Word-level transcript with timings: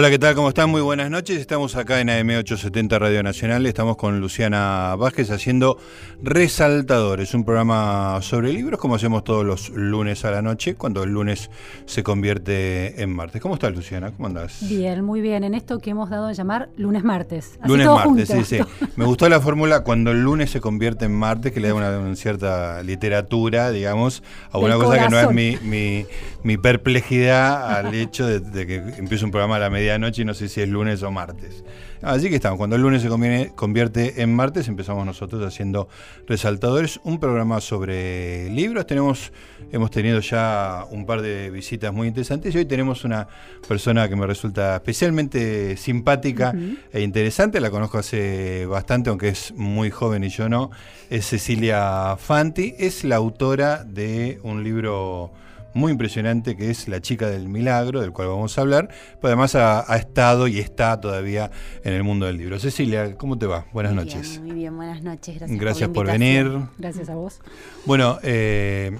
Hola, 0.00 0.08
¿qué 0.08 0.18
tal? 0.18 0.34
¿Cómo 0.34 0.48
están? 0.48 0.70
Muy 0.70 0.80
buenas 0.80 1.10
noches. 1.10 1.38
Estamos 1.38 1.76
acá 1.76 2.00
en 2.00 2.08
AM870 2.08 2.98
Radio 2.98 3.22
Nacional. 3.22 3.66
Estamos 3.66 3.98
con 3.98 4.18
Luciana 4.18 4.96
Vázquez 4.96 5.30
haciendo 5.30 5.76
Resaltadores, 6.22 7.34
un 7.34 7.44
programa 7.44 8.18
sobre 8.22 8.50
libros 8.50 8.80
como 8.80 8.94
hacemos 8.94 9.24
todos 9.24 9.44
los 9.44 9.68
lunes 9.68 10.24
a 10.24 10.30
la 10.30 10.40
noche, 10.40 10.74
cuando 10.74 11.02
el 11.02 11.10
lunes 11.10 11.50
se 11.84 12.02
convierte 12.02 13.02
en 13.02 13.14
martes. 13.14 13.42
¿Cómo 13.42 13.56
estás, 13.56 13.74
Luciana? 13.74 14.10
¿Cómo 14.10 14.28
andás? 14.28 14.66
Bien, 14.66 15.04
muy 15.04 15.20
bien. 15.20 15.44
En 15.44 15.54
esto 15.54 15.80
que 15.80 15.90
hemos 15.90 16.08
dado 16.08 16.28
a 16.28 16.32
llamar 16.32 16.70
lunes-martes. 16.78 17.58
Lunes-martes, 17.66 18.28
sí, 18.28 18.44
sí. 18.44 18.58
Me 18.96 19.04
gustó 19.04 19.28
la 19.28 19.38
fórmula 19.38 19.80
cuando 19.80 20.12
el 20.12 20.22
lunes 20.22 20.50
se 20.50 20.62
convierte 20.62 21.04
en 21.04 21.12
martes, 21.12 21.52
que 21.52 21.60
le 21.60 21.68
da 21.68 21.74
una, 21.74 22.16
cierta 22.16 22.82
literatura, 22.82 23.70
digamos, 23.70 24.22
a 24.50 24.56
una 24.56 24.76
cosa 24.76 24.98
que 24.98 25.10
no 25.10 25.20
es 25.20 25.30
mi, 25.30 26.06
mi, 26.42 26.56
perplejidad 26.56 27.76
al 27.76 27.94
hecho 27.94 28.26
de, 28.26 28.40
de 28.40 28.66
que 28.66 28.76
empiece 28.76 29.26
un 29.26 29.30
programa 29.30 29.56
a 29.56 29.58
la 29.58 29.68
medianoche 29.90 30.22
y 30.22 30.24
no 30.24 30.34
sé 30.34 30.48
si 30.48 30.60
es 30.60 30.68
lunes 30.68 31.02
o 31.02 31.10
martes. 31.10 31.64
Así 32.02 32.30
que 32.30 32.36
estamos, 32.36 32.56
cuando 32.56 32.76
el 32.76 32.82
lunes 32.82 33.02
se 33.02 33.08
convierte 33.54 34.22
en 34.22 34.34
martes, 34.34 34.68
empezamos 34.68 35.04
nosotros 35.04 35.44
haciendo 35.44 35.88
Resaltadores, 36.26 37.00
un 37.04 37.18
programa 37.18 37.60
sobre 37.60 38.48
libros. 38.50 38.86
Tenemos, 38.86 39.32
hemos 39.72 39.90
tenido 39.90 40.20
ya 40.20 40.86
un 40.90 41.04
par 41.04 41.20
de 41.22 41.50
visitas 41.50 41.92
muy 41.92 42.08
interesantes 42.08 42.54
y 42.54 42.58
hoy 42.58 42.64
tenemos 42.64 43.04
una 43.04 43.26
persona 43.68 44.08
que 44.08 44.16
me 44.16 44.26
resulta 44.26 44.76
especialmente 44.76 45.76
simpática 45.76 46.54
e 46.92 47.02
interesante. 47.02 47.60
La 47.60 47.70
conozco 47.70 47.98
hace 47.98 48.64
bastante, 48.66 49.10
aunque 49.10 49.28
es 49.28 49.52
muy 49.56 49.90
joven 49.90 50.24
y 50.24 50.28
yo 50.28 50.48
no. 50.48 50.70
Es 51.10 51.26
Cecilia 51.26 52.16
Fanti, 52.16 52.74
es 52.78 53.04
la 53.04 53.16
autora 53.16 53.84
de 53.84 54.38
un 54.42 54.62
libro 54.62 55.32
muy 55.74 55.92
impresionante 55.92 56.56
que 56.56 56.70
es 56.70 56.88
La 56.88 57.00
chica 57.00 57.28
del 57.28 57.48
milagro, 57.48 58.00
del 58.00 58.12
cual 58.12 58.28
vamos 58.28 58.56
a 58.58 58.60
hablar, 58.60 58.88
pero 59.20 59.28
además 59.28 59.54
ha, 59.54 59.96
estado 59.96 60.48
y 60.48 60.58
está 60.58 61.00
todavía 61.00 61.50
en 61.84 61.92
el 61.92 62.02
mundo 62.02 62.26
del 62.26 62.38
libro. 62.38 62.58
Cecilia, 62.58 63.16
¿cómo 63.16 63.38
te 63.38 63.46
va? 63.46 63.66
Buenas 63.72 63.92
noches. 63.92 64.40
muy 64.40 64.52
bien, 64.52 64.76
buenas 64.76 65.02
noches, 65.02 65.36
gracias. 65.36 65.60
Gracias 65.60 65.88
por, 65.90 66.06
venir. 66.06 66.50
Gracias 66.78 67.08
a 67.08 67.14
vos. 67.14 67.40
Bueno, 67.86 68.18
eh, 68.22 68.98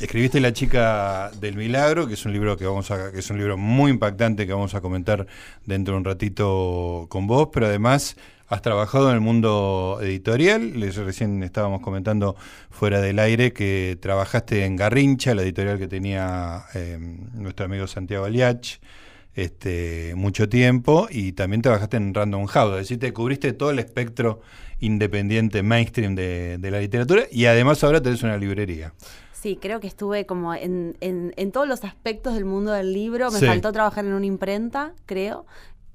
escribiste 0.00 0.40
La 0.40 0.52
chica 0.52 1.30
del 1.40 1.56
milagro, 1.56 2.06
que 2.06 2.14
es 2.14 2.24
un 2.24 2.32
libro 2.32 2.56
que 2.56 2.66
vamos 2.66 2.90
a, 2.90 3.12
que 3.12 3.18
es 3.18 3.30
un 3.30 3.38
libro 3.38 3.56
muy 3.56 3.90
impactante 3.90 4.46
que 4.46 4.52
vamos 4.52 4.74
a 4.74 4.80
comentar 4.80 5.26
dentro 5.66 5.94
de 5.94 5.98
un 5.98 6.04
ratito 6.04 7.06
con 7.08 7.26
vos, 7.26 7.48
pero 7.52 7.66
además 7.66 8.16
Has 8.48 8.62
trabajado 8.62 9.10
en 9.10 9.14
el 9.14 9.20
mundo 9.20 9.98
editorial, 10.00 10.80
les 10.80 10.96
recién 10.96 11.42
estábamos 11.42 11.82
comentando 11.82 12.34
fuera 12.70 12.98
del 13.02 13.18
aire 13.18 13.52
que 13.52 13.98
trabajaste 14.00 14.64
en 14.64 14.74
Garrincha, 14.74 15.34
la 15.34 15.42
editorial 15.42 15.78
que 15.78 15.86
tenía 15.86 16.64
em, 16.72 17.28
nuestro 17.34 17.66
amigo 17.66 17.86
Santiago 17.86 18.24
Aliach, 18.24 18.78
este, 19.34 20.14
mucho 20.16 20.48
tiempo, 20.48 21.08
y 21.10 21.32
también 21.32 21.60
trabajaste 21.60 21.98
en 21.98 22.14
Random 22.14 22.46
House, 22.46 22.72
es 22.72 22.78
decir, 22.78 22.98
te 22.98 23.12
cubriste 23.12 23.52
todo 23.52 23.70
el 23.70 23.78
espectro 23.80 24.40
independiente, 24.80 25.62
mainstream 25.62 26.14
de, 26.14 26.58
la 26.58 26.80
literatura, 26.80 27.24
y 27.30 27.44
además 27.44 27.84
ahora 27.84 28.00
tenés 28.00 28.22
una 28.22 28.38
librería. 28.38 28.94
Sí, 29.32 29.58
creo 29.60 29.78
que 29.78 29.86
estuve 29.86 30.24
como 30.24 30.54
en, 30.54 30.96
en, 31.00 31.52
todos 31.52 31.68
los 31.68 31.84
aspectos 31.84 32.34
del 32.34 32.44
mundo 32.44 32.72
del 32.72 32.92
libro. 32.92 33.30
Me 33.30 33.38
faltó 33.38 33.70
trabajar 33.70 34.04
en 34.04 34.14
una 34.14 34.26
imprenta, 34.26 34.94
creo 35.06 35.46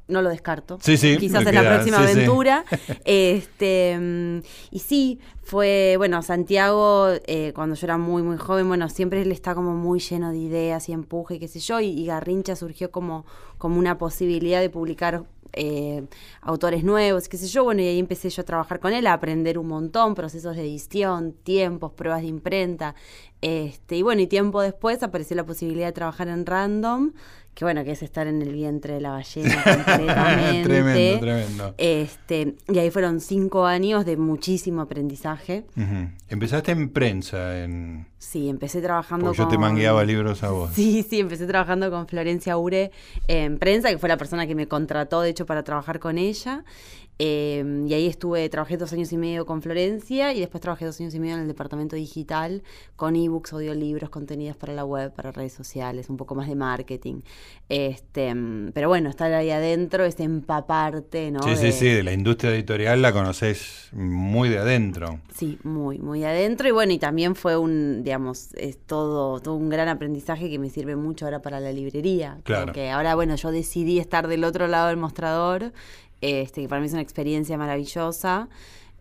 no 0.07 0.21
lo 0.21 0.29
descarto. 0.29 0.77
Sí, 0.81 0.97
sí. 0.97 1.17
Quizás 1.17 1.45
en 1.45 1.55
la 1.55 1.61
próxima 1.61 1.99
aventura. 1.99 2.65
este 3.05 4.43
Y 4.71 4.79
sí, 4.79 5.19
fue, 5.43 5.95
bueno, 5.97 6.21
Santiago, 6.21 7.09
eh, 7.27 7.51
cuando 7.53 7.75
yo 7.75 7.85
era 7.85 7.97
muy, 7.97 8.23
muy 8.23 8.37
joven, 8.37 8.67
bueno, 8.67 8.89
siempre 8.89 9.21
él 9.21 9.31
está 9.31 9.53
como 9.53 9.75
muy 9.75 9.99
lleno 9.99 10.31
de 10.31 10.37
ideas 10.37 10.87
y 10.87 10.93
empuje, 10.93 11.37
qué 11.37 11.49
sé 11.49 11.59
yo, 11.59 11.81
y, 11.81 12.05
Garrincha 12.05 12.55
surgió 12.55 12.91
como, 12.91 13.25
como 13.57 13.77
una 13.77 13.97
posibilidad 13.97 14.61
de 14.61 14.69
publicar 14.69 15.25
eh, 15.51 16.05
autores 16.41 16.83
nuevos, 16.83 17.27
qué 17.27 17.37
sé 17.37 17.47
yo, 17.47 17.65
bueno, 17.65 17.81
y 17.81 17.87
ahí 17.87 17.99
empecé 17.99 18.29
yo 18.29 18.41
a 18.41 18.45
trabajar 18.45 18.79
con 18.79 18.93
él, 18.93 19.05
a 19.05 19.13
aprender 19.13 19.59
un 19.59 19.67
montón, 19.67 20.15
procesos 20.15 20.55
de 20.55 20.61
edición, 20.61 21.33
tiempos, 21.33 21.91
pruebas 21.91 22.21
de 22.21 22.27
imprenta, 22.27 22.95
este, 23.41 23.97
y 23.97 24.01
bueno, 24.01 24.21
y 24.21 24.27
tiempo 24.27 24.61
después 24.61 25.03
apareció 25.03 25.35
la 25.35 25.45
posibilidad 25.45 25.87
de 25.87 25.91
trabajar 25.91 26.29
en 26.29 26.45
Random, 26.45 27.11
que 27.53 27.65
bueno, 27.65 27.83
que 27.83 27.91
es 27.91 28.01
estar 28.01 28.25
en 28.27 28.41
el 28.41 28.51
vientre 28.51 28.95
de 28.95 29.01
la 29.01 29.11
ballena 29.11 29.55
completamente. 29.63 30.63
tremendo, 30.63 31.19
tremendo. 31.19 31.75
Este, 31.77 32.55
y 32.67 32.79
ahí 32.79 32.89
fueron 32.89 33.19
cinco 33.19 33.65
años 33.65 34.05
de 34.05 34.17
muchísimo 34.17 34.81
aprendizaje. 34.81 35.65
Empezaste 36.29 36.71
en 36.71 36.89
prensa, 36.89 37.63
en... 37.63 38.07
Sí, 38.17 38.49
empecé 38.49 38.81
trabajando 38.81 39.25
Porque 39.27 39.39
yo 39.39 39.47
te 39.47 39.57
mangueaba 39.57 40.03
libros 40.03 40.43
a 40.43 40.49
vos. 40.49 40.71
Sí, 40.73 41.05
sí, 41.07 41.19
empecé 41.19 41.45
trabajando 41.45 41.91
con 41.91 42.07
Florencia 42.07 42.57
Ure 42.57 42.91
en 43.27 43.59
prensa, 43.59 43.89
que 43.89 43.97
fue 43.97 44.09
la 44.09 44.17
persona 44.17 44.47
que 44.47 44.55
me 44.55 44.67
contrató, 44.67 45.21
de 45.21 45.29
hecho, 45.29 45.45
para 45.45 45.63
trabajar 45.63 45.99
con 45.99 46.17
ella. 46.17 46.63
Em, 47.19 47.85
y 47.87 47.93
ahí 47.93 48.07
estuve, 48.07 48.49
trabajé 48.49 48.75
dos 48.75 48.91
años 48.91 49.11
y 49.13 49.17
medio 49.17 49.45
con 49.45 49.61
Florencia 49.61 50.33
y 50.33 50.39
después 50.39 50.61
trabajé 50.61 50.85
dos 50.85 50.99
años 50.99 51.13
y 51.13 51.19
medio 51.19 51.35
en 51.35 51.41
el 51.41 51.47
departamento 51.47 51.95
digital 51.95 52.63
con 52.95 53.15
ebooks, 53.15 53.53
audiolibros, 53.53 54.09
contenidos 54.09 54.57
para 54.57 54.73
la 54.73 54.83
web, 54.83 55.13
para 55.13 55.31
redes 55.31 55.53
sociales, 55.53 56.09
un 56.09 56.17
poco 56.17 56.33
más 56.33 56.47
de 56.47 56.55
marketing. 56.55 57.21
Este, 57.69 58.29
em, 58.29 58.71
pero 58.73 58.89
bueno, 58.89 59.09
estar 59.09 59.31
ahí 59.31 59.51
adentro 59.51 60.05
es 60.05 60.19
empaparte, 60.19 61.29
¿no? 61.29 61.43
Sí, 61.43 61.55
sí, 61.55 61.71
sí, 61.71 61.87
de 61.87 62.03
la 62.03 62.13
industria 62.13 62.51
editorial 62.51 63.01
la 63.01 63.13
conoces 63.13 63.89
muy 63.93 64.49
de 64.49 64.57
adentro. 64.57 65.19
Sí, 65.35 65.59
muy, 65.63 65.99
muy 65.99 66.21
de 66.21 66.27
adentro. 66.27 66.67
Y 66.67 66.71
bueno, 66.71 66.93
y 66.93 66.99
también 66.99 67.35
fue 67.35 67.57
un, 67.57 68.03
digamos, 68.03 68.53
es 68.55 68.77
todo, 68.77 69.39
todo 69.39 69.55
un 69.55 69.69
gran 69.69 69.87
aprendizaje 69.87 70.49
que 70.49 70.57
me 70.57 70.69
sirve 70.69 70.95
mucho 70.95 71.25
ahora 71.25 71.41
para 71.41 71.59
la 71.59 71.71
librería. 71.71 72.39
Claro. 72.43 72.65
Porque 72.65 72.89
ahora, 72.89 73.13
bueno, 73.13 73.35
yo 73.35 73.51
decidí 73.51 73.99
estar 73.99 74.27
del 74.27 74.43
otro 74.43 74.67
lado 74.67 74.87
del 74.87 74.97
mostrador 74.97 75.73
este, 76.23 76.61
que 76.61 76.67
para 76.69 76.81
mí 76.81 76.87
es 76.87 76.93
una 76.93 77.01
experiencia 77.01 77.57
maravillosa. 77.57 78.49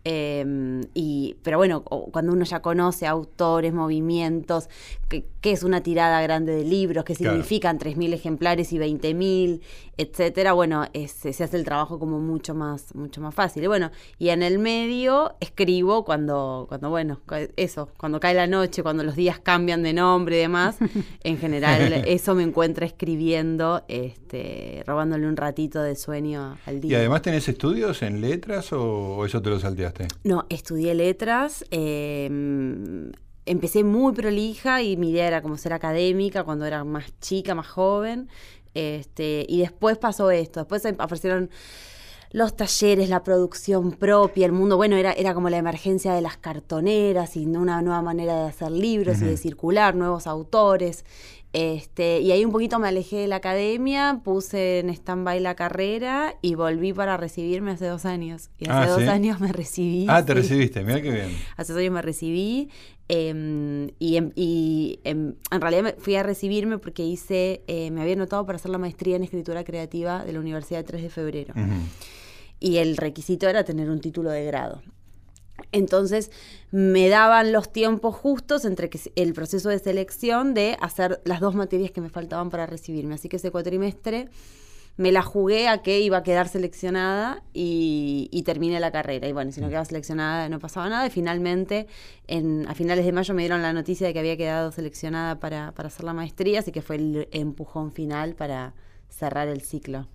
Em, 0.05 0.81
y, 0.93 1.37
pero 1.43 1.57
bueno, 1.57 1.83
cuando 1.83 2.33
uno 2.33 2.43
ya 2.43 2.61
conoce 2.61 3.07
autores, 3.07 3.73
movimientos, 3.73 4.67
qué 5.07 5.51
es 5.51 5.63
una 5.63 5.81
tirada 5.81 6.21
grande 6.21 6.53
de 6.55 6.63
libros, 6.63 7.03
qué 7.05 7.15
significan 7.15 7.77
3.000 7.77 8.13
ejemplares 8.13 8.73
y 8.73 8.79
20.000, 8.79 9.61
etcétera, 9.97 10.53
bueno, 10.53 10.85
se 11.07 11.29
hace 11.29 11.55
el 11.55 11.63
trabajo 11.63 11.99
como 11.99 12.19
mucho 12.19 12.55
más, 12.55 12.95
mucho 12.95 13.21
más 13.21 13.33
fácil. 13.33 13.63
Y 13.63 13.67
bueno, 13.67 13.91
y 14.17 14.29
en 14.29 14.41
el 14.43 14.59
medio 14.59 15.35
escribo 15.39 16.03
cuando, 16.03 16.65
cuando, 16.67 16.89
bueno, 16.89 17.21
eso, 17.55 17.89
cuando 17.97 18.19
cae 18.19 18.33
la 18.33 18.47
noche, 18.47 18.83
cuando 18.83 19.03
los 19.03 19.15
días 19.15 19.39
cambian 19.39 19.83
de 19.83 19.93
nombre 19.93 20.37
y 20.37 20.39
demás, 20.39 20.77
en 21.23 21.37
general 21.37 21.93
eso 22.07 22.33
me 22.35 22.43
encuentra 22.43 22.85
escribiendo, 22.85 23.83
este, 23.87 24.83
robándole 24.87 25.27
un 25.27 25.37
ratito 25.37 25.81
de 25.81 25.95
sueño 25.95 26.57
al 26.65 26.81
día. 26.81 26.91
¿Y 26.91 26.95
además 26.95 27.21
tenés 27.21 27.47
estudios 27.47 28.01
en 28.01 28.19
letras 28.19 28.73
o 28.73 29.25
eso 29.25 29.41
te 29.41 29.49
lo 29.49 29.59
salteaste? 29.59 29.92
No, 30.23 30.45
estudié 30.49 30.93
letras. 30.95 31.65
Em, 31.71 33.11
empecé 33.45 33.83
muy 33.83 34.13
prolija 34.13 34.81
y 34.81 34.97
mi 34.97 35.11
idea 35.11 35.27
era 35.27 35.41
como 35.41 35.57
ser 35.57 35.73
académica 35.73 36.43
cuando 36.43 36.65
era 36.65 36.83
más 36.83 37.05
chica, 37.19 37.55
más 37.55 37.67
joven. 37.67 38.29
Este, 38.73 39.45
y 39.47 39.59
después 39.59 39.97
pasó 39.97 40.31
esto. 40.31 40.61
Después 40.61 40.85
aparecieron 40.85 41.49
los 42.33 42.55
talleres, 42.55 43.09
la 43.09 43.23
producción 43.23 43.91
propia, 43.91 44.47
el 44.47 44.51
mundo, 44.51 44.75
bueno, 44.75 44.95
era, 44.95 45.13
era 45.13 45.35
como 45.35 45.51
la 45.51 45.57
emergencia 45.57 46.15
de 46.15 46.21
las 46.21 46.35
cartoneras 46.35 47.37
y 47.37 47.45
una 47.45 47.81
nueva 47.83 48.01
manera 48.01 48.35
de 48.35 48.49
hacer 48.49 48.71
libros 48.71 49.21
y 49.21 49.25
de 49.25 49.37
circular, 49.37 49.93
nuevos 49.93 50.25
autores. 50.25 51.05
Este, 51.53 52.19
y 52.19 52.31
ahí 52.31 52.43
un 52.43 52.51
poquito 52.51 52.79
me 52.79 52.87
alejé 52.87 53.17
de 53.17 53.27
la 53.27 53.35
academia, 53.35 54.21
puse 54.23 54.79
en 54.79 54.89
stand-by 54.89 55.39
la 55.39 55.53
carrera 55.53 56.35
y 56.41 56.55
volví 56.55 56.93
para 56.93 57.15
recibirme 57.15 57.71
hace 57.71 57.85
dos 57.85 58.05
años. 58.05 58.49
Y 58.57 58.67
hace 58.67 58.89
ah, 58.89 58.97
dos 58.97 59.07
años 59.07 59.39
me 59.39 59.51
recibí. 59.51 60.07
Ah, 60.09 60.25
te 60.25 60.33
recibiste, 60.33 60.83
mira 60.83 60.99
qué 60.99 61.11
bien. 61.11 61.29
Hace 61.57 61.73
dos 61.73 61.79
años 61.79 61.93
me 61.93 62.01
recibí 62.01 62.69
em, 63.07 63.89
y, 63.99 64.17
em, 64.17 64.31
y 64.35 64.99
em, 65.03 65.35
en 65.51 65.61
realidad 65.61 65.95
fui 65.99 66.15
a 66.15 66.23
recibirme 66.23 66.79
porque 66.79 67.05
hice, 67.05 67.61
eh, 67.67 67.91
me 67.91 68.01
había 68.01 68.15
anotado 68.15 68.43
para 68.47 68.55
hacer 68.55 68.71
la 68.71 68.79
maestría 68.79 69.15
en 69.15 69.23
escritura 69.23 69.63
creativa 69.63 70.25
de 70.25 70.33
la 70.33 70.39
Universidad 70.39 70.79
de 70.79 70.85
3 70.85 71.03
de 71.03 71.09
Febrero. 71.09 71.53
Y 72.59 72.77
el 72.77 72.97
requisito 72.97 73.47
era 73.47 73.63
tener 73.63 73.91
un 73.91 74.01
título 74.01 74.31
de 74.31 74.43
grado. 74.45 74.81
Entonces 75.71 76.31
me 76.71 77.09
daban 77.09 77.51
los 77.51 77.71
tiempos 77.71 78.15
justos 78.15 78.65
entre 78.65 78.89
que 78.89 78.99
el 79.15 79.33
proceso 79.33 79.69
de 79.69 79.79
selección 79.79 80.53
de 80.53 80.77
hacer 80.81 81.21
las 81.25 81.39
dos 81.39 81.55
materias 81.55 81.91
que 81.91 82.01
me 82.01 82.09
faltaban 82.09 82.49
para 82.49 82.65
recibirme. 82.65 83.15
Así 83.15 83.29
que 83.29 83.37
ese 83.37 83.51
cuatrimestre 83.51 84.29
me 84.95 85.11
la 85.11 85.23
jugué 85.23 85.67
a 85.67 85.81
que 85.81 86.01
iba 86.01 86.17
a 86.17 86.23
quedar 86.23 86.47
seleccionada 86.47 87.43
y, 87.53 88.43
terminé 88.45 88.79
la 88.79 88.91
carrera. 88.91 89.27
Y 89.27 89.33
bueno, 89.33 89.51
si 89.51 89.61
no 89.61 89.69
quedaba 89.69 89.85
seleccionada 89.85 90.49
no 90.49 90.59
pasaba 90.59 90.89
nada. 90.89 91.07
Y 91.07 91.09
finalmente, 91.09 91.87
en, 92.27 92.67
a 92.67 92.75
finales 92.75 93.05
de 93.05 93.11
mayo 93.11 93.33
me 93.33 93.41
dieron 93.41 93.61
la 93.61 93.73
noticia 93.73 94.05
de 94.05 94.13
que 94.13 94.19
había 94.19 94.37
quedado 94.37 94.71
seleccionada 94.71 95.39
para, 95.39 95.71
para 95.71 95.87
hacer 95.87 96.03
la 96.03 96.13
maestría, 96.13 96.59
así 96.59 96.71
que 96.71 96.81
fue 96.81 96.97
el 96.97 97.27
empujón 97.31 97.91
final 97.91 98.35
para 98.35 98.73
cerrar 99.09 99.47
el 99.47 99.61
ciclo. 99.61 100.07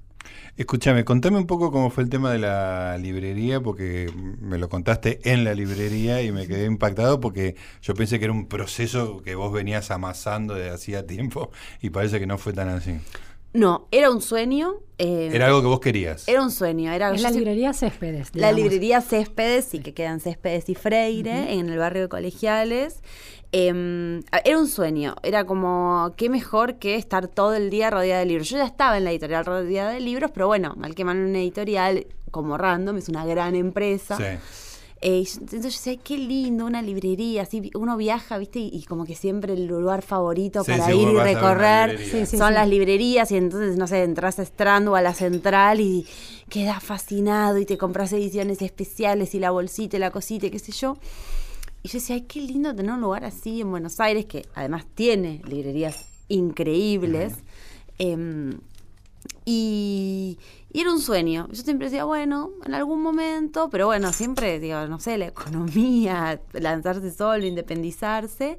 Escúchame, 0.57 1.05
contame 1.05 1.39
un 1.39 1.47
poco 1.47 1.71
cómo 1.71 1.89
fue 1.91 2.03
el 2.03 2.11
tema 2.11 2.33
de 2.33 2.41
la 2.41 2.99
librería, 2.99 3.61
porque 3.61 4.11
me 4.41 4.59
lo 4.59 4.69
contaste 4.69 5.21
en 5.23 5.45
la 5.45 5.55
librería 5.55 6.21
y 6.23 6.33
me 6.33 6.47
quedé 6.47 6.67
impactado 6.67 7.21
porque 7.21 7.55
yo 7.81 7.95
pensé 7.95 8.19
que 8.19 8.25
era 8.25 8.35
un 8.35 8.49
proceso 8.49 9.23
que 9.23 9.35
vos 9.37 9.53
venías 9.53 9.91
amasando 9.91 10.55
desde 10.55 10.71
hacía 10.71 11.07
tiempo 11.07 11.51
y 11.81 11.91
parece 11.91 12.19
que 12.19 12.27
no 12.27 12.39
fue 12.39 12.53
tan 12.53 12.69
así. 12.69 12.99
No, 13.55 13.89
era 13.91 14.11
un 14.11 14.21
sueño. 14.21 14.75
eh, 14.99 15.31
Era 15.33 15.47
algo 15.47 15.61
que 15.63 15.67
vos 15.69 15.81
querías. 15.81 16.29
era 16.29 16.43
un 16.43 16.51
sueño. 16.51 16.93
Era, 16.93 17.13
Es 17.15 17.23
la 17.23 17.31
librería 17.31 17.73
Céspedes. 17.73 18.29
La 18.35 18.49
digamos. 18.49 18.57
librería 18.61 19.01
Céspedes, 19.01 19.65
sí, 19.65 19.79
que 19.81 19.95
quedan 19.95 20.21
Céspedes 20.21 20.69
y 20.69 20.75
Freire, 20.75 21.53
en 21.55 21.69
el 21.69 21.79
barrio 21.79 22.03
de 22.03 22.09
Colegiales. 22.09 23.03
Eh, 23.53 24.21
era 24.45 24.59
un 24.59 24.69
sueño, 24.69 25.17
era 25.23 25.45
como, 25.45 26.13
qué 26.17 26.29
mejor 26.29 26.79
que 26.79 26.97
estar 26.97 27.29
todo 27.29 27.55
el 27.55 27.71
día 27.71 27.89
rodeada 27.91 28.21
de 28.21 28.27
libros. 28.27 28.49
Yo 28.51 28.59
ya 28.59 28.67
estaba 28.67 28.99
en 28.99 29.05
la 29.05 29.11
editorial 29.11 29.45
rodeada 29.47 29.93
de 29.93 30.01
libros, 30.01 30.31
pero 30.35 30.47
bueno, 30.49 30.75
mal 30.77 30.95
que 30.95 31.05
mal 31.05 31.17
en 31.17 31.25
una 31.25 31.39
editorial 31.39 32.07
como 32.31 32.59
Random, 32.59 32.99
es 32.99 33.09
una 33.09 33.25
gran 33.25 33.55
empresa. 33.55 34.17
Sí. 34.19 34.25
Eh, 35.01 35.25
entonces 35.41 35.63
yo 35.63 35.69
decía, 35.69 35.97
qué 36.03 36.19
lindo, 36.19 36.67
una 36.67 36.83
librería, 36.83 37.43
así 37.43 37.71
uno 37.75 37.97
viaja, 37.97 38.37
¿viste? 38.37 38.59
Y, 38.59 38.71
y 38.73 38.83
como 38.83 39.05
que 39.05 39.15
siempre 39.15 39.53
el 39.53 39.67
lugar 39.67 40.03
favorito 40.03 40.65
Sí, 40.65 40.73
para 40.73 40.93
ir 40.93 41.09
y 41.09 41.15
recorrer 41.15 41.91
librería. 41.91 42.27
Sí, 42.27 42.27
sí, 42.27 42.37
son 42.37 42.55
las 42.55 42.69
librerías 42.69 43.31
y 43.31 43.37
entonces, 43.37 43.77
no 43.77 43.87
sé, 43.87 44.03
entras 44.03 44.41
a 44.41 44.43
Strand 44.43 44.89
o 44.89 44.97
a 44.97 45.03
la 45.03 45.15
Central 45.15 45.81
y 45.81 46.05
quedas 46.49 46.83
fascinado 46.83 47.59
y 47.59 47.67
te 47.67 47.79
compras 47.79 48.13
ediciones 48.13 48.61
especiales 48.61 49.35
y 49.35 49.39
la 49.39 49.53
bolsita 49.53 49.97
y 49.97 50.01
la 50.01 50.11
cosita 50.11 50.47
y 50.47 50.51
qué 50.51 50.59
sé 50.59 50.73
yo. 50.73 50.97
Y 51.83 51.89
yo 51.89 51.95
decía, 52.01 52.17
ay, 52.17 52.23
qué 52.23 52.41
lindo 52.41 52.75
tener 52.75 52.93
un 52.93 53.01
lugar 53.01 53.25
así 53.25 53.61
en 53.61 53.71
Buenos 53.71 54.01
Aires, 54.01 54.27
que 54.27 54.47
además 54.55 54.85
tiene 54.95 55.43
librerías 55.49 56.07
increíbles. 56.27 57.35
Em, 57.99 58.59
y, 59.53 60.39
y 60.73 60.81
era 60.81 60.93
un 60.93 61.01
sueño. 61.01 61.49
Yo 61.51 61.63
siempre 61.63 61.87
decía, 61.87 62.05
bueno, 62.05 62.51
en 62.67 62.75
algún 62.75 63.03
momento, 63.03 63.69
pero 63.71 63.87
bueno, 63.87 64.13
siempre, 64.13 64.61
digo, 64.61 64.87
no 64.87 65.01
sé, 65.01 65.17
la 65.19 65.27
economía, 65.27 66.41
lanzarse 66.53 67.11
solo, 67.13 67.47
independizarse. 67.47 68.59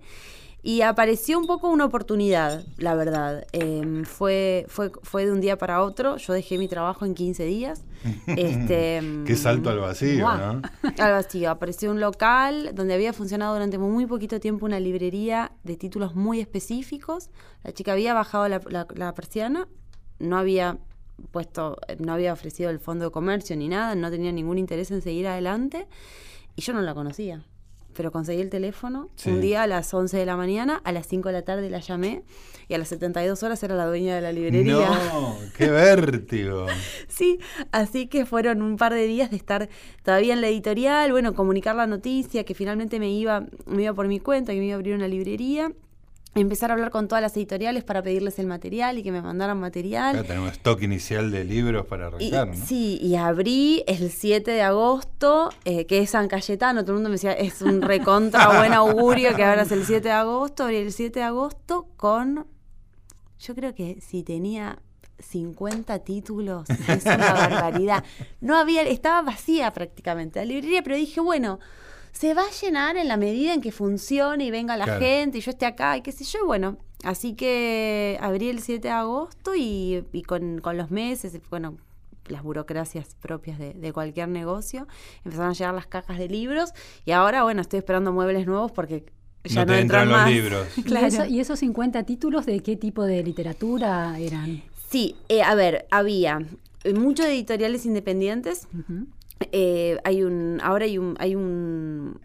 Y 0.62 0.82
apareció 0.82 1.40
un 1.40 1.48
poco 1.48 1.70
una 1.70 1.86
oportunidad, 1.86 2.66
la 2.78 2.94
verdad. 2.94 3.46
Em, 3.54 4.04
fue, 4.04 4.66
fue, 4.68 4.92
fue 5.04 5.26
de 5.26 5.32
un 5.32 5.40
día 5.40 5.58
para 5.58 5.82
otro. 5.84 6.18
Yo 6.18 6.34
dejé 6.34 6.58
mi 6.58 6.68
trabajo 6.68 7.06
en 7.06 7.14
15 7.16 7.46
días. 7.46 7.86
Este, 8.28 9.02
Qué 9.26 9.36
salto 9.38 9.70
al 9.70 9.80
vacío, 9.80 10.26
Buah. 10.26 10.38
¿no? 10.54 10.62
Algo 11.00 11.18
así, 11.18 11.46
apareció 11.46 11.92
un 11.92 12.00
local 12.02 12.72
donde 12.74 12.94
había 12.94 13.14
funcionado 13.14 13.54
durante 13.54 13.78
muy 13.78 14.06
poquito 14.06 14.40
tiempo 14.42 14.66
una 14.66 14.80
librería 14.82 15.52
de 15.64 15.78
títulos 15.78 16.14
muy 16.16 16.42
específicos. 16.42 17.30
La 17.64 17.72
chica 17.72 17.94
había 17.94 18.14
bajado 18.14 18.48
la, 18.50 18.60
la- 18.70 18.88
la 18.96 19.14
persiana, 19.14 19.68
no 20.20 20.38
había 20.38 20.78
puesto, 21.32 21.78
no 22.00 22.14
había 22.14 22.32
ofrecido 22.34 22.70
el 22.70 22.80
fondo 22.80 23.06
de 23.06 23.12
comercio 23.12 23.56
ni 23.56 23.68
nada, 23.68 23.96
no 23.96 24.10
tenía 24.10 24.32
ningún 24.32 24.58
interés 24.58 24.92
en 24.92 25.02
seguir 25.02 25.28
adelante 25.28 25.88
y 26.56 26.62
yo 26.62 26.74
no 26.74 26.82
la 26.82 26.94
conocía. 26.94 27.44
Pero 27.96 28.12
conseguí 28.14 28.40
el 28.40 28.50
teléfono 28.50 29.10
Sí. 29.16 29.30
un 29.30 29.42
día 29.42 29.64
a 29.64 29.68
las 29.68 29.94
11 29.94 30.16
de 30.16 30.26
la 30.26 30.38
mañana, 30.38 30.80
a 30.86 30.92
las 30.94 31.08
5 31.08 31.28
de 31.30 31.34
la 31.34 31.42
tarde 31.42 31.70
la 31.70 31.80
llamé 31.80 32.24
y 32.70 32.74
a 32.76 32.78
las 32.78 32.88
72 32.90 33.44
horas 33.44 33.62
era 33.64 33.76
la 33.76 33.88
dueña 33.88 34.16
de 34.16 34.22
la 34.22 34.32
librería. 34.32 34.90
No, 35.12 35.36
qué 35.58 35.70
vértigo. 35.70 36.68
Sí, 37.10 37.40
así 37.74 38.08
que 38.08 38.26
fueron 38.26 38.62
un 38.62 38.78
par 38.78 38.94
de 38.94 39.06
días 39.06 39.32
de 39.32 39.36
estar 39.38 39.68
todavía 40.04 40.34
en 40.34 40.40
la 40.42 40.48
editorial, 40.48 41.12
bueno, 41.12 41.34
comunicar 41.34 41.76
la 41.76 41.88
noticia, 41.88 42.46
que 42.46 42.54
finalmente 42.54 43.00
me 43.00 43.10
iba, 43.12 43.46
me 43.66 43.84
iba 43.84 43.94
por 43.94 44.08
mi 44.08 44.20
cuenta, 44.22 44.54
que 44.54 44.60
me 44.60 44.66
iba 44.68 44.76
a 44.76 44.78
abrir 44.78 44.96
una 44.96 45.08
librería, 45.10 45.74
empezar 46.36 46.70
a 46.70 46.74
hablar 46.74 46.92
con 46.92 47.08
todas 47.08 47.22
las 47.22 47.36
editoriales 47.36 47.84
para 47.84 48.02
pedirles 48.02 48.38
el 48.40 48.48
material 48.48 48.98
y 48.98 49.04
que 49.04 49.12
me 49.12 49.22
mandaran 49.22 49.60
material. 49.60 50.22
tener 50.24 50.40
un 50.40 50.48
stock 50.50 50.82
inicial 50.82 51.32
de 51.32 51.44
libros 51.44 51.86
para 51.86 52.12
Y, 52.20 52.34
arrancar, 52.34 52.48
¿no? 52.60 52.66
Sí, 52.66 53.00
y 53.02 53.16
abrí 53.16 53.84
el 53.88 54.12
7 54.12 54.52
de 54.52 54.62
agosto, 54.62 55.50
eh, 55.66 55.86
que 55.86 56.00
es 56.00 56.12
San 56.12 56.28
Cayetano, 56.28 56.84
todo 56.84 56.92
el 56.92 56.96
mundo 56.98 57.10
me 57.10 57.16
decía, 57.16 57.34
es 57.34 57.62
un 57.62 57.82
recontra 57.82 58.60
buen 58.60 58.74
augurio 58.74 59.36
que 59.36 59.44
abras 59.44 59.72
el 59.72 59.86
7 59.86 60.08
de 60.08 60.14
agosto, 60.14 60.64
abrí 60.64 60.78
el 60.78 60.92
7 60.92 61.20
de 61.20 61.26
agosto 61.26 61.88
con, 61.98 62.46
yo 63.40 63.56
creo 63.56 63.74
que 63.74 64.00
si 64.02 64.24
tenía 64.24 64.80
50 65.20 66.00
títulos, 66.00 66.70
es 66.70 67.06
una 67.06 67.34
barbaridad. 67.34 68.04
No 68.40 68.58
había, 68.58 68.84
estaba 68.84 69.22
vacía 69.22 69.72
prácticamente 69.74 70.40
la 70.40 70.46
librería, 70.46 70.84
pero 70.84 70.96
dije, 70.96 71.20
bueno, 71.20 71.60
se 72.12 72.34
va 72.34 72.42
a 72.44 72.52
llenar 72.62 72.98
en 72.98 73.08
la 73.08 73.18
medida 73.18 73.54
en 73.54 73.62
que 73.62 73.72
funcione 73.72 74.46
y 74.46 74.52
venga 74.52 74.76
la 74.78 74.86
Claro. 74.86 75.00
gente 75.00 75.38
y 75.38 75.42
yo 75.42 75.52
esté 75.52 75.66
acá 75.66 75.98
y 75.98 76.02
qué 76.02 76.12
sé 76.12 76.24
yo, 76.24 76.40
y 76.44 76.46
bueno. 76.46 76.78
Así 77.04 77.34
que 77.34 78.18
abrí 78.22 78.50
el 78.50 78.60
7 78.62 78.90
de 78.90 78.94
agosto 78.94 79.56
y, 79.56 80.04
y 80.12 80.24
con, 80.24 80.60
con 80.60 80.76
los 80.76 80.92
meses, 80.92 81.40
bueno, 81.50 81.78
las 82.28 82.44
burocracias 82.44 83.16
propias 83.22 83.58
de, 83.58 83.74
de 83.74 83.94
cualquier 83.94 84.28
negocio, 84.28 84.86
empezaron 85.24 85.52
a 85.52 85.54
llegar 85.54 85.74
las 85.74 85.88
cajas 85.88 86.18
de 86.20 86.28
libros 86.28 86.72
y 87.06 87.12
ahora, 87.12 87.44
bueno, 87.44 87.62
estoy 87.62 87.80
esperando 87.80 88.12
muebles 88.12 88.46
nuevos 88.48 88.72
porque 88.74 89.06
ya 89.46 89.62
No 89.66 89.72
no, 89.72 89.74
te 89.78 89.80
entran, 89.80 90.02
entran 90.04 90.10
los 90.10 90.18
más. 90.18 90.30
libros. 90.30 90.68
¿Y, 90.78 90.84
Claro. 90.84 91.08
eso- 91.08 91.26
¿Y 91.26 91.40
esos 91.40 91.60
50 91.60 92.04
títulos 92.04 92.46
de 92.46 92.60
qué 92.60 92.76
tipo 92.76 93.06
de 93.06 93.24
literatura 93.24 94.20
eran? 94.20 94.62
Sí, 94.90 95.16
eh, 95.30 95.42
a 95.42 95.56
ver, 95.56 95.88
había 95.92 96.40
muchos 96.96 97.26
editoriales 97.28 97.86
independientes. 97.86 98.68
Eh, 99.52 99.98
hay 100.04 100.24
un, 100.24 100.60
ahora 100.62 100.86
hay 100.86 100.98
un, 100.98 101.16
hay 101.20 101.36
un, 101.36 102.20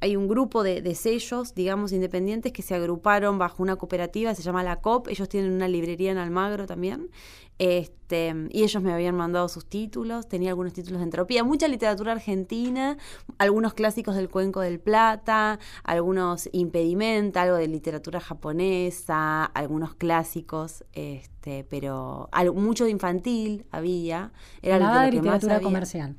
hay 0.00 0.16
un 0.16 0.28
grupo 0.28 0.62
de, 0.62 0.82
de 0.82 0.94
sellos, 0.94 1.54
digamos, 1.54 1.92
independientes 1.92 2.52
que 2.52 2.62
se 2.62 2.74
agruparon 2.74 3.38
bajo 3.38 3.62
una 3.62 3.76
cooperativa, 3.76 4.34
se 4.34 4.42
llama 4.42 4.62
La 4.62 4.76
COP. 4.76 5.08
Ellos 5.08 5.28
tienen 5.28 5.52
una 5.52 5.68
librería 5.68 6.10
en 6.10 6.18
Almagro 6.18 6.66
también. 6.66 7.10
Este, 7.58 8.34
y 8.48 8.62
ellos 8.62 8.82
me 8.82 8.90
habían 8.90 9.14
mandado 9.14 9.46
sus 9.50 9.66
títulos, 9.66 10.26
tenía 10.26 10.48
algunos 10.48 10.72
títulos 10.72 11.00
de 11.00 11.04
entropía, 11.04 11.44
mucha 11.44 11.68
literatura 11.68 12.12
argentina, 12.12 12.96
algunos 13.36 13.74
clásicos 13.74 14.16
del 14.16 14.30
Cuenco 14.30 14.60
del 14.60 14.80
Plata, 14.80 15.58
algunos 15.84 16.48
impedimenta, 16.52 17.42
algo 17.42 17.56
de 17.56 17.68
literatura 17.68 18.18
japonesa, 18.18 19.44
algunos 19.44 19.94
clásicos, 19.94 20.84
este, 20.94 21.64
pero 21.68 22.30
mucho 22.54 22.84
de 22.86 22.92
infantil 22.92 23.66
había. 23.70 24.32
Era 24.62 24.78
Nada 24.78 25.04
lo 25.04 25.10
que 25.10 25.16
literatura 25.18 25.56
había. 25.56 25.64
comercial. 25.66 26.16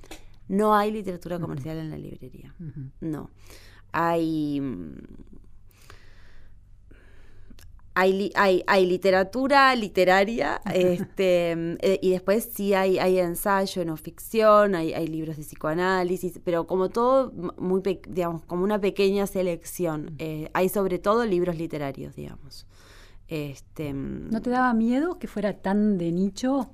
No 0.51 0.75
hay 0.75 0.91
literatura 0.91 1.39
comercial 1.39 1.77
en 1.77 1.89
la 1.89 1.97
librería. 1.97 2.53
No. 2.99 3.29
Hay. 3.91 4.59
mm, 4.59 4.95
Hay, 7.93 8.31
hay, 8.35 8.63
hay 8.67 8.85
literatura 8.85 9.75
literaria, 9.75 10.61
este, 10.73 11.51
eh, 11.81 11.99
y 12.01 12.11
después 12.11 12.49
sí 12.53 12.73
hay, 12.73 12.97
hay 12.99 13.19
ensayo, 13.19 13.83
no 13.83 13.97
ficción, 13.97 14.75
hay, 14.75 14.93
hay 14.93 15.07
libros 15.07 15.35
de 15.35 15.43
psicoanálisis, 15.43 16.39
pero 16.41 16.65
como 16.67 16.87
todo, 16.87 17.33
muy 17.57 17.81
digamos, 18.07 18.45
como 18.45 18.63
una 18.63 18.79
pequeña 18.79 19.27
selección. 19.27 20.15
Eh, 20.19 20.49
hay 20.53 20.69
sobre 20.69 20.99
todo 20.99 21.25
libros 21.25 21.57
literarios, 21.57 22.15
digamos. 22.15 22.65
Este, 23.27 23.93
mm, 23.93 24.29
¿No 24.31 24.41
te 24.41 24.49
daba 24.51 24.73
miedo 24.73 25.19
que 25.19 25.27
fuera 25.27 25.51
tan 25.61 25.97
de 25.97 26.11
nicho? 26.13 26.69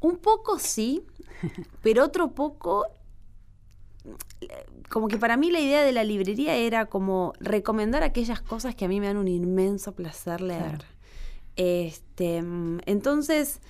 Un 0.00 0.16
poco 0.18 0.58
sí, 0.58 1.02
pero 1.82 2.04
otro 2.04 2.32
poco, 2.32 2.86
como 4.88 5.08
que 5.08 5.18
para 5.18 5.36
mí 5.36 5.50
la 5.50 5.60
idea 5.60 5.82
de 5.82 5.92
la 5.92 6.04
librería 6.04 6.54
era 6.54 6.86
como 6.86 7.32
recomendar 7.40 8.02
aquellas 8.02 8.40
cosas 8.40 8.74
que 8.74 8.84
a 8.84 8.88
mí 8.88 9.00
me 9.00 9.06
dan 9.06 9.16
un 9.16 9.28
inmenso 9.28 9.94
placer 9.94 10.40
leer. 10.40 10.62
Claro. 10.62 10.84
Este, 11.56 12.36
entonces, 12.84 13.60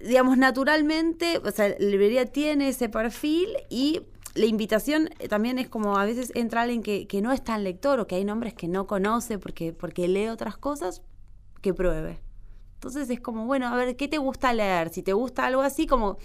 digamos, 0.00 0.38
naturalmente, 0.38 1.38
o 1.38 1.50
sea, 1.50 1.68
la 1.68 1.76
librería 1.78 2.26
tiene 2.26 2.68
ese 2.68 2.88
perfil 2.88 3.48
y 3.68 4.00
la 4.34 4.46
invitación 4.46 5.10
también 5.28 5.58
es 5.58 5.68
como 5.68 5.98
a 5.98 6.04
veces 6.04 6.32
entra 6.34 6.62
alguien 6.62 6.82
que, 6.82 7.06
que 7.06 7.20
no 7.20 7.32
es 7.32 7.42
tan 7.42 7.64
lector 7.64 8.00
o 8.00 8.06
que 8.06 8.14
hay 8.14 8.24
nombres 8.24 8.54
que 8.54 8.68
no 8.68 8.86
conoce 8.86 9.38
porque, 9.38 9.72
porque 9.72 10.08
lee 10.08 10.28
otras 10.28 10.56
cosas, 10.56 11.02
que 11.60 11.74
pruebe. 11.74 12.20
Entonces 12.80 13.10
es 13.10 13.20
como, 13.20 13.44
bueno, 13.44 13.68
a 13.68 13.76
ver, 13.76 13.94
¿qué 13.94 14.08
te 14.08 14.16
gusta 14.16 14.54
leer? 14.54 14.88
Si 14.88 15.02
te 15.02 15.12
gusta 15.12 15.44
algo 15.44 15.60
así, 15.60 15.86
como, 15.86 16.16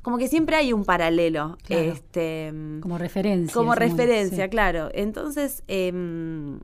como 0.00 0.16
que 0.16 0.28
siempre 0.28 0.54
hay 0.54 0.72
un 0.72 0.84
paralelo. 0.84 1.58
Claro. 1.64 1.82
Este, 1.82 2.52
mm, 2.52 2.80
Como 2.82 2.98
referencia. 2.98 3.52
como 3.52 3.74
referencia, 3.74 4.44
sí. 4.44 4.48
claro. 4.50 4.90
Entonces, 4.94 5.64
em, 5.66 6.60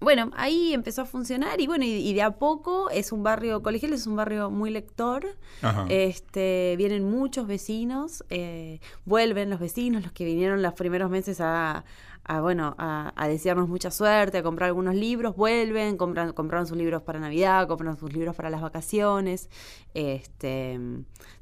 bueno, 0.00 0.32
ahí 0.34 0.74
empezó 0.74 1.02
a 1.02 1.04
funcionar 1.04 1.60
y 1.60 1.68
bueno, 1.68 1.84
y, 1.84 1.90
y 1.90 2.12
de 2.12 2.22
a 2.22 2.32
poco 2.32 2.90
es 2.90 3.12
un 3.12 3.22
barrio, 3.22 3.62
Colegial 3.62 3.92
es 3.92 4.08
un 4.08 4.16
barrio 4.16 4.50
muy 4.50 4.70
lector. 4.70 5.36
Ajá. 5.62 5.86
Este, 5.88 6.74
vienen 6.76 7.08
muchos 7.08 7.46
vecinos, 7.46 8.24
eh, 8.30 8.80
vuelven 9.04 9.48
los 9.48 9.60
vecinos, 9.60 10.02
los 10.02 10.10
que 10.10 10.24
vinieron 10.24 10.60
los 10.60 10.74
primeros 10.74 11.08
meses 11.08 11.40
a, 11.40 11.84
a, 12.28 12.40
bueno, 12.40 12.74
a, 12.78 13.12
a 13.14 13.28
desearnos 13.28 13.68
mucha 13.68 13.90
suerte, 13.90 14.38
a 14.38 14.42
comprar 14.42 14.66
algunos 14.68 14.94
libros, 14.94 15.36
vuelven, 15.36 15.96
compran, 15.96 16.32
compraron 16.32 16.66
sus 16.66 16.76
libros 16.76 17.02
para 17.02 17.20
Navidad, 17.20 17.68
compran 17.68 17.96
sus 17.96 18.12
libros 18.12 18.34
para 18.34 18.50
las 18.50 18.60
vacaciones. 18.60 19.48
Este, 19.94 20.78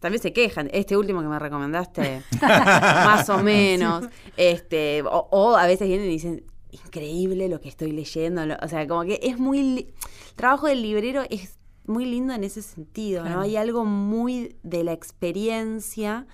también 0.00 0.22
se 0.22 0.32
quejan, 0.32 0.68
este 0.72 0.96
último 0.96 1.20
que 1.22 1.28
me 1.28 1.38
recomendaste, 1.38 2.22
más 2.42 3.28
o 3.30 3.42
menos. 3.42 4.06
Este, 4.36 5.02
o, 5.02 5.28
o 5.30 5.56
a 5.56 5.66
veces 5.66 5.88
vienen 5.88 6.06
y 6.06 6.10
dicen, 6.10 6.44
increíble 6.70 7.48
lo 7.48 7.60
que 7.60 7.68
estoy 7.68 7.92
leyendo. 7.92 8.44
lo- 8.46 8.56
O 8.62 8.68
sea, 8.68 8.86
como 8.86 9.02
que 9.04 9.20
es 9.22 9.38
muy. 9.38 9.62
li- 9.62 9.94
El 10.30 10.34
trabajo 10.36 10.66
del 10.66 10.82
librero 10.82 11.22
es 11.30 11.58
muy 11.86 12.04
lindo 12.06 12.32
en 12.34 12.44
ese 12.44 12.62
sentido, 12.62 13.22
Claro. 13.22 13.36
¿no? 13.36 13.42
Hay 13.42 13.56
algo 13.56 13.84
muy 13.84 14.56
de 14.62 14.84
la 14.84 14.92
experiencia 14.92 16.26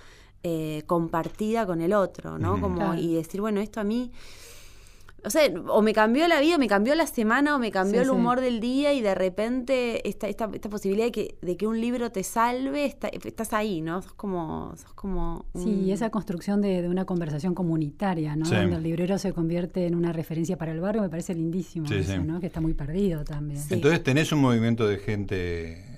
eh, 0.43 0.83
compartida 0.87 1.65
con 1.65 1.81
el 1.81 1.93
otro, 1.93 2.37
¿no? 2.37 2.59
Como, 2.59 2.77
Claro. 2.77 2.99
Y 2.99 3.15
decir, 3.15 3.41
bueno, 3.41 3.59
esto 3.61 3.79
a 3.79 3.83
mí 3.83 4.11
o 5.23 5.29
sea, 5.29 5.43
o 5.67 5.81
me 5.81 5.93
cambió 5.93 6.27
la 6.27 6.39
vida, 6.39 6.55
o 6.55 6.59
me 6.59 6.67
cambió 6.67 6.95
la 6.95 7.05
semana, 7.05 7.55
o 7.55 7.59
me 7.59 7.71
cambió 7.71 8.01
el 8.01 8.09
humor 8.09 8.41
del 8.41 8.59
día 8.59 8.93
y 8.93 9.01
de 9.01 9.13
repente 9.13 10.07
esta, 10.07 10.27
esta, 10.27 10.49
esta 10.51 10.69
posibilidad 10.69 11.05
de 11.05 11.11
que, 11.11 11.35
de 11.41 11.57
que 11.57 11.67
un 11.67 11.79
libro 11.79 12.11
te 12.11 12.23
salve, 12.23 12.85
estás 12.85 13.53
ahí, 13.53 13.81
¿no? 13.81 14.01
Sos 14.01 14.13
como... 14.13 14.73
Sos 14.77 14.93
como 14.93 15.45
Sí, 15.55 15.91
esa 15.91 16.09
construcción 16.09 16.61
de, 16.61 16.87
una 16.87 17.05
conversación 17.05 17.53
comunitaria, 17.53 18.35
¿no? 18.35 18.49
Donde 18.49 18.75
el 18.75 18.83
librero 18.83 19.17
se 19.19 19.31
convierte 19.33 19.85
en 19.85 19.95
una 19.95 20.11
referencia 20.11 20.57
para 20.57 20.71
el 20.71 20.79
barrio, 20.79 21.01
me 21.03 21.09
parece 21.09 21.35
lindísimo 21.35 21.87
eso, 21.91 22.23
¿no? 22.23 22.39
Que 22.39 22.47
está 22.47 22.61
muy 22.61 22.73
perdido 22.73 23.23
también. 23.23 23.61
Entonces 23.69 24.03
tenés 24.03 24.31
un 24.31 24.41
movimiento 24.41 24.87
de 24.87 24.97
gente 24.97 25.90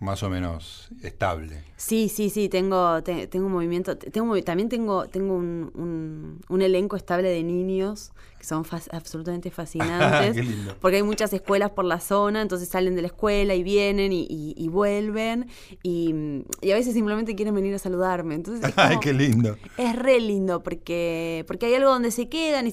más 0.00 0.22
o 0.22 0.30
menos 0.30 0.88
estable. 1.02 1.64
Sí, 1.76 2.08
sí, 2.08 2.30
sí, 2.30 2.48
tengo, 2.48 3.02
tengo 3.02 3.46
un 3.46 3.52
movimiento, 3.52 3.96
tengo, 3.96 4.40
también 4.42 4.68
tengo, 4.68 5.06
tengo 5.06 5.34
un, 5.34 6.40
un, 6.48 6.62
elenco 6.62 6.96
estable 6.96 7.28
de 7.28 7.42
niños 7.42 8.12
que 8.38 8.44
son 8.44 8.64
absolutamente 8.92 9.50
fascinantes, 9.50 10.36
porque 10.80 10.98
hay 10.98 11.02
muchas 11.02 11.32
escuelas 11.32 11.70
por 11.70 11.84
la 11.84 11.98
zona, 11.98 12.42
entonces 12.42 12.68
salen 12.68 12.94
de 12.94 13.02
la 13.02 13.08
escuela 13.08 13.56
y 13.56 13.64
vienen 13.64 14.12
y, 14.12 14.68
vuelven, 14.68 15.48
y, 15.82 16.44
a 16.62 16.74
veces 16.74 16.94
simplemente 16.94 17.34
quieren 17.34 17.54
venir 17.54 17.74
a 17.74 17.78
saludarme. 17.80 18.36
Entonces 18.36 18.72
¡Ay, 18.76 18.98
qué 19.00 19.12
lindo! 19.12 19.56
Es 19.76 19.96
re 19.96 20.20
lindo, 20.20 20.62
porque, 20.62 21.44
porque 21.48 21.66
hay 21.66 21.74
algo 21.74 21.90
donde 21.90 22.12
se 22.12 22.28
quedan, 22.28 22.68
y 22.68 22.72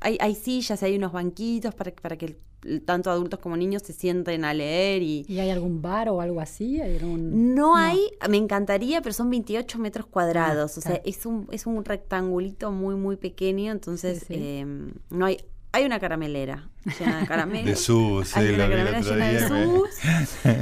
hay, 0.00 0.16
hay 0.18 0.34
sillas, 0.34 0.82
hay 0.82 0.96
unos 0.96 1.12
banquitos 1.12 1.74
para, 1.74 1.92
para 1.92 2.16
que 2.16 2.36
tanto 2.84 3.10
adultos 3.10 3.40
como 3.40 3.56
niños 3.56 3.82
se 3.82 3.92
sienten 3.92 4.44
a 4.44 4.54
leer. 4.54 5.02
¿Y, 5.02 5.24
¿Y 5.28 5.40
hay 5.40 5.50
algún 5.50 5.82
bar 5.82 6.08
o 6.08 6.20
algo 6.20 6.40
así? 6.40 6.80
no, 7.02 7.76
hay, 7.76 7.98
me 8.28 8.36
encantaría, 8.36 9.02
pero 9.02 9.12
son 9.12 9.30
28 9.30 9.78
metros 9.78 10.06
cuadrados, 10.06 10.76
ah, 10.76 10.78
o 10.78 10.82
sea, 10.82 11.02
es 11.04 11.26
un, 11.26 11.48
es 11.50 11.66
un 11.66 11.84
rectangulito 11.84 12.70
muy, 12.70 12.94
muy 12.94 13.16
pequeño, 13.16 13.72
entonces 13.72 14.24
em, 14.28 14.92
no 15.10 15.26
hay... 15.26 15.38
Hay 15.74 15.86
una 15.86 15.98
caramelera 15.98 16.68
llena 16.98 17.20
de 17.20 17.26
caramelos. 17.26 17.64
De 17.64 17.76
sus, 17.76 18.36
Hay 18.36 18.52
una 18.52 18.68
caramela 18.68 19.00
llena 19.00 19.28
de 19.28 19.48
sus. 19.48 19.88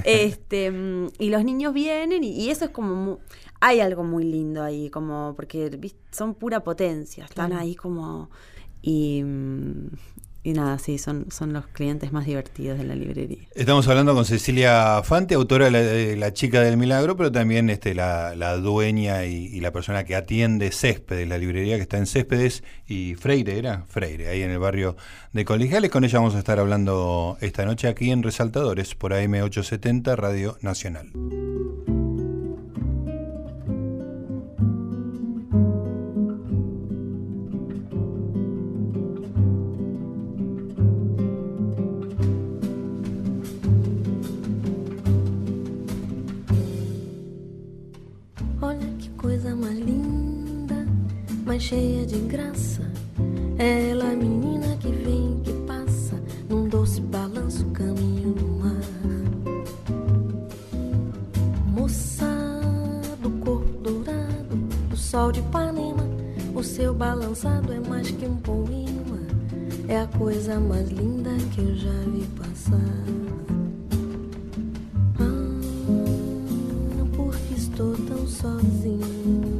este, 0.05 0.73
y 1.19 1.31
los 1.31 1.45
niños 1.45 1.75
vienen 1.75 2.23
y, 2.23 2.49
eso 2.49 2.67
es 2.67 2.71
como... 2.71 3.19
hay 3.59 3.81
algo 3.81 4.05
muy 4.05 4.23
lindo 4.23 4.63
ahí, 4.63 4.89
como 4.89 5.35
porque 5.35 5.93
son 6.13 6.35
pura 6.35 6.63
potencia, 6.63 7.25
están 7.25 7.53
ahí 7.53 7.75
como... 7.75 8.31
Y, 8.83 9.25
mm, 9.25 9.89
y 10.43 10.53
nada, 10.53 10.79
sí, 10.79 10.99
son, 10.99 11.27
son 11.31 11.53
los 11.53 11.67
clientes 11.67 12.13
más 12.13 12.25
divertidos 12.25 12.79
de 12.79 12.85
la 12.85 12.95
librería. 12.95 13.47
Estamos 13.55 13.87
hablando 13.89 14.15
con 14.15 14.25
Cecilia 14.25 15.03
Fante, 15.03 15.35
autora 15.35 15.69
de 15.71 16.17
La, 16.17 16.33
Chica 16.33 16.63
del 16.63 16.77
Milagro, 16.79 17.17
pero 17.17 17.31
también 17.31 17.69
este, 17.69 17.95
la, 17.95 18.57
dueña 18.57 19.25
y, 19.27 19.61
la 19.61 19.73
persona 19.73 20.05
que 20.05 20.17
atiende 20.17 20.73
Céspedes, 20.73 21.29
la 21.29 21.37
librería 21.37 21.77
que 21.77 21.83
está 21.83 21.99
en 21.99 22.07
Céspedes 22.07 22.65
y 22.87 23.17
Freire, 23.17 23.59
¿era? 23.59 23.85
Freire, 23.87 24.29
ahí 24.29 24.43
en 24.43 24.51
el 24.51 24.59
barrio 24.59 24.97
de 25.33 25.45
Colegiales. 25.45 25.91
Con 25.91 26.05
ella 26.05 26.19
vamos 26.19 26.35
a 26.35 26.39
estar 26.39 26.59
hablando 26.59 27.37
esta 27.41 27.67
noche 27.67 27.89
aquí 27.89 28.11
en 28.11 28.23
Resaltadores 28.23 28.95
por 28.95 29.13
AM870 29.13 30.17
Radio 30.17 30.57
Nacional. 30.63 31.13
Cheia 51.61 52.07
de 52.07 52.19
graça. 52.21 52.81
É 53.59 53.91
ela, 53.91 54.07
menina 54.07 54.79
que 54.79 54.89
vem, 54.89 55.39
que 55.45 55.53
passa, 55.67 56.19
num 56.49 56.67
doce 56.67 57.03
balanço, 57.03 57.67
caminho 57.67 58.33
do 58.33 58.47
mar. 58.47 58.81
Moça 61.67 62.27
do 63.23 63.31
corpo 63.45 63.79
dourado, 63.83 64.57
do 64.89 64.97
sol 64.97 65.31
de 65.31 65.41
Ipanema, 65.41 66.05
o 66.55 66.63
seu 66.65 66.95
balançado 66.95 67.73
é 67.75 67.81
mais 67.81 68.11
que 68.11 68.25
um 68.25 68.37
poema. 68.37 69.21
É 69.87 70.01
a 70.01 70.07
coisa 70.07 70.59
mais 70.59 70.89
linda 70.89 71.31
que 71.53 71.61
eu 71.61 71.77
já 71.77 72.01
vi 72.11 72.27
passar. 72.39 73.05
Ah, 75.19 77.05
porque 77.15 77.55
estou 77.55 77.95
tão 78.07 78.27
sozinho. 78.27 79.60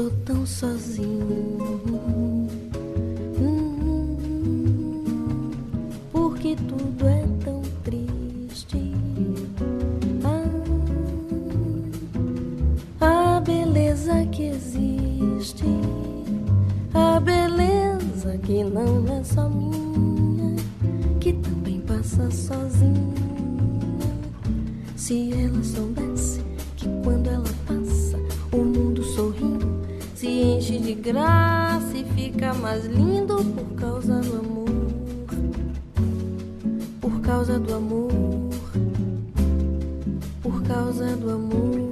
Estou 0.00 0.10
tão 0.24 0.46
sozinho. 0.46 1.58
porque 6.10 6.56
tudo 6.56 7.06
é 7.06 7.24
tão 7.44 7.60
triste. 7.84 8.94
Ah, 13.00 13.36
a 13.36 13.40
beleza 13.40 14.24
que 14.26 14.44
existe, 14.44 15.64
a 16.94 17.20
beleza 17.20 18.38
que 18.38 18.64
não 18.64 19.06
é 19.06 19.22
só 19.22 19.48
minha, 19.48 20.56
que 21.20 21.34
também 21.34 21.80
passa 21.82 22.30
sozinha. 22.30 23.14
Se 24.96 25.32
ela 25.32 25.62
soubesse 25.62 26.40
que 26.76 26.88
quando 27.02 27.28
ela 27.28 27.59
se 30.40 30.46
enche 30.46 30.78
de 30.78 30.94
graça 30.94 31.98
e 31.98 32.04
fica 32.14 32.54
mais 32.54 32.86
lindo 32.86 33.44
por 33.44 33.74
causa 33.74 34.20
do 34.22 34.38
amor. 34.38 34.68
Por 36.98 37.20
causa 37.20 37.58
do 37.58 37.74
amor. 37.74 38.10
Por 40.42 40.62
causa 40.62 41.14
do 41.16 41.30
amor. 41.30 41.90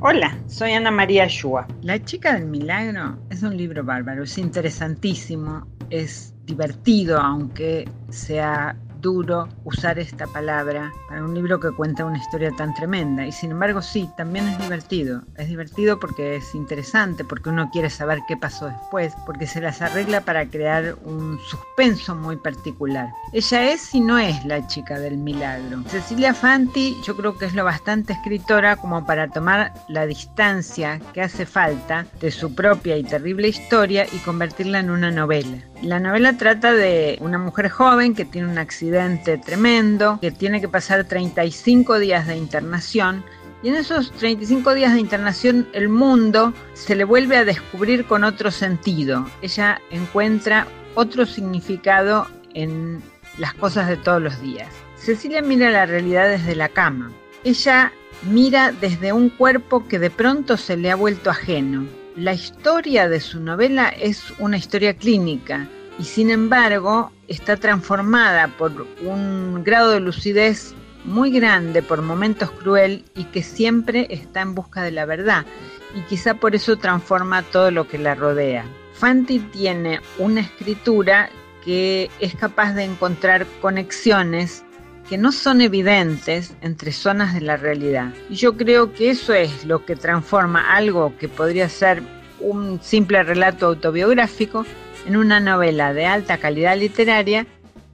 Hola, 0.00 0.38
soy 0.46 0.74
Ana 0.74 0.92
María 0.92 1.26
Shua. 1.26 1.66
La 1.82 1.98
chica 1.98 2.34
del 2.34 2.46
milagro 2.46 3.18
es 3.28 3.42
un 3.42 3.56
libro 3.56 3.82
bárbaro, 3.82 4.22
es 4.22 4.38
interesantísimo, 4.38 5.66
es 5.90 6.32
divertido, 6.46 7.18
aunque 7.18 7.88
sea 8.10 8.76
duro 9.00 9.48
usar 9.64 9.98
esta 9.98 10.26
palabra 10.26 10.92
para 11.08 11.24
un 11.24 11.34
libro 11.34 11.60
que 11.60 11.70
cuenta 11.70 12.04
una 12.04 12.18
historia 12.18 12.50
tan 12.52 12.74
tremenda. 12.74 13.26
Y 13.26 13.32
sin 13.32 13.52
embargo, 13.52 13.82
sí, 13.82 14.08
también 14.16 14.48
es 14.48 14.58
divertido. 14.58 15.22
Es 15.36 15.48
divertido 15.48 15.98
porque 15.98 16.36
es 16.36 16.54
interesante, 16.54 17.24
porque 17.24 17.50
uno 17.50 17.70
quiere 17.70 17.90
saber 17.90 18.20
qué 18.28 18.36
pasó 18.36 18.66
después, 18.66 19.14
porque 19.26 19.46
se 19.46 19.60
las 19.60 19.82
arregla 19.82 20.20
para 20.22 20.46
crear 20.46 20.96
un 21.04 21.38
suspenso 21.48 22.14
muy 22.14 22.36
particular. 22.36 23.08
Ella 23.32 23.72
es 23.72 23.94
y 23.94 24.00
no 24.00 24.18
es 24.18 24.44
la 24.44 24.66
chica 24.66 24.98
del 24.98 25.16
milagro. 25.16 25.82
Cecilia 25.88 26.34
Fanti 26.34 26.96
yo 27.04 27.16
creo 27.16 27.36
que 27.36 27.46
es 27.46 27.54
lo 27.54 27.64
bastante 27.64 28.12
escritora 28.12 28.76
como 28.76 29.06
para 29.06 29.28
tomar 29.28 29.72
la 29.88 30.06
distancia 30.06 31.00
que 31.12 31.22
hace 31.22 31.46
falta 31.46 32.06
de 32.20 32.30
su 32.30 32.54
propia 32.54 32.96
y 32.96 33.04
terrible 33.04 33.48
historia 33.48 34.06
y 34.12 34.18
convertirla 34.18 34.80
en 34.80 34.90
una 34.90 35.10
novela. 35.10 35.69
La 35.82 35.98
novela 35.98 36.36
trata 36.36 36.74
de 36.74 37.16
una 37.20 37.38
mujer 37.38 37.70
joven 37.70 38.14
que 38.14 38.26
tiene 38.26 38.48
un 38.48 38.58
accidente 38.58 39.38
tremendo, 39.38 40.18
que 40.20 40.30
tiene 40.30 40.60
que 40.60 40.68
pasar 40.68 41.04
35 41.04 41.98
días 41.98 42.26
de 42.26 42.36
internación 42.36 43.24
y 43.62 43.68
en 43.68 43.76
esos 43.76 44.12
35 44.12 44.74
días 44.74 44.92
de 44.92 45.00
internación 45.00 45.68
el 45.72 45.88
mundo 45.88 46.52
se 46.74 46.96
le 46.96 47.04
vuelve 47.04 47.36
a 47.36 47.44
descubrir 47.44 48.04
con 48.04 48.24
otro 48.24 48.50
sentido. 48.50 49.26
Ella 49.40 49.80
encuentra 49.90 50.66
otro 50.94 51.24
significado 51.24 52.26
en 52.54 53.02
las 53.38 53.54
cosas 53.54 53.88
de 53.88 53.96
todos 53.96 54.20
los 54.20 54.40
días. 54.42 54.68
Cecilia 54.96 55.40
mira 55.40 55.70
la 55.70 55.86
realidad 55.86 56.28
desde 56.28 56.54
la 56.54 56.68
cama. 56.68 57.10
Ella 57.42 57.92
mira 58.22 58.72
desde 58.72 59.14
un 59.14 59.30
cuerpo 59.30 59.86
que 59.88 59.98
de 59.98 60.10
pronto 60.10 60.58
se 60.58 60.76
le 60.76 60.90
ha 60.90 60.96
vuelto 60.96 61.30
ajeno. 61.30 61.86
La 62.16 62.32
historia 62.32 63.08
de 63.08 63.20
su 63.20 63.38
novela 63.38 63.88
es 63.88 64.32
una 64.38 64.56
historia 64.56 64.94
clínica 64.94 65.68
y 65.96 66.04
sin 66.04 66.30
embargo 66.30 67.12
está 67.28 67.56
transformada 67.56 68.48
por 68.58 68.86
un 69.02 69.62
grado 69.62 69.92
de 69.92 70.00
lucidez 70.00 70.74
muy 71.04 71.30
grande, 71.30 71.82
por 71.82 72.02
momentos 72.02 72.50
cruel 72.50 73.04
y 73.14 73.24
que 73.24 73.44
siempre 73.44 74.08
está 74.10 74.40
en 74.40 74.56
busca 74.56 74.82
de 74.82 74.90
la 74.90 75.06
verdad 75.06 75.46
y 75.94 76.00
quizá 76.02 76.34
por 76.34 76.56
eso 76.56 76.76
transforma 76.76 77.42
todo 77.42 77.70
lo 77.70 77.86
que 77.86 77.98
la 77.98 78.16
rodea. 78.16 78.64
Fanti 78.94 79.38
tiene 79.38 80.00
una 80.18 80.40
escritura 80.40 81.30
que 81.64 82.10
es 82.18 82.34
capaz 82.34 82.72
de 82.74 82.84
encontrar 82.84 83.46
conexiones 83.60 84.64
que 85.10 85.18
no 85.18 85.32
son 85.32 85.60
evidentes 85.60 86.54
entre 86.62 86.92
zonas 86.92 87.34
de 87.34 87.40
la 87.40 87.56
realidad. 87.56 88.14
Y 88.30 88.36
yo 88.36 88.56
creo 88.56 88.92
que 88.92 89.10
eso 89.10 89.34
es 89.34 89.64
lo 89.64 89.84
que 89.84 89.96
transforma 89.96 90.72
algo 90.76 91.18
que 91.18 91.28
podría 91.28 91.68
ser 91.68 92.00
un 92.38 92.80
simple 92.80 93.24
relato 93.24 93.66
autobiográfico 93.66 94.64
en 95.06 95.16
una 95.16 95.40
novela 95.40 95.92
de 95.92 96.06
alta 96.06 96.38
calidad 96.38 96.78
literaria 96.78 97.44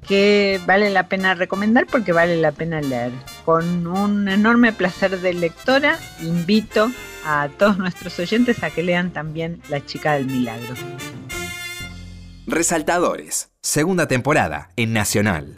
que 0.06 0.60
vale 0.66 0.90
la 0.90 1.08
pena 1.08 1.34
recomendar 1.34 1.86
porque 1.86 2.12
vale 2.12 2.36
la 2.36 2.52
pena 2.52 2.82
leer. 2.82 3.12
Con 3.46 3.86
un 3.86 4.28
enorme 4.28 4.74
placer 4.74 5.18
de 5.18 5.32
lectora, 5.32 5.98
invito 6.20 6.92
a 7.24 7.48
todos 7.56 7.78
nuestros 7.78 8.18
oyentes 8.18 8.62
a 8.62 8.68
que 8.68 8.82
lean 8.82 9.10
también 9.10 9.62
La 9.70 9.84
chica 9.84 10.12
del 10.12 10.26
milagro. 10.26 10.74
Resaltadores, 12.46 13.48
segunda 13.62 14.06
temporada 14.06 14.68
en 14.76 14.92
Nacional. 14.92 15.56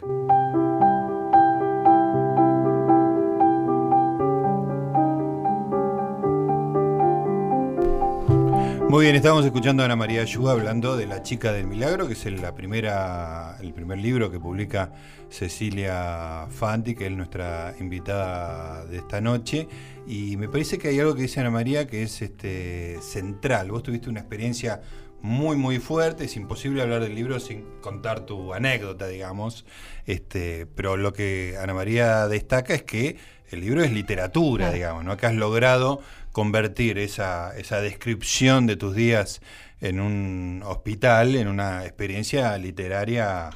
Muy 8.89 9.03
bien, 9.03 9.15
estamos 9.15 9.45
escuchando 9.45 9.83
a 9.83 9.85
Ana 9.85 9.95
María 9.95 10.21
Ayuda 10.23 10.53
hablando 10.53 10.97
de 10.97 11.05
La 11.05 11.21
chica 11.21 11.53
del 11.53 11.67
milagro, 11.67 12.07
que 12.07 12.13
es 12.13 12.25
la 12.25 12.55
primera, 12.55 13.55
el 13.61 13.71
primer 13.71 13.99
libro 13.99 14.31
que 14.31 14.39
publica 14.39 14.93
Cecilia 15.29 16.47
Fanti, 16.49 16.95
que 16.95 17.05
es 17.05 17.11
nuestra 17.11 17.75
invitada 17.79 18.83
de 18.85 18.97
esta 18.97 19.21
noche. 19.21 19.67
Y 20.07 20.37
me 20.37 20.49
parece 20.49 20.79
que 20.79 20.87
hay 20.87 20.99
algo 20.99 21.13
que 21.13 21.21
dice 21.21 21.39
Ana 21.39 21.51
María 21.51 21.85
que 21.85 22.01
es 22.01 22.19
este, 22.23 22.99
central. 23.03 23.69
Vos 23.69 23.83
tuviste 23.83 24.09
una 24.09 24.21
experiencia 24.21 24.81
muy 25.21 25.55
muy 25.55 25.77
fuerte, 25.77 26.23
es 26.23 26.35
imposible 26.35 26.81
hablar 26.81 27.01
del 27.01 27.13
libro 27.13 27.39
sin 27.39 27.65
contar 27.81 28.21
tu 28.21 28.55
anécdota, 28.55 29.07
digamos. 29.07 29.65
Este, 30.07 30.65
pero 30.65 30.97
lo 30.97 31.13
que 31.13 31.57
Ana 31.61 31.75
María 31.75 32.27
destaca 32.27 32.73
es 32.73 32.81
que 32.81 33.17
el 33.51 33.61
libro 33.61 33.83
es 33.83 33.91
literatura, 33.91 34.71
digamos, 34.71 35.03
¿no? 35.03 35.17
Que 35.17 35.25
has 35.25 35.33
logrado 35.33 36.01
convertir 36.31 36.97
esa, 36.97 37.57
esa 37.57 37.81
descripción 37.81 38.67
de 38.67 38.75
tus 38.75 38.95
días 38.95 39.41
en 39.81 39.99
un 39.99 40.61
hospital, 40.65 41.35
en 41.35 41.47
una 41.47 41.85
experiencia 41.85 42.57
literaria 42.57 43.49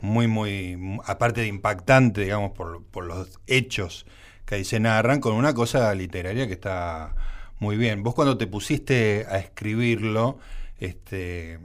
muy, 0.00 0.26
muy, 0.26 0.98
aparte 1.04 1.42
de 1.42 1.46
impactante, 1.48 2.22
digamos, 2.22 2.52
por, 2.52 2.84
por 2.84 3.04
los 3.04 3.40
hechos 3.46 4.06
que 4.44 4.56
ahí 4.56 4.64
se 4.64 4.80
narran, 4.80 5.20
con 5.20 5.34
una 5.34 5.54
cosa 5.54 5.94
literaria 5.94 6.46
que 6.46 6.52
está 6.52 7.14
muy 7.58 7.76
bien. 7.76 8.02
Vos 8.02 8.14
cuando 8.14 8.38
te 8.38 8.46
pusiste 8.46 9.26
a 9.28 9.38
escribirlo, 9.38 10.38
este, 10.78 11.58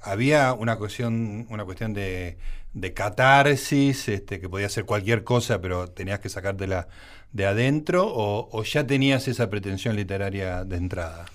había 0.00 0.52
una 0.52 0.76
cuestión, 0.76 1.46
una 1.50 1.64
cuestión 1.64 1.92
de, 1.92 2.36
de 2.74 2.92
catarsis, 2.94 4.08
este, 4.08 4.40
que 4.40 4.48
podía 4.48 4.68
ser 4.68 4.84
cualquier 4.84 5.24
cosa, 5.24 5.60
pero 5.60 5.88
tenías 5.88 6.20
que 6.20 6.28
sacártela 6.28 6.88
de 7.32 7.46
adentro 7.46 8.06
o, 8.08 8.62
ya 8.64 8.86
tenías 8.86 9.28
esa 9.28 9.48
pretensión 9.50 9.96
literaria 9.96 10.64
de 10.64 10.76
entrada? 10.76 11.26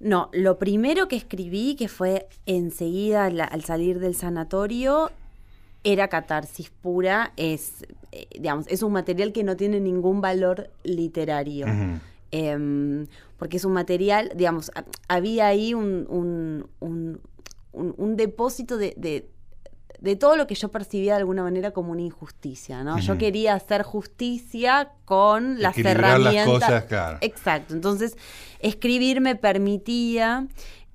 No, 0.00 0.28
lo 0.32 0.58
primero 0.58 1.08
que 1.08 1.16
escribí, 1.16 1.76
que 1.76 1.88
fue 1.88 2.28
enseguida 2.46 3.26
al, 3.26 3.64
salir 3.64 4.00
del 4.00 4.14
sanatorio, 4.14 5.10
era 5.82 6.08
catarsis 6.08 6.70
pura, 6.70 7.32
es, 7.36 7.84
eh, 8.12 8.26
digamos, 8.34 8.66
es 8.68 8.82
un 8.82 8.92
material 8.92 9.32
que 9.32 9.44
no 9.44 9.56
tiene 9.56 9.80
ningún 9.80 10.20
valor 10.20 10.70
literario. 10.82 11.66
Em, 12.30 13.06
porque 13.38 13.58
es 13.58 13.64
un 13.64 13.72
material, 13.72 14.32
digamos, 14.34 14.72
había 15.06 15.46
ahí 15.46 15.72
un, 15.72 16.06
un, 16.08 16.66
un, 16.80 17.20
depósito 18.16 18.76
de, 18.76 18.94
de 20.04 20.16
todo 20.16 20.36
lo 20.36 20.46
que 20.46 20.54
yo 20.54 20.70
percibía 20.70 21.14
de 21.14 21.20
alguna 21.20 21.42
manera 21.42 21.70
como 21.70 21.92
una 21.92 22.02
injusticia, 22.02 22.84
¿no? 22.84 22.98
Yo 22.98 23.16
quería 23.16 23.54
hacer 23.54 23.82
justicia 23.82 24.92
con 25.06 25.62
las 25.62 25.78
herramientas. 25.78 26.46
Las 26.46 26.46
cosas, 26.46 26.84
claro. 26.84 27.18
Exacto. 27.22 27.72
Entonces, 27.72 28.16
escribir 28.58 29.22
me 29.22 29.34
permitía, 29.34 30.46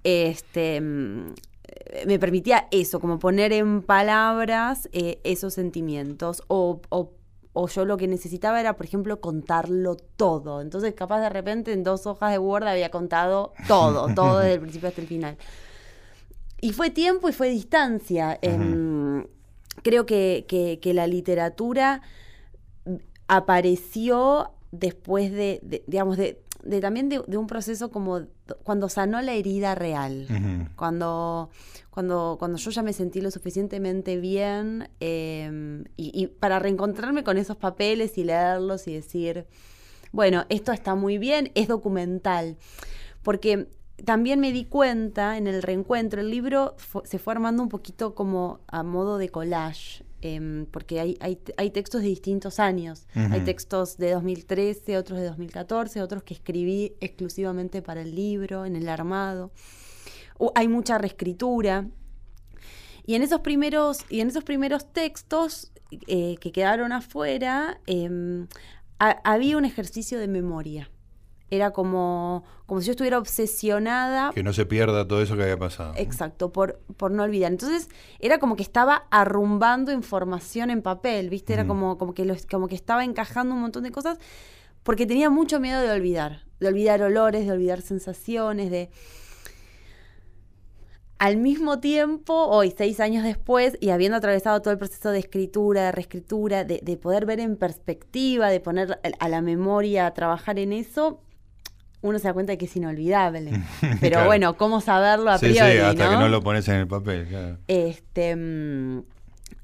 este, 0.03 0.79
me 0.81 2.19
permitía 2.19 2.67
eso, 2.69 2.99
como 2.99 3.17
poner 3.17 3.51
en 3.51 3.81
palabras 3.81 4.89
eh, 4.91 5.19
esos 5.23 5.55
sentimientos 5.55 6.43
o, 6.47 6.81
o 6.89 7.13
o 7.53 7.67
yo 7.67 7.83
lo 7.83 7.97
que 7.97 8.07
necesitaba 8.07 8.59
era, 8.59 8.77
por 8.77 8.85
ejemplo, 8.85 9.19
contarlo 9.19 9.95
todo. 9.95 10.61
Entonces, 10.61 10.93
capaz 10.93 11.19
de 11.19 11.29
repente 11.29 11.73
en 11.73 11.83
dos 11.83 12.05
hojas 12.05 12.31
de 12.31 12.37
Word 12.37 12.67
había 12.67 12.91
contado 12.91 13.53
todo, 13.67 14.13
todo 14.13 14.37
desde 14.37 14.53
el 14.53 14.59
principio 14.61 14.89
hasta 14.89 15.01
el 15.01 15.07
final. 15.07 15.37
Y 16.61 16.73
fue 16.73 16.89
tiempo 16.89 17.29
y 17.29 17.33
fue 17.33 17.49
distancia. 17.49 18.37
Em, 18.41 19.25
creo 19.81 20.05
que, 20.05 20.79
la 20.93 21.07
literatura 21.07 22.01
apareció 23.27 24.51
después 24.71 25.31
de, 25.31 25.83
digamos, 25.87 26.17
de, 26.17 26.41
también 26.81 27.09
de, 27.09 27.37
un 27.37 27.47
proceso 27.47 27.89
como 27.89 28.21
cuando 28.63 28.89
sanó 28.89 29.21
la 29.21 29.33
herida 29.33 29.75
real, 29.75 30.27
cuando, 30.75 31.49
cuando, 31.89 32.35
cuando 32.37 32.57
yo 32.57 32.71
ya 32.71 32.83
me 32.83 32.93
sentí 32.93 33.21
lo 33.21 33.31
suficientemente 33.31 34.17
bien 34.17 34.89
em, 34.99 35.85
y, 35.95 36.27
para 36.27 36.59
reencontrarme 36.59 37.23
con 37.23 37.37
esos 37.37 37.55
papeles 37.55 38.17
y 38.17 38.23
leerlos 38.25 38.87
y 38.87 38.93
decir, 38.93 39.45
bueno, 40.11 40.45
esto 40.49 40.71
está 40.71 40.95
muy 40.95 41.17
bien, 41.17 41.51
es 41.55 41.67
documental, 41.67 42.57
porque 43.23 43.67
también 44.05 44.39
me 44.39 44.51
di 44.51 44.65
cuenta 44.65 45.37
en 45.37 45.47
el 45.47 45.61
reencuentro, 45.61 46.21
el 46.21 46.29
libro 46.29 46.75
se 47.03 47.19
fue 47.19 47.33
armando 47.33 47.63
un 47.63 47.69
poquito 47.69 48.15
como 48.15 48.59
a 48.67 48.83
modo 48.83 49.17
de 49.17 49.29
collage, 49.29 50.03
em, 50.21 50.65
porque 50.65 50.99
hay, 50.99 51.17
hay, 51.21 51.69
textos 51.71 52.01
de 52.01 52.07
distintos 52.07 52.59
años. 52.59 53.07
Hay 53.13 53.41
textos 53.41 53.97
de 53.97 54.11
2013, 54.11 54.97
otros 54.97 55.19
de 55.19 55.25
2014, 55.25 56.01
otros 56.01 56.23
que 56.23 56.33
escribí 56.33 56.95
exclusivamente 56.99 57.81
para 57.81 58.01
el 58.01 58.15
libro, 58.15 58.65
en 58.65 58.75
el 58.75 58.89
armado. 58.89 59.51
hay 60.55 60.67
mucha 60.67 60.97
reescritura. 60.97 61.87
Y 63.05 63.15
en 63.15 63.23
esos 63.23 63.41
primeros, 63.41 64.05
y 64.09 64.19
en 64.21 64.29
esos 64.29 64.43
primeros 64.43 64.91
textos 64.93 65.71
eh, 66.07 66.35
que 66.39 66.51
quedaron 66.51 66.91
afuera, 66.91 67.81
em, 67.87 68.47
había 68.99 69.57
un 69.57 69.65
ejercicio 69.65 70.19
de 70.19 70.27
memoria 70.27 70.89
era 71.51 71.71
como, 71.71 72.43
como 72.65 72.81
si 72.81 72.87
yo 72.87 72.91
estuviera 72.91 73.17
obsesionada. 73.17 74.31
Que 74.33 74.43
no 74.43 74.53
se 74.53 74.65
pierda 74.65 75.07
todo 75.07 75.21
eso 75.21 75.35
que 75.35 75.43
había 75.43 75.57
pasado. 75.57 75.93
Exacto, 75.97 76.51
por, 76.51 76.79
por 76.97 77.11
no 77.11 77.23
olvidar. 77.23 77.51
Entonces, 77.51 77.89
era 78.19 78.39
como 78.39 78.55
que 78.55 78.63
estaba 78.63 79.07
arrumbando 79.11 79.91
información 79.91 80.69
en 80.69 80.81
papel, 80.81 81.29
¿viste? 81.29 81.53
Era 81.53 81.65
como, 81.65 81.97
como, 81.97 82.13
que 82.13 82.37
como 82.49 82.67
que 82.67 82.75
estaba 82.75 83.03
encajando 83.03 83.55
un 83.55 83.61
montón 83.61 83.83
de 83.83 83.91
cosas 83.91 84.19
porque 84.83 85.05
tenía 85.05 85.29
mucho 85.29 85.59
miedo 85.59 85.81
de 85.81 85.91
olvidar, 85.91 86.45
de 86.59 86.67
olvidar 86.67 87.01
olores, 87.01 87.45
de 87.45 87.51
olvidar 87.51 87.81
sensaciones, 87.81 88.71
de... 88.71 88.89
al 91.17 91.37
mismo 91.37 91.79
tiempo, 91.79 92.33
hoy, 92.33 92.73
seis 92.75 92.99
años 92.99 93.23
después, 93.23 93.77
y 93.81 93.89
habiendo 93.89 94.17
atravesado 94.17 94.61
todo 94.61 94.71
el 94.71 94.79
proceso 94.79 95.11
de 95.11 95.19
escritura, 95.19 95.85
de 95.85 95.91
reescritura, 95.91 96.63
de, 96.63 96.97
poder 96.97 97.25
ver 97.25 97.39
en 97.39 97.57
perspectiva, 97.57 98.49
de 98.49 98.59
poner 98.59 98.99
a 99.19 99.29
la 99.29 99.41
memoria 99.41 100.07
a 100.07 100.13
trabajar 100.13 100.59
en 100.59 100.73
eso, 100.73 101.21
uno 102.01 102.19
se 102.19 102.27
da 102.27 102.33
cuenta 102.33 102.51
de 102.51 102.57
que 102.57 102.65
es 102.65 102.75
inolvidable. 102.75 103.51
Pero 104.01 104.25
bueno, 104.25 104.57
¿cómo 104.57 104.81
saberlo 104.81 105.31
a 105.31 105.37
priori? 105.37 105.73
Sí, 105.73 105.77
hasta 105.77 106.09
que 106.09 106.15
no 106.17 106.29
lo 106.29 106.41
pones 106.41 106.67
en 106.67 106.75
el 106.75 106.87
papel, 106.87 107.27
claro. 107.27 107.57
Este, 107.67 108.35
mm, 108.35 109.03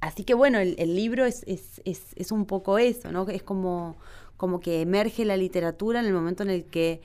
así 0.02 0.24
que 0.24 0.34
bueno, 0.34 0.60
el, 0.60 0.96
libro 0.96 1.26
es, 1.26 1.44
es, 1.48 1.82
es, 1.86 2.32
un 2.32 2.46
poco 2.46 2.78
eso, 2.78 3.12
¿no? 3.12 3.28
Es 3.30 3.44
como, 3.44 3.98
como 4.38 4.60
que 4.60 4.82
emerge 4.82 5.26
la 5.26 5.38
literatura 5.38 6.00
en 6.00 6.06
el 6.06 6.14
momento 6.14 6.44
en 6.44 6.50
el 6.50 6.66
que 6.66 7.02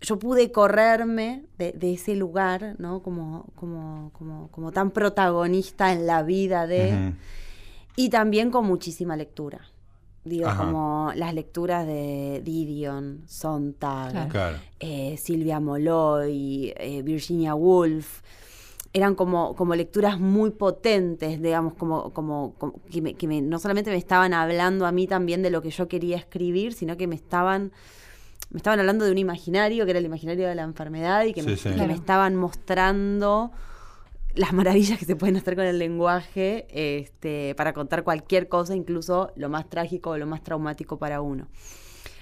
yo 0.00 0.18
pude 0.18 0.50
correrme 0.50 1.44
de, 1.58 1.92
ese 1.92 2.16
lugar, 2.16 2.76
¿no? 2.78 3.02
Como, 3.02 3.46
como, 3.54 4.10
como, 4.14 4.48
como, 4.50 4.72
tan 4.72 4.92
protagonista 4.92 5.92
en 5.92 6.06
la 6.06 6.22
vida 6.22 6.66
de... 6.66 7.12
Y 7.96 8.08
también 8.08 8.50
con 8.50 8.64
muchísima 8.64 9.14
lectura. 9.16 9.60
Digo, 10.24 10.50
como 10.54 11.12
las 11.14 11.32
lecturas 11.32 11.86
de 11.86 12.42
Didion, 12.44 13.22
Sontag, 13.26 14.58
eh, 14.78 15.16
Silvia 15.16 15.60
Molloy, 15.60 16.74
eh, 16.76 17.02
Virginia 17.02 17.54
Woolf. 17.54 18.20
Eran 18.92 19.14
como, 19.14 19.54
como 19.54 19.74
lecturas 19.74 20.18
muy 20.18 20.50
potentes, 20.50 21.40
digamos, 21.40 21.74
como, 21.74 22.12
como, 22.12 22.54
que, 22.90 23.26
no 23.40 23.58
solamente 23.58 23.90
me 23.90 23.96
estaban 23.96 24.34
hablando 24.34 24.84
a 24.84 24.92
mí 24.92 25.06
también 25.06 25.42
de 25.42 25.50
lo 25.50 25.62
que 25.62 25.70
yo 25.70 25.88
quería 25.88 26.16
escribir, 26.16 26.74
sino 26.74 26.96
que 26.96 27.06
me 27.06 27.14
estaban 27.14 27.72
me 28.50 28.56
estaban 28.56 28.80
hablando 28.80 29.04
de 29.04 29.12
un 29.12 29.18
imaginario, 29.18 29.84
que 29.84 29.92
era 29.92 30.00
el 30.00 30.04
imaginario 30.04 30.48
de 30.48 30.56
la 30.56 30.62
enfermedad, 30.62 31.24
y 31.24 31.32
que, 31.32 31.42
me, 31.42 31.52
estaban 31.92 32.34
mostrando 32.34 33.52
las 34.34 34.52
maravillas 34.52 34.98
que 34.98 35.04
se 35.04 35.16
pueden 35.16 35.36
hacer 35.36 35.56
con 35.56 35.64
el 35.64 35.78
lenguaje 35.78 36.66
este, 36.70 37.54
para 37.56 37.72
contar 37.72 38.04
cualquier 38.04 38.48
cosa, 38.48 38.74
incluso 38.74 39.32
lo 39.36 39.48
más 39.48 39.68
trágico 39.68 40.10
o 40.10 40.18
lo 40.18 40.26
más 40.26 40.42
traumático 40.42 40.98
para 40.98 41.20
uno. 41.20 41.48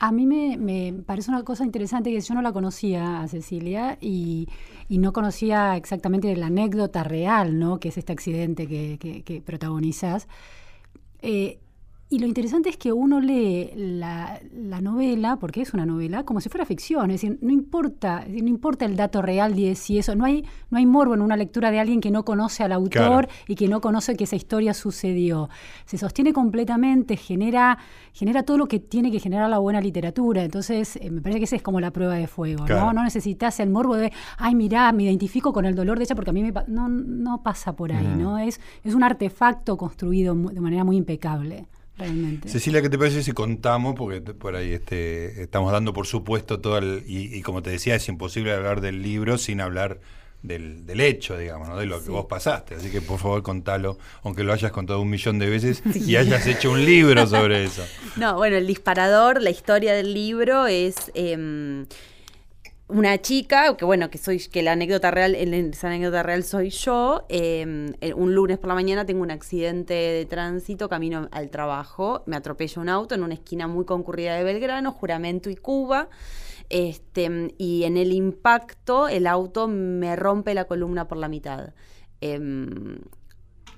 A 0.00 0.12
mí 0.12 0.26
me, 0.26 0.92
parece 1.04 1.30
una 1.30 1.42
cosa 1.42 1.64
interesante 1.64 2.10
que 2.10 2.20
yo 2.20 2.34
no 2.34 2.42
la 2.42 2.52
conocía 2.52 3.20
a 3.20 3.28
Cecilia 3.28 3.98
y, 4.00 4.48
no 4.88 5.12
conocía 5.12 5.76
exactamente 5.76 6.34
la 6.36 6.46
anécdota 6.46 7.02
real, 7.02 7.58
¿no? 7.58 7.80
Que 7.80 7.88
es 7.88 7.98
este 7.98 8.12
accidente 8.12 8.66
que, 8.66 9.22
que, 9.24 9.42
protagonizas. 9.42 10.28
Eh, 11.20 11.58
y 12.10 12.20
lo 12.20 12.26
interesante 12.26 12.70
es 12.70 12.78
que 12.78 12.90
uno 12.90 13.20
lee 13.20 13.70
la, 13.76 14.40
novela, 14.80 15.36
porque 15.36 15.60
es 15.60 15.74
una 15.74 15.84
novela, 15.84 16.24
como 16.24 16.40
si 16.40 16.48
fuera 16.48 16.64
ficción. 16.64 17.10
Es 17.10 17.20
decir, 17.20 17.38
no 17.42 17.52
importa, 17.52 18.24
no 18.26 18.48
importa 18.48 18.86
el 18.86 18.96
dato 18.96 19.20
real 19.20 19.54
de 19.54 19.74
si 19.74 19.98
eso. 19.98 20.14
No 20.14 20.24
hay, 20.24 20.42
no 20.70 20.78
hay 20.78 20.86
morbo 20.86 21.12
en 21.12 21.20
una 21.20 21.36
lectura 21.36 21.70
de 21.70 21.80
alguien 21.80 22.00
que 22.00 22.10
no 22.10 22.24
conoce 22.24 22.64
al 22.64 22.72
autor 22.72 23.28
y 23.46 23.56
que 23.56 23.68
no 23.68 23.82
conoce 23.82 24.16
que 24.16 24.24
esa 24.24 24.36
historia 24.36 24.72
sucedió. 24.72 25.50
Se 25.84 25.98
sostiene 25.98 26.32
completamente, 26.32 27.18
genera, 27.18 27.76
genera 28.14 28.42
todo 28.42 28.56
lo 28.56 28.68
que 28.68 28.80
tiene 28.80 29.10
que 29.10 29.20
generar 29.20 29.50
la 29.50 29.58
buena 29.58 29.82
literatura. 29.82 30.42
Entonces, 30.44 30.96
eh, 30.96 31.10
me 31.10 31.20
parece 31.20 31.40
que 31.40 31.44
esa 31.44 31.56
es 31.56 31.62
como 31.62 31.78
la 31.78 31.90
prueba 31.90 32.14
de 32.14 32.26
fuego. 32.26 32.66
¿no? 32.66 32.94
no 32.94 33.04
necesitas 33.04 33.60
el 33.60 33.68
morbo 33.68 33.96
de, 33.96 34.14
ay, 34.38 34.54
mirá, 34.54 34.90
me 34.92 35.02
identifico 35.02 35.52
con 35.52 35.66
el 35.66 35.74
dolor 35.74 35.98
de 35.98 36.04
ella, 36.04 36.14
porque 36.14 36.30
a 36.30 36.32
mí 36.32 36.42
me 36.42 36.54
no, 36.68 36.88
no 36.88 37.42
pasa 37.42 37.76
por 37.76 37.92
ahí. 37.92 38.14
¿no? 38.16 38.38
Es, 38.38 38.62
es 38.82 38.94
un 38.94 39.02
artefacto 39.02 39.76
construido 39.76 40.34
de 40.34 40.60
manera 40.60 40.84
muy 40.84 40.96
impecable. 40.96 41.66
Cecilia, 42.46 42.80
¿qué 42.80 42.88
te 42.88 42.98
parece 42.98 43.22
si 43.22 43.32
contamos? 43.32 43.94
Porque 43.96 44.20
por 44.20 44.54
ahí 44.54 44.72
este, 44.72 45.42
estamos 45.42 45.72
dando 45.72 45.92
por 45.92 46.06
supuesto 46.06 46.60
todo 46.60 46.78
el. 46.78 47.02
Y, 47.06 47.42
como 47.42 47.62
te 47.62 47.70
decía, 47.70 47.94
es 47.94 48.08
imposible 48.08 48.52
hablar 48.52 48.80
del 48.80 49.02
libro 49.02 49.38
sin 49.38 49.60
hablar 49.60 50.00
del, 50.42 51.00
hecho, 51.00 51.36
digamos, 51.36 51.68
¿no? 51.68 51.76
de 51.76 51.86
lo 51.86 52.02
que 52.02 52.10
vos 52.10 52.26
pasaste. 52.26 52.76
Así 52.76 52.90
que 52.90 53.00
por 53.00 53.18
favor 53.18 53.42
contalo, 53.42 53.98
aunque 54.22 54.44
lo 54.44 54.52
hayas 54.52 54.70
contado 54.70 55.00
un 55.00 55.10
millón 55.10 55.38
de 55.38 55.50
veces 55.50 55.82
y 55.94 56.16
hayas 56.16 56.46
hecho 56.46 56.70
un 56.70 56.84
libro 56.84 57.26
sobre 57.26 57.64
eso. 57.64 57.84
No, 58.16 58.36
bueno, 58.36 58.56
el 58.56 58.66
disparador, 58.66 59.42
la 59.42 59.50
historia 59.50 59.92
del 59.94 60.14
libro 60.14 60.66
es. 60.66 61.10
Em, 61.14 61.86
una 62.88 63.18
chica, 63.18 63.76
que 63.76 63.84
bueno, 63.84 64.10
que 64.10 64.18
soy, 64.18 64.38
que 64.38 64.62
la 64.62 64.72
anécdota 64.72 65.10
real, 65.10 65.34
esa 65.34 65.88
anécdota 65.88 66.22
real 66.22 66.42
soy 66.42 66.70
yo. 66.70 67.24
Em, 67.28 67.92
un 68.16 68.34
lunes 68.34 68.58
por 68.58 68.68
la 68.68 68.74
mañana 68.74 69.04
tengo 69.04 69.22
un 69.22 69.30
accidente 69.30 69.92
de 69.92 70.24
tránsito, 70.24 70.88
camino 70.88 71.28
al 71.30 71.50
trabajo, 71.50 72.22
me 72.26 72.36
atropella 72.36 72.80
un 72.80 72.88
auto 72.88 73.14
en 73.14 73.22
una 73.22 73.34
esquina 73.34 73.68
muy 73.68 73.84
concurrida 73.84 74.34
de 74.36 74.44
Belgrano, 74.44 74.92
Juramento 74.92 75.50
y 75.50 75.56
Cuba. 75.56 76.08
Este, 76.70 77.54
y 77.58 77.84
en 77.84 77.96
el 77.96 78.12
impacto 78.12 79.08
el 79.08 79.26
auto 79.26 79.68
me 79.68 80.16
rompe 80.16 80.54
la 80.54 80.64
columna 80.64 81.08
por 81.08 81.18
la 81.18 81.28
mitad. 81.28 81.72
Em, 82.20 82.98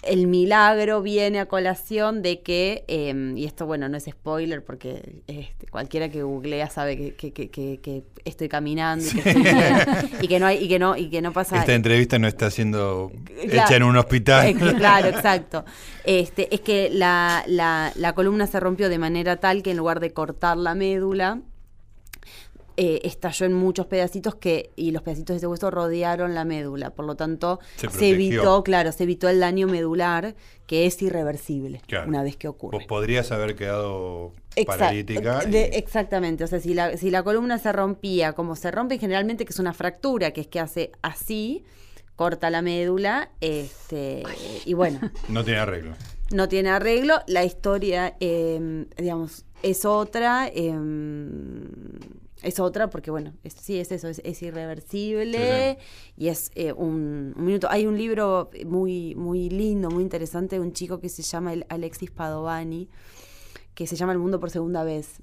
el 0.02 0.26
milagro 0.26 1.02
viene 1.02 1.40
a 1.40 1.46
colación 1.46 2.22
de 2.22 2.40
que, 2.40 2.84
em, 2.88 3.36
y 3.36 3.44
esto 3.44 3.66
bueno, 3.66 3.88
no 3.88 3.96
es 3.96 4.04
spoiler 4.04 4.64
porque 4.64 5.22
este, 5.26 5.66
cualquiera 5.66 6.08
que 6.08 6.22
googlea 6.22 6.70
sabe 6.70 7.14
que, 7.14 7.32
que, 7.32 7.50
que, 7.50 8.04
estoy 8.24 8.48
caminando 8.48 9.04
y 10.22 10.28
que, 10.28 10.38
no 10.38 10.46
hay, 10.46 10.64
y 10.64 10.68
que 10.68 10.78
no, 10.78 10.96
y 10.96 11.10
que 11.10 11.22
no 11.22 11.32
pasa. 11.32 11.58
Esta 11.58 11.74
entrevista 11.74 12.18
no 12.18 12.28
está 12.28 12.50
siendo 12.50 13.12
hecha 13.38 13.76
en 13.76 13.82
un 13.82 13.96
hospital. 13.96 14.54
claro, 14.76 15.08
exacto. 15.14 15.64
Este, 16.04 16.54
es 16.54 16.60
que 16.60 16.90
la, 16.90 17.44
la, 17.46 17.92
la 17.94 18.12
columna 18.14 18.46
se 18.46 18.60
rompió 18.60 18.88
de 18.88 18.98
manera 18.98 19.36
tal 19.36 19.62
que 19.62 19.72
en 19.72 19.76
lugar 19.76 20.00
de 20.00 20.12
cortar 20.12 20.56
la 20.56 20.74
médula, 20.74 21.40
eh, 22.76 23.00
estalló 23.04 23.46
en 23.46 23.52
muchos 23.52 23.86
pedacitos 23.86 24.34
que 24.34 24.70
y 24.76 24.90
los 24.90 25.02
pedacitos 25.02 25.34
de 25.34 25.38
ese 25.38 25.46
hueso 25.46 25.70
rodearon 25.70 26.34
la 26.34 26.44
médula. 26.44 26.90
Por 26.90 27.04
lo 27.04 27.14
tanto, 27.14 27.60
se, 27.76 28.10
evitó, 28.10 28.62
claro, 28.62 28.92
se 28.92 29.04
evitó 29.04 29.28
el 29.28 29.40
daño 29.40 29.66
medular 29.66 30.34
que 30.66 30.86
es 30.86 31.02
irreversible 31.02 31.82
una 32.06 32.22
vez 32.22 32.36
que 32.36 32.48
ocurre. 32.48 32.78
Vos 32.78 32.86
podrías 32.86 33.32
haber 33.32 33.56
quedado 33.56 34.32
paralítica. 34.66 35.40
exactamente, 35.40 36.44
o 36.44 36.46
sea, 36.46 36.60
si 36.60 36.74
la, 36.74 36.96
si 36.96 37.10
la 37.10 37.22
columna 37.22 37.58
se 37.58 37.72
rompía 37.72 38.32
como 38.34 38.56
se 38.56 38.70
rompe 38.70 38.98
generalmente, 38.98 39.44
que 39.44 39.52
es 39.52 39.58
una 39.58 39.72
fractura, 39.72 40.30
que 40.30 40.42
es 40.42 40.46
que 40.46 40.60
hace 40.60 40.92
así, 41.02 41.64
corta 42.16 42.50
la 42.50 42.62
médula, 42.62 43.30
este, 43.40 44.22
y 44.64 44.74
bueno. 44.74 45.00
No 45.28 45.44
tiene 45.44 45.60
arreglo. 45.60 45.94
No 46.30 46.48
tiene 46.48 46.70
arreglo, 46.70 47.20
la 47.26 47.44
historia, 47.44 48.16
em, 48.20 48.86
digamos, 48.96 49.44
es 49.62 49.84
otra. 49.84 50.48
Eh, 50.54 50.72
es 52.42 52.60
otra 52.60 52.88
porque, 52.90 53.10
bueno, 53.10 53.32
sí, 53.44 53.78
es 53.78 53.92
eso, 53.92 54.08
es, 54.08 54.42
irreversible 54.42 55.78
y 56.16 56.28
es 56.28 56.50
eh, 56.54 56.72
un, 56.72 57.34
minuto. 57.36 57.68
Hay 57.70 57.86
un 57.86 57.98
libro 57.98 58.50
muy, 58.66 59.14
muy 59.14 59.50
lindo, 59.50 59.90
muy 59.90 60.02
interesante 60.02 60.56
de 60.56 60.60
un 60.60 60.72
chico 60.72 61.00
que 61.00 61.08
se 61.08 61.22
llama 61.22 61.52
Alexis 61.68 62.10
Padovani, 62.10 62.88
que 63.74 63.86
se 63.86 63.96
llama 63.96 64.12
El 64.12 64.18
Mundo 64.18 64.40
por 64.40 64.50
Segunda 64.50 64.84
Vez. 64.84 65.20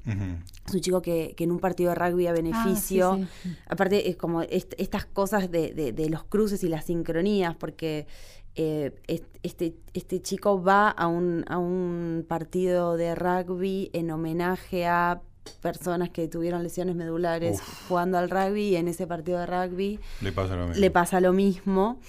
Es 0.67 0.73
un 0.73 0.81
chico 0.81 1.01
que, 1.01 1.35
en 1.37 1.51
un 1.51 1.59
partido 1.59 1.89
de 1.89 1.95
rugby 1.95 2.27
a 2.27 2.33
beneficio, 2.33 3.19
ah, 3.21 3.49
aparte 3.67 4.09
es 4.09 4.15
como 4.15 4.41
estas 4.41 5.05
cosas 5.05 5.51
de, 5.51 5.73
de, 5.73 6.09
los 6.09 6.23
cruces 6.23 6.63
y 6.63 6.67
las 6.67 6.85
sincronías, 6.85 7.55
porque 7.55 8.07
eh, 8.55 8.95
este, 9.43 9.75
este 9.93 10.21
chico 10.21 10.61
va 10.61 10.89
a 10.89 11.07
un, 11.07 11.45
a 11.47 11.57
un 11.57 12.25
partido 12.27 12.97
de 12.97 13.13
rugby 13.15 13.89
en 13.93 14.09
homenaje 14.11 14.87
a 14.87 15.21
personas 15.61 16.09
que 16.09 16.27
tuvieron 16.27 16.63
lesiones 16.63 16.95
medulares 16.95 17.61
jugando 17.87 18.17
al 18.17 18.29
rugby 18.29 18.69
y 18.69 18.75
en 18.75 18.87
ese 18.87 19.07
partido 19.07 19.39
de 19.39 19.45
rugby 19.45 19.99
le 20.21 20.31
pasa 20.31 20.55
lo 20.55 20.67
mismo. 20.67 20.79
Le 20.79 20.91
pasa 20.91 21.19
lo 21.21 21.33
mismo. 21.33 21.99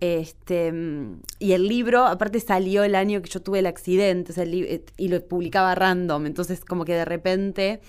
Este, 0.00 0.72
y 1.40 1.52
el 1.52 1.66
libro, 1.66 2.06
aparte 2.06 2.38
salió 2.38 2.84
el 2.84 2.94
año 2.94 3.20
que 3.20 3.28
yo 3.28 3.42
tuve 3.42 3.58
el 3.58 3.66
accidente, 3.66 4.32
y 4.96 5.08
lo 5.08 5.20
publicaba 5.26 5.74
random, 5.74 6.26
entonces 6.26 6.64
como 6.64 6.84
que 6.84 6.94
de 6.94 7.04
repente 7.04 7.80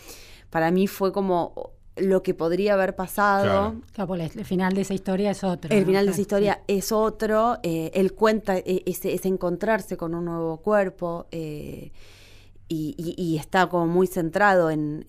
para 0.49 0.71
mí 0.71 0.87
fue 0.87 1.11
como 1.11 1.73
lo 1.95 2.23
que 2.23 2.33
podría 2.33 2.73
haber 2.73 2.95
pasado. 2.95 3.75
Claro, 3.93 4.15
el 4.15 4.45
final 4.45 4.73
de 4.73 4.81
esa 4.81 4.93
historia 4.93 5.31
es 5.31 5.43
otro. 5.43 5.75
El 5.75 5.85
final 5.85 6.05
de 6.05 6.11
esa 6.11 6.21
historia 6.21 6.61
es 6.67 6.91
otro. 6.91 7.57
Eh, 7.61 7.91
él 7.93 8.13
cuenta, 8.13 8.57
eh, 8.57 8.83
es, 8.85 9.25
encontrarse 9.25 9.97
con 9.97 10.15
un 10.15 10.25
nuevo 10.25 10.57
cuerpo. 10.57 11.27
Eh, 11.31 11.91
y, 12.71 13.37
está 13.39 13.67
como 13.67 13.87
muy 13.87 14.05
centrado 14.05 14.69
en, 14.69 15.03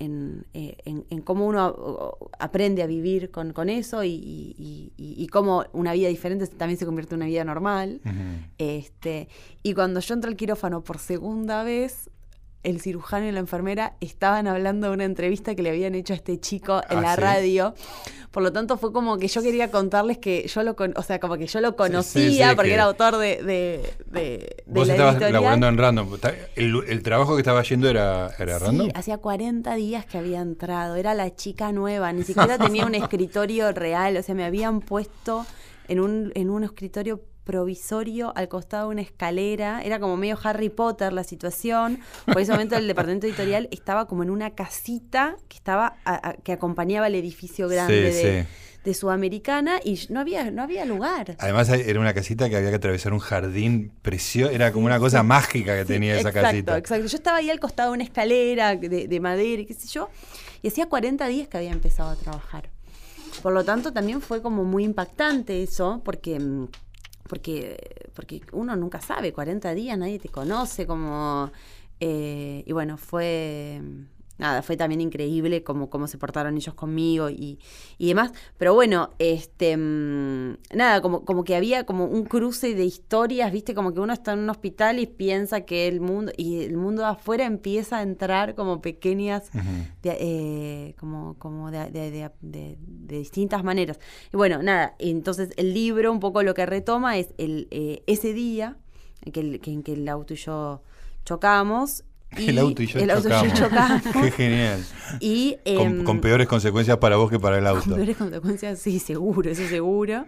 eh, 0.55 0.77
cómo 1.25 1.47
uno 1.47 2.17
aprende 2.39 2.83
a 2.83 2.87
vivir 2.87 3.31
con, 3.31 3.69
eso 3.69 4.03
y, 4.03 5.29
cómo 5.31 5.65
una 5.73 5.93
vida 5.93 6.09
diferente 6.09 6.47
también 6.47 6.79
se 6.79 6.87
convierte 6.87 7.15
en 7.15 7.21
una 7.21 7.27
vida 7.27 7.45
normal. 7.45 8.01
este, 8.59 9.29
y 9.63 9.75
cuando 9.75 10.01
yo 10.01 10.15
entro 10.15 10.31
al 10.31 10.37
quirófano 10.37 10.83
por 10.83 10.99
segunda 10.99 11.63
vez, 11.63 12.11
el 12.63 12.81
cirujano 12.81 13.27
y 13.27 13.33
la 13.33 13.41
enfermera 13.41 13.95
estaban 14.01 14.47
hablando 14.47 14.89
de 14.89 14.93
una 14.95 15.05
entrevista 15.05 15.55
que 15.55 15.63
le 15.63 15.71
habían 15.71 15.95
hecho 15.95 16.13
a 16.13 16.17
este 16.17 16.39
chico 16.39 16.83
en 16.91 16.99
Ah, 16.99 17.03
la 17.03 17.15
¿sí? 17.15 17.21
radio. 17.21 17.75
Por 18.31 18.43
lo 18.43 18.53
tanto, 18.53 18.77
fue 18.77 18.93
como 18.93 19.17
que 19.19 19.27
yo 19.29 19.43
quería 19.43 19.71
contarles 19.71 20.19
que 20.19 20.47
yo 20.47 20.63
lo, 20.63 20.77
con- 20.77 20.93
o 20.97 21.03
sea, 21.03 21.19
como 21.19 21.37
que 21.37 21.47
yo 21.47 21.61
lo 21.61 21.75
conocía 21.75 22.51
sí, 22.51 22.55
porque 22.55 22.69
que- 22.69 22.75
era 22.75 22.85
autor 22.85 23.17
de, 23.17 23.43
de, 23.43 23.95
de- 24.07 24.21
de 24.21 24.63
Vos 24.67 24.87
la 24.87 24.93
estabas 24.95 25.15
editorial. 25.15 25.33
laburando 25.33 25.67
en 25.69 25.79
Random. 25.79 26.09
El, 26.55 26.83
el 26.87 27.03
trabajo 27.03 27.35
que 27.35 27.41
estaba 27.41 27.63
yendo 27.63 27.89
era, 27.89 28.31
era 28.39 28.59
Sí, 28.59 28.65
Random. 28.67 28.89
hacía 28.95 29.19
40 29.19 29.75
días 29.75 30.05
que 30.07 30.19
había 30.19 30.41
entrado, 30.41 30.95
era 30.97 31.15
la 31.15 31.35
chica 31.35 31.73
nueva, 31.73 32.13
ni 32.13 32.23
siquiera 32.23 32.57
tenía 32.59 32.87
un 32.87 32.95
escritorio 32.95 33.73
real, 33.73 34.17
o 34.17 34.23
sea, 34.23 34.35
me 34.35 34.45
habían 34.45 34.81
puesto 34.81 35.45
en 35.89 35.99
un, 35.99 36.31
en 36.37 36.51
un 36.51 36.63
escritorio 36.63 37.21
provisorio 37.45 38.33
al 38.37 38.49
costado 38.49 38.89
de 38.89 38.93
una 38.95 39.03
escalera, 39.03 39.83
era 39.83 39.99
como 39.99 40.17
medio 40.17 40.39
Harry 40.43 40.69
Potter 40.69 41.13
la 41.13 41.25
situación, 41.25 41.99
por 42.27 42.41
ese 42.41 42.53
momento 42.53 42.77
el 42.77 42.87
departamento 42.87 43.27
editorial 43.27 43.69
estaba 43.71 44.07
como 44.07 44.23
en 44.23 44.31
una 44.31 44.51
casita 44.55 45.37
que 45.49 45.57
estaba 45.57 45.97
a- 46.05 46.29
a- 46.31 46.33
que 46.35 46.53
acompañaba 46.53 47.07
el 47.09 47.15
edificio 47.15 47.69
grande 47.69 48.13
Sí, 48.13 48.23
de, 48.23 48.43
sí. 48.45 48.49
de 48.85 48.95
Sudamericana 48.95 49.81
y 49.85 49.99
no 50.11 50.21
había, 50.21 50.51
no 50.51 50.63
había 50.63 50.85
lugar. 50.85 51.37
Además 51.39 51.69
era 51.71 51.99
una 52.01 52.15
casita 52.15 52.49
que 52.49 52.57
había 52.57 52.71
que 52.71 52.77
atravesar 52.77 53.13
un 53.13 53.19
jardín 53.19 53.93
precioso. 54.03 54.53
Era 54.53 54.73
como 54.73 54.87
una 54.87 54.99
cosa 54.99 55.23
mágica 55.23 55.77
que 55.77 55.85
tenía 55.85 56.15
esa 56.19 56.29
exacto, 56.29 56.49
casita. 56.49 56.79
Exacto, 56.79 57.07
Yo 57.07 57.17
estaba 57.17 57.37
ahí 57.39 57.51
al 57.51 57.61
costado 57.61 57.91
de 57.91 57.95
una 57.97 58.05
escalera 58.05 58.77
de, 58.77 59.07
de 59.09 59.21
madera 59.21 59.63
y 59.63 59.67
qué 59.67 59.75
sé 59.75 59.89
yo, 59.89 60.09
y 60.63 60.69
hacía 60.69 60.87
40 60.87 61.27
días 61.27 61.49
que 61.49 61.57
había 61.59 61.73
empezado 61.73 62.11
a 62.11 62.17
trabajar. 62.17 62.71
Por 63.43 63.53
lo 63.53 63.65
tanto, 63.65 63.93
también 63.93 64.21
fue 64.21 64.43
como 64.43 64.65
muy 64.65 64.85
impactante 64.85 65.63
eso, 65.63 66.03
porque, 66.05 66.39
mm, 66.39 66.69
porque, 67.31 67.79
porque 68.13 68.43
uno 68.53 68.75
nunca 68.75 69.01
sabe, 69.01 69.33
40 69.33 69.73
días, 69.75 69.97
nadie 69.97 70.19
te 70.19 70.29
conoce, 70.29 70.85
como... 70.87 71.51
eh, 72.01 72.65
y 72.67 72.73
bueno, 72.73 72.97
fue... 72.99 73.81
Nada, 74.41 74.63
fue 74.63 74.77
también 74.79 75.03
increíble 75.03 75.63
cómo, 75.63 75.91
cómo 75.91 76.07
se 76.09 76.17
portaron 76.17 76.57
ellos 76.57 76.75
conmigo 76.75 77.29
y, 77.29 77.59
y 77.99 78.09
demás. 78.09 78.33
Pero 78.57 78.73
bueno, 78.73 79.11
este 79.19 79.77
mm, 79.77 80.57
nada, 80.75 81.03
como, 81.03 81.27
como 81.27 81.45
que 81.45 81.55
había 81.55 81.85
como 81.85 82.07
un 82.07 82.25
cruce 82.25 82.75
de 82.75 82.85
historias, 82.87 83.53
viste, 83.53 83.75
como 83.75 83.93
que 83.93 84.01
uno 84.01 84.15
está 84.15 84.33
en 84.33 84.39
un 84.39 84.49
hospital 84.49 84.99
y 84.99 85.07
piensa 85.07 85.61
que 85.61 85.87
el 85.89 86.01
mundo, 86.01 86.33
y 86.39 86.63
el 86.65 86.79
mundo 86.79 87.03
de 87.03 87.09
afuera 87.09 87.45
empieza 87.45 87.99
a 87.99 88.03
entrar 88.03 88.55
como 88.55 88.81
pequeñas 88.81 89.51
Ujú. 89.55 89.63
de, 90.03 90.17
eh, 90.19 90.95
como, 90.99 91.35
como 91.39 91.71
de, 91.71 91.91
de- 91.91 92.11
de- 92.11 92.31
de- 92.41 92.79
de 92.81 93.19
distintas 93.19 93.63
maneras. 93.63 94.01
Y 94.33 94.37
bueno, 94.39 94.63
nada, 94.63 94.95
entonces 94.99 95.51
el 95.59 95.75
libro 95.75 96.11
un 96.11 96.19
poco 96.19 96.43
lo 96.43 96.55
que 96.55 96.65
retoma 96.65 97.19
es 97.19 97.35
el, 97.37 97.69
eh, 97.71 98.03
ese 98.07 98.33
día 98.33 98.79
en 99.23 99.33
que, 99.33 99.41
el, 99.41 99.61
que- 99.61 99.71
en 99.71 99.83
que 99.83 99.93
el 99.93 100.09
auto 100.09 100.33
y 100.33 100.39
yo 100.39 100.83
chocamos. 101.27 102.05
El 102.37 102.59
auto 102.59 102.83
y 102.83 102.87
yo 102.87 103.01
el 103.01 103.11
auto 103.11 103.29
y 103.29 103.33
yo 103.33 103.55
chocamos. 103.55 104.03
chocamos. 104.03 104.03
Qué 104.25 104.31
genial. 104.31 104.85
Y, 105.19 105.57
Con, 105.65 105.87
em, 105.87 106.05
con 106.05 106.21
peores 106.21 106.47
consecuencias 106.47 106.97
para 106.99 107.17
vos 107.17 107.31
que 107.31 107.39
para 107.41 107.59
el 107.59 107.65
con 107.65 107.77
auto. 107.77 107.95
peores 107.97 108.17
consecuencias, 108.17 108.79
sí, 108.79 108.99
seguro, 109.01 109.51
eso 109.51 109.67
seguro. 109.67 110.27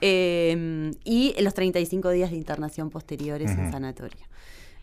Eh, 0.00 0.90
y 1.04 1.34
los 1.40 1.54
35 1.54 2.10
días 2.10 2.30
de 2.30 2.36
internación 2.36 2.90
posteriores 2.90 3.52
en 3.52 3.70
sanatorio. 3.70 4.24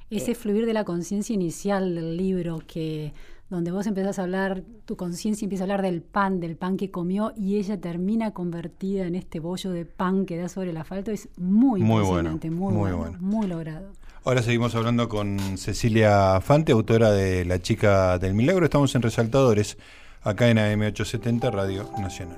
Ese 0.10 0.36
fluir 0.36 0.66
de 0.66 0.74
la 0.74 0.84
conciencia 0.84 1.34
inicial 1.34 1.96
del 1.96 2.18
libro, 2.18 2.62
que 2.68 3.14
donde 3.50 3.72
vos 3.72 3.86
empezás 3.88 4.18
a 4.18 4.24
hablar, 4.24 4.64
tu 4.86 4.96
conciencia 4.96 5.46
empieza 5.46 5.64
a 5.64 5.66
hablar 5.66 5.82
del 5.82 6.02
pan, 6.02 6.40
del 6.40 6.56
pan 6.56 6.78
que 6.78 6.90
comió, 6.90 7.34
y 7.36 7.58
ella 7.58 7.80
termina 7.80 8.32
convertida 8.32 9.06
en 9.06 9.16
este 9.16 9.40
bollo 9.40 9.72
de 9.72 9.86
pan 9.86 10.26
que 10.26 10.38
da 10.38 10.48
sobre 10.48 10.70
el 10.72 10.78
asfalto, 10.78 11.12
es 11.12 11.28
muy, 11.38 11.82
Muy 11.82 12.00
impresionante, 12.00 12.50
bueno, 12.50 12.62
muy, 12.62 12.74
muy 12.74 12.82
bueno, 12.92 12.98
bueno. 12.98 13.18
muy 13.20 13.48
logrado. 13.48 13.92
Ahora 14.24 14.44
seguimos 14.44 14.76
hablando 14.76 15.10
con 15.10 15.58
Cecilia 15.58 16.40
Fante, 16.42 16.74
autora 16.74 17.10
de 17.10 17.44
La 17.44 17.60
chica 17.60 18.20
del 18.20 18.36
milagro. 18.36 18.66
Estamos 18.66 18.94
en 18.94 19.02
Resaltadores, 19.02 19.80
acá 20.22 20.48
en 20.50 20.58
AM870 20.58 21.52
Radio 21.52 21.90
Nacional. 21.98 22.38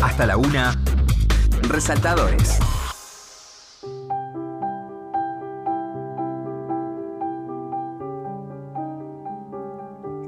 Hasta 0.00 0.26
la 0.26 0.36
una. 0.36 0.80
Resaltadores. 1.62 2.60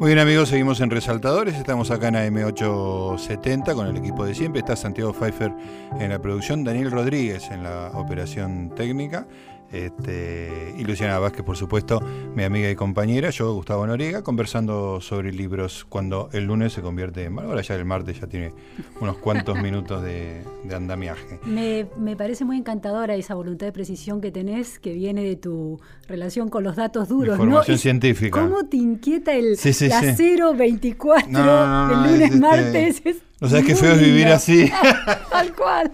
Muy 0.03 0.09
bien 0.09 0.19
amigos, 0.19 0.49
seguimos 0.49 0.81
en 0.81 0.91
Resaltadores, 0.91 1.55
estamos 1.55 1.93
acá 1.93 2.09
en 2.09 2.17
AM870 2.17 3.73
con 3.73 3.87
el 3.87 3.97
equipo 3.97 4.25
de 4.25 4.35
siempre, 4.35 4.59
está 4.59 4.75
Santiago 4.75 5.13
Pfeiffer 5.13 5.55
en 6.01 6.11
la 6.11 6.19
producción, 6.19 6.65
Daniel 6.65 6.91
Rodríguez 6.91 7.49
en 7.53 7.63
la 7.63 7.93
operación 7.95 8.75
técnica 8.75 9.29
este, 9.73 10.75
y 10.79 10.85
Luciana 10.85 11.19
Vázquez, 11.19 11.43
por 11.45 11.57
supuesto, 11.57 12.01
mi 12.35 12.45
amiga 12.45 12.71
y 12.71 12.75
compañera, 12.75 13.31
yo, 13.31 13.53
Gustavo 13.55 13.87
Noriega, 13.87 14.23
conversando 14.23 15.01
sobre 15.01 15.33
libros 15.33 15.87
cuando 15.89 16.29
el 16.33 16.45
lunes 16.45 16.73
se 16.73 16.83
convierte 16.83 17.25
en... 17.25 17.39
Ahora 17.39 17.63
ya 17.63 17.75
el 17.75 17.85
martes 17.85 18.21
ya 18.21 18.27
tiene 18.27 18.53
unos 19.01 19.17
cuantos 19.19 19.59
minutos 19.63 20.03
de, 20.03 20.43
de 20.65 20.75
andamiaje. 20.75 21.41
Me, 21.45 21.87
me 21.99 22.17
parece 22.17 22.45
muy 22.45 22.57
encantadora 22.59 23.15
esa 23.15 23.35
voluntad 23.35 23.67
de 23.67 23.73
precisión 23.73 24.21
que 24.21 24.31
tenés, 24.31 24.79
que 24.79 24.93
viene 24.93 25.25
de 25.25 25.37
tu 25.37 25.81
relación 26.07 26.49
con 26.49 26.63
los 26.65 26.77
datos 26.77 27.09
duros. 27.09 27.39
¿no? 27.39 27.45
Información 27.45 27.77
Y 27.77 27.79
científica. 27.79 28.41
¿Cómo 28.41 28.65
te 28.65 28.77
inquieta 28.77 29.33
el 29.35 29.57
Sí, 29.57 29.73
sí, 29.73 29.89
la 29.89 30.01
sí. 30.15 30.37
024 30.57 31.31
No, 31.31 31.45
no, 31.45 31.87
no, 31.89 31.93
el 31.93 31.97
no, 32.01 32.07
lunes, 32.07 32.21
es 32.21 32.25
este- 32.35 32.41
martes? 32.41 33.03
No 33.43 33.49
sabes 33.49 33.67
qué 33.67 33.75
feo 33.75 33.95
es 33.95 34.01
vivir 34.01 34.29
así. 34.29 34.71
Tal 35.31 35.53
cual. 35.53 35.91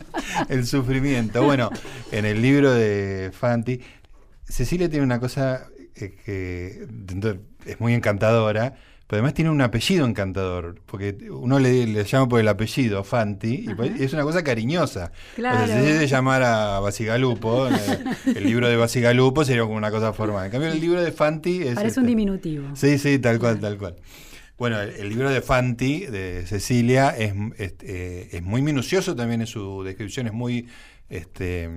el 0.51 0.67
sufrimiento. 0.67 1.43
Bueno, 1.43 1.71
en 2.13 2.27
el 2.27 2.43
libro 2.43 2.71
de 2.75 3.31
Fanti, 3.33 3.81
Cecilia 4.45 4.91
tiene 4.91 5.03
una 5.03 5.19
cosa 5.19 5.67
eh, 5.95 6.15
que 6.27 6.87
es 7.65 7.81
muy 7.81 7.95
encantadora, 7.95 8.75
pero 9.07 9.21
además 9.21 9.33
tiene 9.33 9.51
un 9.51 9.63
apellido 9.63 10.05
encantador, 10.05 10.83
porque 10.85 11.17
uno 11.31 11.59
le, 11.59 11.87
le 11.87 12.05
llama 12.05 12.29
por 12.29 12.39
el 12.39 12.49
apellido 12.49 13.03
Fanti, 13.03 13.65
y 13.67 13.75
pues 13.75 13.99
es 13.99 14.13
una 14.13 14.25
cosa 14.25 14.45
cariñosa. 14.45 15.13
Claro. 15.35 15.65
O 15.65 15.67
sea, 15.67 15.83
si 15.83 15.93
se 16.01 16.07
llamara 16.07 16.77
a 16.77 16.81
Basigalupo, 16.81 17.69
el, 17.69 18.37
el 18.37 18.45
libro 18.45 18.69
de 18.69 18.77
Basigalupo 18.77 19.47
sería 19.47 19.63
como 19.63 19.77
una 19.77 19.91
cosa 19.91 20.13
formal. 20.13 20.45
En 20.45 20.53
cambio, 20.53 20.71
el 20.71 20.79
libro 20.83 21.01
de 21.01 21.13
Fanti 21.13 21.63
es... 21.63 21.77
Parece 21.77 21.99
un 22.01 22.05
este, 22.05 22.11
diminutivo. 22.11 22.77
Sí, 22.77 22.99
sí, 22.99 23.19
tal 23.19 23.39
cual, 23.39 23.59
tal 23.59 23.79
cual. 23.79 23.97
Bueno, 24.59 24.81
el, 24.81 24.91
el 24.91 25.09
libro 25.09 25.31
de 25.31 25.41
Fanti, 25.41 26.07
de 26.07 26.45
Cecilia, 26.45 27.11
es, 27.11 27.33
es, 27.59 27.75
eh, 27.83 28.29
es 28.33 28.43
muy 28.43 28.61
minucioso 28.61 29.15
también 29.15 29.41
en 29.41 29.47
su 29.47 29.85
descripción, 29.85 30.27
es 30.27 30.33
muy 30.33 30.69
este, 31.09 31.71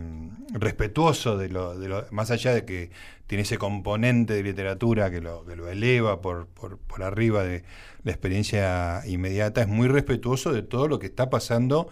respetuoso 0.51 1.37
de 1.37 1.49
lo, 1.49 1.77
de 1.77 1.87
lo, 1.87 2.05
más 2.09 2.31
allá 2.31 2.55
de 2.55 2.65
que 2.65 2.89
tiene 3.27 3.43
ese 3.43 3.59
componente 3.59 4.33
de 4.33 4.41
literatura 4.41 5.11
que 5.11 5.21
lo, 5.21 5.45
que 5.45 5.55
lo 5.55 5.69
eleva 5.69 6.21
por, 6.21 6.47
por, 6.47 6.79
por 6.79 7.03
arriba 7.03 7.43
de 7.43 7.63
la 8.03 8.11
experiencia 8.11 9.03
inmediata, 9.05 9.61
es 9.61 9.67
muy 9.67 9.87
respetuoso 9.87 10.51
de 10.51 10.63
todo 10.63 10.87
lo 10.87 10.97
que 10.97 11.05
está 11.05 11.29
pasando 11.29 11.87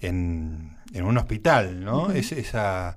en, 0.00 0.76
en 0.92 1.04
un 1.04 1.18
hospital, 1.18 1.84
¿no? 1.84 2.10
Es 2.10 2.32
esa, 2.32 2.96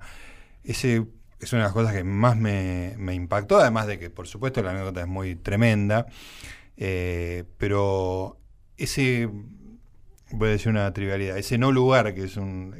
ese 0.64 1.06
es 1.38 1.52
una 1.52 1.62
de 1.62 1.66
las 1.68 1.72
cosas 1.74 1.94
que 1.94 2.02
más 2.02 2.36
me, 2.36 2.94
me 2.98 3.14
impactó, 3.14 3.58
además 3.58 3.86
de 3.86 3.98
que, 3.98 4.10
por 4.10 4.26
supuesto, 4.26 4.62
la 4.62 4.70
anécdota 4.70 5.02
es 5.02 5.06
muy 5.06 5.36
tremenda, 5.36 6.06
eh, 6.76 7.44
pero 7.58 8.38
ese, 8.76 9.28
voy 10.32 10.48
a 10.48 10.52
decir 10.52 10.68
una 10.68 10.92
trivialidad, 10.92 11.38
ese 11.38 11.58
no 11.58 11.72
lugar, 11.72 12.14
que 12.14 12.24
es 12.24 12.36
un... 12.36 12.74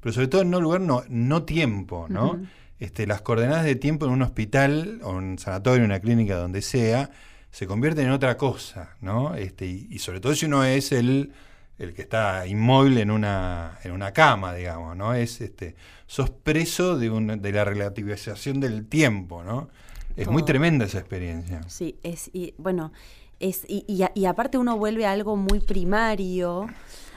Pero 0.00 0.12
sobre 0.12 0.28
todo 0.28 0.44
no 0.44 0.60
lugar, 0.60 0.80
no, 0.80 1.02
no 1.08 1.44
tiempo, 1.44 2.06
¿no? 2.08 2.40
Este, 2.78 3.06
las 3.06 3.22
coordenadas 3.22 3.64
de 3.64 3.74
tiempo 3.76 4.06
en 4.06 4.12
un 4.12 4.22
hospital 4.22 5.00
o 5.02 5.10
un 5.12 5.38
sanatorio, 5.38 5.84
una 5.84 6.00
clínica, 6.00 6.36
donde 6.36 6.60
sea, 6.62 7.10
se 7.50 7.66
convierten 7.66 8.06
en 8.06 8.12
otra 8.12 8.36
cosa, 8.36 8.96
¿no? 9.00 9.34
Este, 9.34 9.66
y, 9.66 9.88
y 9.90 9.98
sobre 9.98 10.20
todo 10.20 10.34
si 10.34 10.44
uno 10.46 10.62
es 10.62 10.92
el, 10.92 11.32
el 11.78 11.94
que 11.94 12.02
está 12.02 12.46
inmóvil 12.46 12.98
en 12.98 13.10
una, 13.10 13.78
en 13.82 13.92
una 13.92 14.12
cama, 14.12 14.54
digamos, 14.54 14.94
¿no? 14.96 15.14
Es, 15.14 15.40
este, 15.40 15.74
sos 16.06 16.28
preso 16.30 16.98
de, 16.98 17.08
una- 17.10 17.36
de 17.36 17.52
la 17.52 17.64
relativización 17.64 18.60
del 18.60 18.86
tiempo, 18.86 19.42
¿no? 19.42 19.70
Es 20.16 20.28
muy 20.28 20.44
tremenda 20.44 20.84
esa 20.86 20.98
experiencia. 20.98 21.62
Sí, 21.68 21.98
es, 22.02 22.30
y, 22.32 22.54
bueno, 22.58 22.92
es, 23.40 23.64
y, 23.68 23.84
y 23.86 24.02
a- 24.02 24.12
y 24.14 24.24
aparte 24.26 24.58
uno 24.58 24.76
vuelve 24.78 25.06
a 25.06 25.12
algo 25.12 25.36
muy 25.36 25.60
primario. 25.60 26.66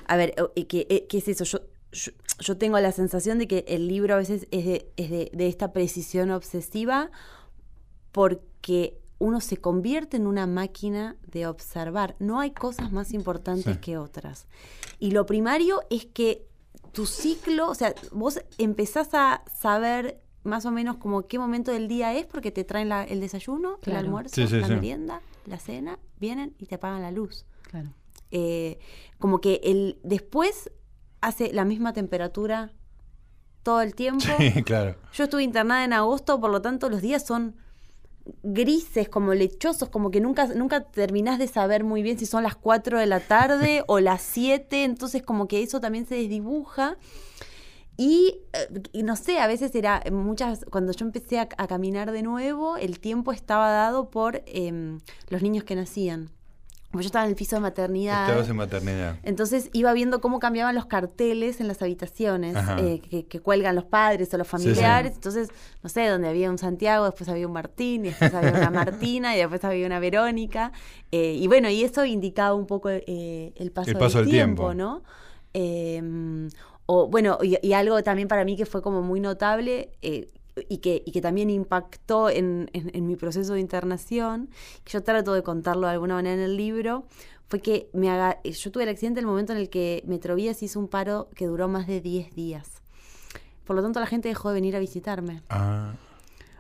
A 0.07 0.15
ver, 0.17 0.33
¿qué, 0.67 0.87
eh, 0.89 1.05
qué 1.07 1.17
es 1.19 1.27
eso? 1.27 1.43
Yo, 1.43 1.59
yo, 1.91 2.11
yo 2.39 2.57
tengo 2.57 2.79
la 2.79 2.91
sensación 2.91 3.39
de 3.39 3.47
que 3.47 3.65
el 3.67 3.87
libro 3.87 4.13
a 4.15 4.17
veces 4.17 4.47
es 4.51 4.65
de, 4.65 4.91
es 4.97 5.09
de, 5.09 5.29
de 5.33 5.47
esta 5.47 5.71
precisión 5.71 6.31
obsesiva 6.31 7.09
porque 8.11 8.97
uno 9.19 9.41
se 9.41 9.57
convierte 9.57 10.17
en 10.17 10.27
una 10.27 10.47
máquina 10.47 11.15
de 11.27 11.45
observar. 11.47 12.15
No 12.19 12.39
hay 12.39 12.51
cosas 12.51 12.91
más 12.91 13.11
importantes 13.13 13.75
Sí. 13.75 13.81
que 13.81 13.97
otras. 13.97 14.47
Y 14.97 15.11
lo 15.11 15.25
primario 15.25 15.81
es 15.89 16.05
que 16.05 16.45
tu 16.93 17.05
ciclo, 17.05 17.69
o 17.69 17.75
sea, 17.75 17.93
vos 18.11 18.39
empezás 18.57 19.13
a 19.13 19.43
saber 19.59 20.21
más 20.43 20.65
o 20.65 20.71
menos 20.71 20.95
como 20.97 21.27
qué 21.27 21.37
momento 21.37 21.71
del 21.71 21.87
día 21.87 22.13
es 22.15 22.25
porque 22.25 22.51
te 22.51 22.63
traen 22.63 22.89
la- 22.89 23.03
el 23.03 23.19
desayuno, 23.19 23.77
Claro. 23.81 23.99
el 23.99 24.05
almuerzo, 24.05 24.35
Sí, 24.35 24.47
sí, 24.47 24.55
la 24.55 24.67
sí. 24.67 24.73
merienda, 24.73 25.21
la 25.45 25.59
cena, 25.59 25.99
vienen 26.19 26.55
y 26.57 26.65
te 26.65 26.75
apagan 26.75 27.01
la 27.01 27.11
luz. 27.11 27.45
Claro. 27.63 27.93
Eh, 28.31 28.79
como 29.17 29.41
que 29.41 29.59
el 29.63 29.99
después 30.03 30.71
hace 31.21 31.51
la 31.53 31.65
misma 31.65 31.93
temperatura 31.93 32.71
todo 33.63 33.81
el 33.81 33.95
tiempo. 33.95 34.25
Sí, 34.37 34.63
claro. 34.63 34.95
Yo 35.13 35.25
estuve 35.25 35.43
internada 35.43 35.83
en 35.83 35.93
agosto, 35.93 36.39
por 36.39 36.51
lo 36.51 36.61
tanto 36.61 36.89
los 36.89 37.01
días 37.01 37.25
son 37.25 37.55
grises, 38.43 39.09
como 39.09 39.33
lechosos, 39.33 39.89
como 39.89 40.11
que 40.11 40.21
nunca, 40.21 40.47
nunca 40.47 40.81
terminás 40.81 41.39
de 41.39 41.47
saber 41.47 41.83
muy 41.83 42.03
bien 42.03 42.19
si 42.19 42.25
son 42.25 42.43
las 42.43 42.55
4 42.55 42.99
de 42.99 43.05
la 43.05 43.19
tarde 43.19 43.83
o 43.87 43.99
las 43.99 44.21
7, 44.21 44.83
entonces 44.83 45.23
como 45.23 45.47
que 45.47 45.63
eso 45.63 45.79
también 45.79 46.05
se 46.05 46.15
desdibuja. 46.15 46.97
Y, 48.01 48.39
eh, 48.53 48.81
y 48.93 49.03
no 49.03 49.17
sé, 49.17 49.39
a 49.39 49.47
veces 49.47 49.75
era 49.75 50.01
muchas, 50.09 50.63
cuando 50.71 50.93
yo 50.93 51.05
empecé 51.05 51.37
a, 51.37 51.49
a 51.57 51.67
caminar 51.67 52.13
de 52.13 52.23
nuevo, 52.23 52.77
el 52.77 53.01
tiempo 53.01 53.33
estaba 53.33 53.71
dado 53.71 54.09
por 54.09 54.41
em, 54.45 55.01
los 55.27 55.41
niños 55.41 55.65
que 55.65 55.75
nacían. 55.75 56.29
Yo 56.93 57.01
estaba 57.01 57.25
en 57.25 57.31
el 57.31 57.35
piso 57.35 57.57
de 57.57 57.59
maternidad. 57.59 58.29
Estabas 58.29 58.49
en 58.49 58.55
maternidad. 58.55 59.17
Entonces 59.23 59.69
iba 59.73 59.91
viendo 59.91 60.21
cómo 60.21 60.39
cambiaban 60.39 60.75
los 60.75 60.85
carteles 60.85 61.59
en 61.59 61.67
las 61.67 61.81
habitaciones 61.81 62.55
eh, 62.77 63.01
que, 63.01 63.25
que 63.25 63.39
cuelgan 63.41 63.75
los 63.75 63.83
padres 63.83 64.33
o 64.33 64.37
los 64.37 64.47
sí. 64.47 64.51
familiares. 64.51 65.11
Entonces, 65.15 65.49
no 65.83 65.89
sé, 65.89 66.07
donde 66.07 66.29
había 66.29 66.49
un 66.49 66.57
Santiago, 66.57 67.03
después 67.03 67.27
había 67.27 67.47
un 67.47 67.53
Martín, 67.53 68.05
y 68.05 68.09
después 68.09 68.33
había 68.33 68.53
una 68.53 68.71
Martina, 68.71 69.35
y 69.35 69.39
después 69.39 69.61
había 69.65 69.85
una 69.85 69.99
Verónica. 69.99 70.71
eh, 71.11 71.33
y 71.37 71.45
bueno, 71.47 71.69
y 71.69 71.83
eso 71.83 72.05
indicaba 72.05 72.53
un 72.55 72.65
poco 72.65 72.89
eh, 72.89 73.51
el 73.57 73.71
paso, 73.71 73.91
El 73.91 73.97
paso 73.97 74.19
del 74.19 74.27
del 74.27 74.33
tiempo, 74.35 74.63
tiempo. 74.67 74.73
¿no? 74.73 75.03
O 76.91 77.07
bueno, 77.07 77.37
y, 77.43 77.73
algo 77.73 78.01
también 78.01 78.27
para 78.27 78.43
mí 78.45 78.55
que 78.57 78.65
fue 78.65 78.81
como 78.81 79.03
muy 79.03 79.19
notable. 79.19 79.91
eh, 80.01 80.29
y 80.67 80.79
que, 80.79 81.03
y 81.05 81.11
que 81.13 81.21
también 81.21 81.49
impactó 81.51 82.29
en, 82.29 82.69
en- 82.73 82.91
en 82.93 83.07
mi 83.07 83.15
proceso 83.15 83.53
de 83.53 83.59
internación, 83.61 84.49
que 84.83 84.91
yo 84.91 85.01
trato 85.03 85.33
de 85.33 85.41
contarlo 85.43 85.85
de 85.87 85.93
alguna 85.93 86.15
manera 86.15 86.35
en 86.35 86.41
el 86.41 86.57
libro, 86.57 87.05
fue 87.47 87.61
que 87.61 87.89
me 87.93 88.09
haga, 88.09 88.41
yo 88.43 88.69
tuve 88.71 88.83
el 88.83 88.89
accidente 88.89 89.19
en 89.19 89.25
el 89.25 89.29
momento 89.29 89.53
en 89.53 89.59
el 89.59 89.69
que 89.69 90.03
Metrovías 90.05 90.61
hizo 90.61 90.79
un 90.79 90.89
paro 90.89 91.29
que 91.35 91.45
duró 91.45 91.67
más 91.69 91.87
de 91.87 92.01
10 92.01 92.35
días. 92.35 92.81
Por 93.63 93.75
lo 93.77 93.81
tanto, 93.83 93.99
la 94.01 94.05
gente 94.07 94.27
dejó 94.27 94.49
de 94.49 94.55
venir 94.55 94.75
a 94.75 94.79
visitarme. 94.79 95.43
Ah, 95.49 95.93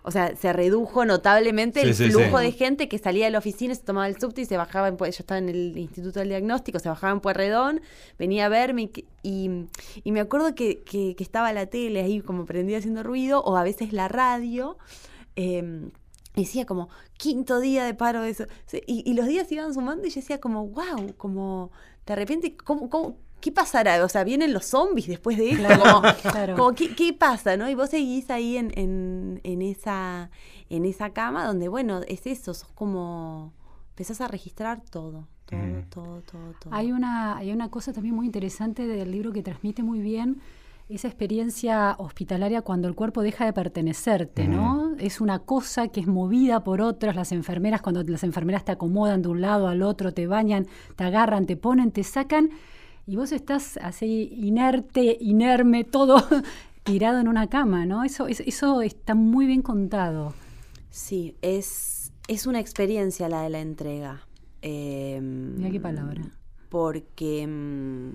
O 0.03 0.11
sea, 0.11 0.35
se 0.35 0.53
redujo 0.53 1.05
notablemente 1.05 1.81
Sí, 1.81 1.87
el 1.87 1.95
sí, 1.95 2.09
flujo 2.11 2.39
sí. 2.39 2.45
de 2.45 2.51
gente 2.51 2.87
que 2.87 2.97
salía 2.97 3.25
de 3.25 3.31
la 3.31 3.39
oficina, 3.39 3.75
se 3.75 3.83
tomaba 3.83 4.07
el 4.07 4.19
subte 4.19 4.41
y 4.41 4.45
se 4.45 4.57
bajaba 4.57 4.87
en 4.87 4.97
yo 4.97 5.05
estaba 5.05 5.37
en 5.37 5.49
el 5.49 5.77
Instituto 5.77 6.19
del 6.19 6.29
Diagnóstico, 6.29 6.79
se 6.79 6.89
bajaba 6.89 7.13
en 7.13 7.19
Pueyrredón, 7.19 7.81
venía 8.17 8.45
a 8.45 8.49
verme 8.49 8.83
y, 8.83 9.05
y, 9.23 9.49
y 10.03 10.11
me 10.11 10.19
acuerdo 10.19 10.55
que, 10.55 10.81
que- 10.83 11.15
que 11.15 11.23
estaba 11.23 11.51
la 11.53 11.65
tele 11.65 12.01
ahí 12.01 12.21
como 12.21 12.45
prendida 12.45 12.77
haciendo 12.77 13.03
ruido, 13.03 13.41
o 13.41 13.57
a 13.57 13.63
veces 13.63 13.93
la 13.93 14.07
radio, 14.07 14.77
eh, 15.35 15.89
y 16.35 16.41
decía 16.41 16.65
como, 16.65 16.89
quinto 17.17 17.59
día 17.59 17.83
de 17.83 17.93
paro 17.93 18.21
de 18.21 18.29
eso. 18.29 18.45
Y 18.87 19.13
los 19.13 19.25
días 19.27 19.51
iban 19.51 19.73
sumando 19.73 20.05
y 20.07 20.09
yo 20.09 20.15
decía 20.21 20.39
como, 20.39 20.67
wow, 20.67 21.13
como 21.17 21.71
de 22.05 22.15
repente, 22.15 22.55
¿cómo, 22.55 22.89
cómo, 22.89 23.17
¿qué 23.41 23.51
pasará? 23.51 24.03
O 24.03 24.09
sea, 24.09 24.23
vienen 24.23 24.53
los 24.53 24.65
zombies 24.65 25.07
después 25.07 25.37
de 25.37 25.51
esto. 25.51 25.63
Claro, 25.65 25.83
como- 26.01 26.13
claro. 26.31 26.55
como, 26.55 26.73
¿qué, 26.73 26.95
qué 26.95 27.13
pasa? 27.13 27.57
¿no? 27.57 27.69
Y 27.69 27.75
vos 27.75 27.89
seguís 27.89 28.29
ahí 28.29 28.57
en, 28.57 28.71
en, 28.77 29.41
en 29.43 29.61
esa, 29.61 30.29
en 30.69 30.85
esa 30.85 31.11
cama 31.11 31.45
donde, 31.45 31.67
bueno, 31.67 32.01
es 32.07 32.25
eso, 32.27 32.53
sos 32.53 32.69
como, 32.75 33.53
empezás 33.91 34.21
a 34.21 34.27
registrar 34.27 34.81
todo, 34.89 35.27
todo, 35.45 35.59
Mm. 35.59 35.89
todo, 35.89 36.21
todo, 36.21 36.53
todo. 36.59 36.73
Hay 36.73 36.91
una, 36.91 37.37
hay 37.37 37.51
una 37.51 37.69
cosa 37.71 37.91
también 37.91 38.13
muy 38.15 38.25
interesante 38.27 38.85
del 38.85 39.11
libro 39.11 39.31
que 39.33 39.41
transmite 39.41 39.81
muy 39.83 39.99
bien 39.99 40.41
esa 40.89 41.07
experiencia 41.07 41.95
hospitalaria 41.99 42.61
cuando 42.63 42.87
el 42.87 42.95
cuerpo 42.95 43.21
deja 43.21 43.45
de 43.45 43.53
pertenecerte, 43.53 44.47
¿no? 44.47 44.95
Es 44.97 45.21
una 45.21 45.37
cosa 45.37 45.87
que 45.89 45.99
es 45.99 46.07
movida 46.07 46.63
por 46.63 46.81
otras, 46.81 47.15
las 47.15 47.31
enfermeras, 47.31 47.81
cuando 47.83 48.01
las 48.03 48.23
enfermeras 48.23 48.65
te 48.65 48.71
acomodan 48.71 49.21
de 49.21 49.27
un 49.29 49.39
lado 49.41 49.67
al 49.67 49.83
otro, 49.83 50.13
te 50.15 50.25
bañan, 50.25 50.65
te 50.95 51.03
agarran, 51.03 51.45
te 51.45 51.57
ponen, 51.57 51.91
te 51.91 52.03
sacan, 52.03 52.49
y 53.09 53.15
vos 53.15 53.31
estás 53.31 53.77
así 53.77 54.29
inerte, 54.35 55.17
inerme, 55.19 55.83
todo 55.83 56.23
tirado 56.83 57.19
en 57.19 57.27
una 57.27 57.47
cama, 57.47 57.85
¿no? 57.85 58.03
Eso, 58.03 58.27
es- 58.27 58.41
eso 58.41 58.81
está 58.81 59.15
muy 59.15 59.45
bien 59.47 59.61
contado. 59.63 60.33
Sí, 60.91 61.35
es, 61.41 62.11
es 62.27 62.45
una 62.45 62.59
experiencia 62.59 63.27
la 63.29 63.41
de 63.41 63.49
la 63.49 63.59
entrega. 63.61 64.21
Eh, 64.61 65.19
Mira 65.21 65.69
qué 65.71 65.79
palabra. 65.79 66.21
Porque 66.69 67.47
mm, 67.47 68.09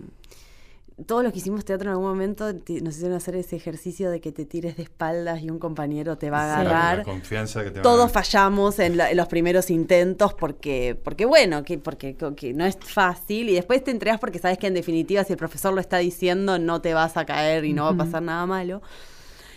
todos 1.06 1.24
los 1.24 1.32
que 1.32 1.40
hicimos 1.40 1.64
teatro 1.64 1.88
en 1.88 1.92
algún 1.92 2.06
momento 2.08 2.54
te- 2.54 2.80
nos 2.80 2.94
hicieron 2.94 3.16
hacer 3.16 3.34
ese 3.34 3.56
ejercicio 3.56 4.10
de 4.10 4.20
que 4.20 4.30
te 4.30 4.44
tires 4.46 4.76
de 4.76 4.84
espaldas 4.84 5.42
y 5.42 5.50
un 5.50 5.58
compañero 5.58 6.16
te 6.18 6.30
va 6.30 6.44
a 6.44 6.54
Sí. 6.54 6.60
agarrar. 6.66 6.98
la 6.98 7.04
confianza 7.04 7.64
que 7.64 7.70
te 7.70 7.74
va 7.76 7.80
a 7.80 7.82
Todos 7.82 8.12
fallamos 8.12 8.78
en, 8.78 8.96
la- 8.96 9.10
en 9.10 9.16
los 9.16 9.26
primeros 9.26 9.70
intentos 9.70 10.34
porque, 10.34 10.94
porque 11.02 11.24
bueno, 11.26 11.64
que, 11.64 11.78
porque 11.78 12.14
que 12.36 12.52
no 12.54 12.64
es 12.64 12.76
fácil 12.80 13.48
y 13.50 13.54
después 13.54 13.82
te 13.82 13.90
entregas 13.90 14.20
porque 14.20 14.38
sabes 14.38 14.56
que 14.58 14.68
en 14.68 14.74
definitiva 14.74 15.24
si 15.24 15.32
el 15.32 15.36
profesor 15.38 15.74
lo 15.74 15.80
está 15.80 15.98
diciendo 15.98 16.58
no 16.60 16.80
te 16.80 16.94
vas 16.94 17.16
a 17.16 17.24
caer 17.26 17.64
y 17.64 17.72
no 17.72 17.82
va 17.84 17.90
a 17.90 17.96
pasar 17.96 18.22
nada 18.22 18.46
malo. 18.46 18.80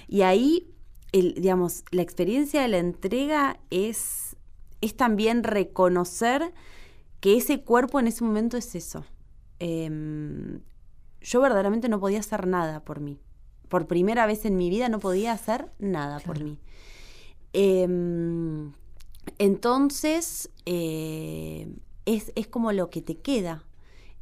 Y 0.08 0.22
ahí, 0.24 0.74
el, 1.12 1.36
digamos, 1.36 1.84
la 1.92 2.02
experiencia 2.02 2.64
de 2.64 2.68
la 2.70 2.78
entrega 2.80 3.60
es, 3.70 4.36
es 4.82 4.96
también 4.98 5.44
reconocer 5.44 6.52
que 7.20 7.38
ese 7.38 7.62
cuerpo 7.62 8.00
en 8.00 8.08
ese 8.08 8.24
momento 8.24 8.58
es 8.58 8.74
eso. 8.74 9.06
Em, 9.60 10.62
yo 11.28 11.42
verdaderamente 11.42 11.90
no 11.90 12.00
podía 12.00 12.20
hacer 12.20 12.48
nada 12.48 12.80
por 12.80 13.02
mí. 13.02 13.20
Por 13.68 13.86
primera 13.86 14.26
vez 14.26 14.46
en 14.46 14.56
mi 14.56 14.70
vida 14.70 14.88
no 14.88 15.00
podía 15.00 15.34
hacer 15.34 15.70
nada 15.78 16.22
por 16.22 16.42
mí. 16.42 16.58
Em, 17.52 18.72
entonces, 19.38 20.50
eh, 20.66 21.68
es, 22.06 22.32
es 22.36 22.48
como 22.48 22.72
lo 22.72 22.90
que 22.90 23.02
te 23.02 23.18
queda. 23.18 23.66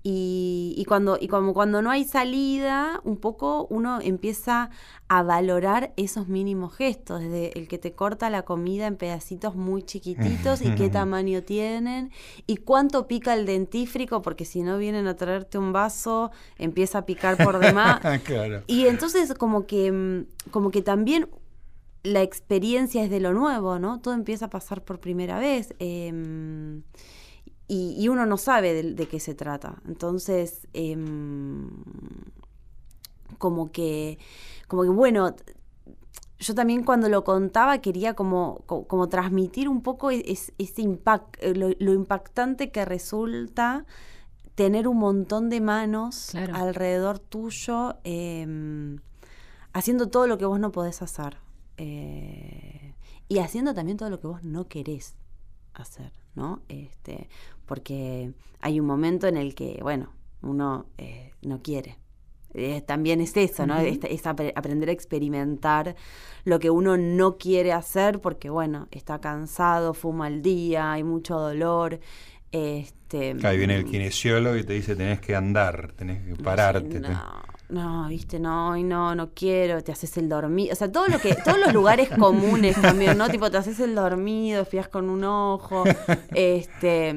Y, 0.08 0.76
y 0.78 0.86
cuando, 0.86 1.18
y 1.20 1.28
como 1.28 1.56
cuando 1.56 1.82
no 1.82 1.90
hay 1.90 2.04
salida, 2.04 3.02
un 3.06 3.18
poco 3.18 3.66
uno 3.72 4.00
empieza 4.02 4.70
a 5.08 5.24
valorar 5.24 5.94
esos 5.98 6.28
mínimos 6.28 6.76
gestos, 6.76 7.22
desde 7.22 7.58
el 7.58 7.68
que 7.68 7.80
te 7.80 7.94
corta 7.94 8.30
la 8.30 8.44
comida 8.44 8.86
en 8.86 8.98
pedacitos 8.98 9.56
muy 9.56 9.82
chiquititos 9.82 10.62
y 10.62 10.76
qué 10.76 10.90
tamaño 10.92 11.42
tienen, 11.42 12.12
y 12.46 12.58
cuánto 12.58 13.08
pica 13.08 13.34
el 13.34 13.48
dentífrico, 13.48 14.22
porque 14.22 14.46
si 14.46 14.62
no 14.62 14.78
vienen 14.78 15.08
a 15.08 15.16
traerte 15.16 15.58
un 15.58 15.74
vaso, 15.74 16.30
empieza 16.60 17.00
a 17.00 17.06
picar 17.08 17.36
por 17.38 17.58
demás. 17.58 18.00
claro. 18.24 18.62
Y 18.68 18.86
entonces 18.86 19.34
como 19.34 19.66
que, 19.66 19.92
mm, 19.92 20.52
como 20.52 20.70
que 20.70 20.84
también 20.84 21.30
la 22.04 22.22
experiencia 22.22 23.04
es 23.04 23.10
de 23.10 23.20
lo 23.20 23.34
nuevo, 23.34 23.80
¿no? 23.80 24.00
Todo 24.02 24.14
empieza 24.14 24.46
a 24.46 24.50
pasar 24.52 24.84
por 24.84 25.00
primera 25.00 25.40
vez. 25.40 25.74
em, 25.80 26.84
y, 27.68 27.96
y 27.98 28.10
uno 28.10 28.26
no 28.26 28.38
sabe 28.38 28.74
de, 28.74 28.94
de 28.94 29.08
qué 29.08 29.20
se 29.20 29.34
trata. 29.36 29.82
Entonces, 29.88 30.68
em, 30.74 31.70
como 33.38 33.72
que, 33.72 34.18
como 34.68 34.84
que 34.84 34.90
bueno, 34.90 35.36
yo 36.40 36.54
también 36.56 36.84
cuando 36.84 37.10
lo 37.10 37.24
contaba 37.24 37.80
quería 37.80 38.14
como, 38.14 38.62
co- 38.66 38.86
como, 38.88 39.08
transmitir 39.10 39.68
un 39.70 39.82
poco 39.82 40.12
es- 40.12 40.54
ese 40.58 40.82
impact, 40.82 41.38
eh, 41.42 41.56
lo, 41.56 41.70
lo 41.80 41.94
impactante 41.94 42.72
que 42.72 42.86
resulta 42.86 43.86
tener 44.56 44.88
un 44.88 44.98
montón 44.98 45.50
de 45.50 45.60
manos 45.62 46.30
Claro. 46.32 46.56
alrededor 46.56 47.20
tuyo 47.20 47.96
em, 48.04 49.00
haciendo 49.74 50.08
todo 50.08 50.28
lo 50.28 50.38
que 50.38 50.46
vos 50.46 50.60
no 50.60 50.72
podés 50.72 51.02
hacer. 51.02 51.38
eh, 51.78 52.94
y 53.28 53.40
haciendo 53.40 53.74
también 53.74 53.98
todo 53.98 54.10
lo 54.10 54.20
que 54.22 54.28
vos 54.28 54.44
no 54.44 54.68
querés 54.68 55.16
hacer, 55.74 56.14
¿no? 56.36 56.62
Este, 56.70 57.30
porque 57.66 58.32
hay 58.62 58.80
un 58.80 58.86
momento 58.86 59.28
en 59.28 59.38
el 59.38 59.56
que, 59.56 59.80
bueno, 59.82 60.12
uno 60.42 60.86
eh, 60.98 61.32
no 61.42 61.62
quiere. 61.62 61.98
Eh, 62.54 62.82
también 62.82 63.20
es 63.20 63.36
eso, 63.36 63.66
¿no? 63.68 63.76
Ujú. 63.76 63.86
Es, 63.86 64.00
es 64.04 64.24
apre- 64.26 64.54
aprender 64.56 64.88
a 64.90 64.94
experimentar 64.94 65.96
lo 66.46 66.60
que 66.60 66.70
uno 66.70 66.96
no 66.98 67.38
quiere 67.38 67.74
hacer 67.74 68.22
porque, 68.22 68.50
bueno, 68.50 68.88
está 68.92 69.20
cansado, 69.20 69.94
fuma 69.94 70.28
al 70.28 70.42
día, 70.42 70.94
hay 70.94 71.04
mucho 71.04 71.38
dolor. 71.40 72.00
Este, 72.52 73.36
Ahí 73.44 73.58
viene 73.58 73.76
el 73.76 73.86
kinesiólogo 73.86 74.56
y 74.56 74.64
te 74.64 74.74
dice 74.74 74.96
tenés 74.96 75.20
que 75.20 75.36
andar, 75.36 75.92
tenés 75.94 76.24
que 76.26 76.42
pararte. 76.42 77.00
no, 77.00 77.10
no, 77.70 78.08
viste, 78.08 78.40
no, 78.40 78.78
no, 78.78 79.16
no 79.16 79.34
quiero, 79.34 79.84
te 79.84 79.92
haces 79.92 80.18
el 80.18 80.30
dormido, 80.30 80.74
o 80.74 80.76
sea, 80.76 80.92
todo 80.92 81.08
lo 81.08 81.20
que, 81.20 81.34
todos 81.36 81.58
los 81.60 81.74
lugares 81.74 82.10
comunes 82.20 82.80
también, 82.82 83.18
¿no? 83.18 83.28
Tipo, 83.30 83.50
te 83.50 83.58
haces 83.58 83.80
el 83.80 83.96
dormido, 83.96 84.66
fías 84.66 84.88
con 84.88 85.10
un 85.10 85.24
ojo, 85.24 85.84
este, 86.36 87.14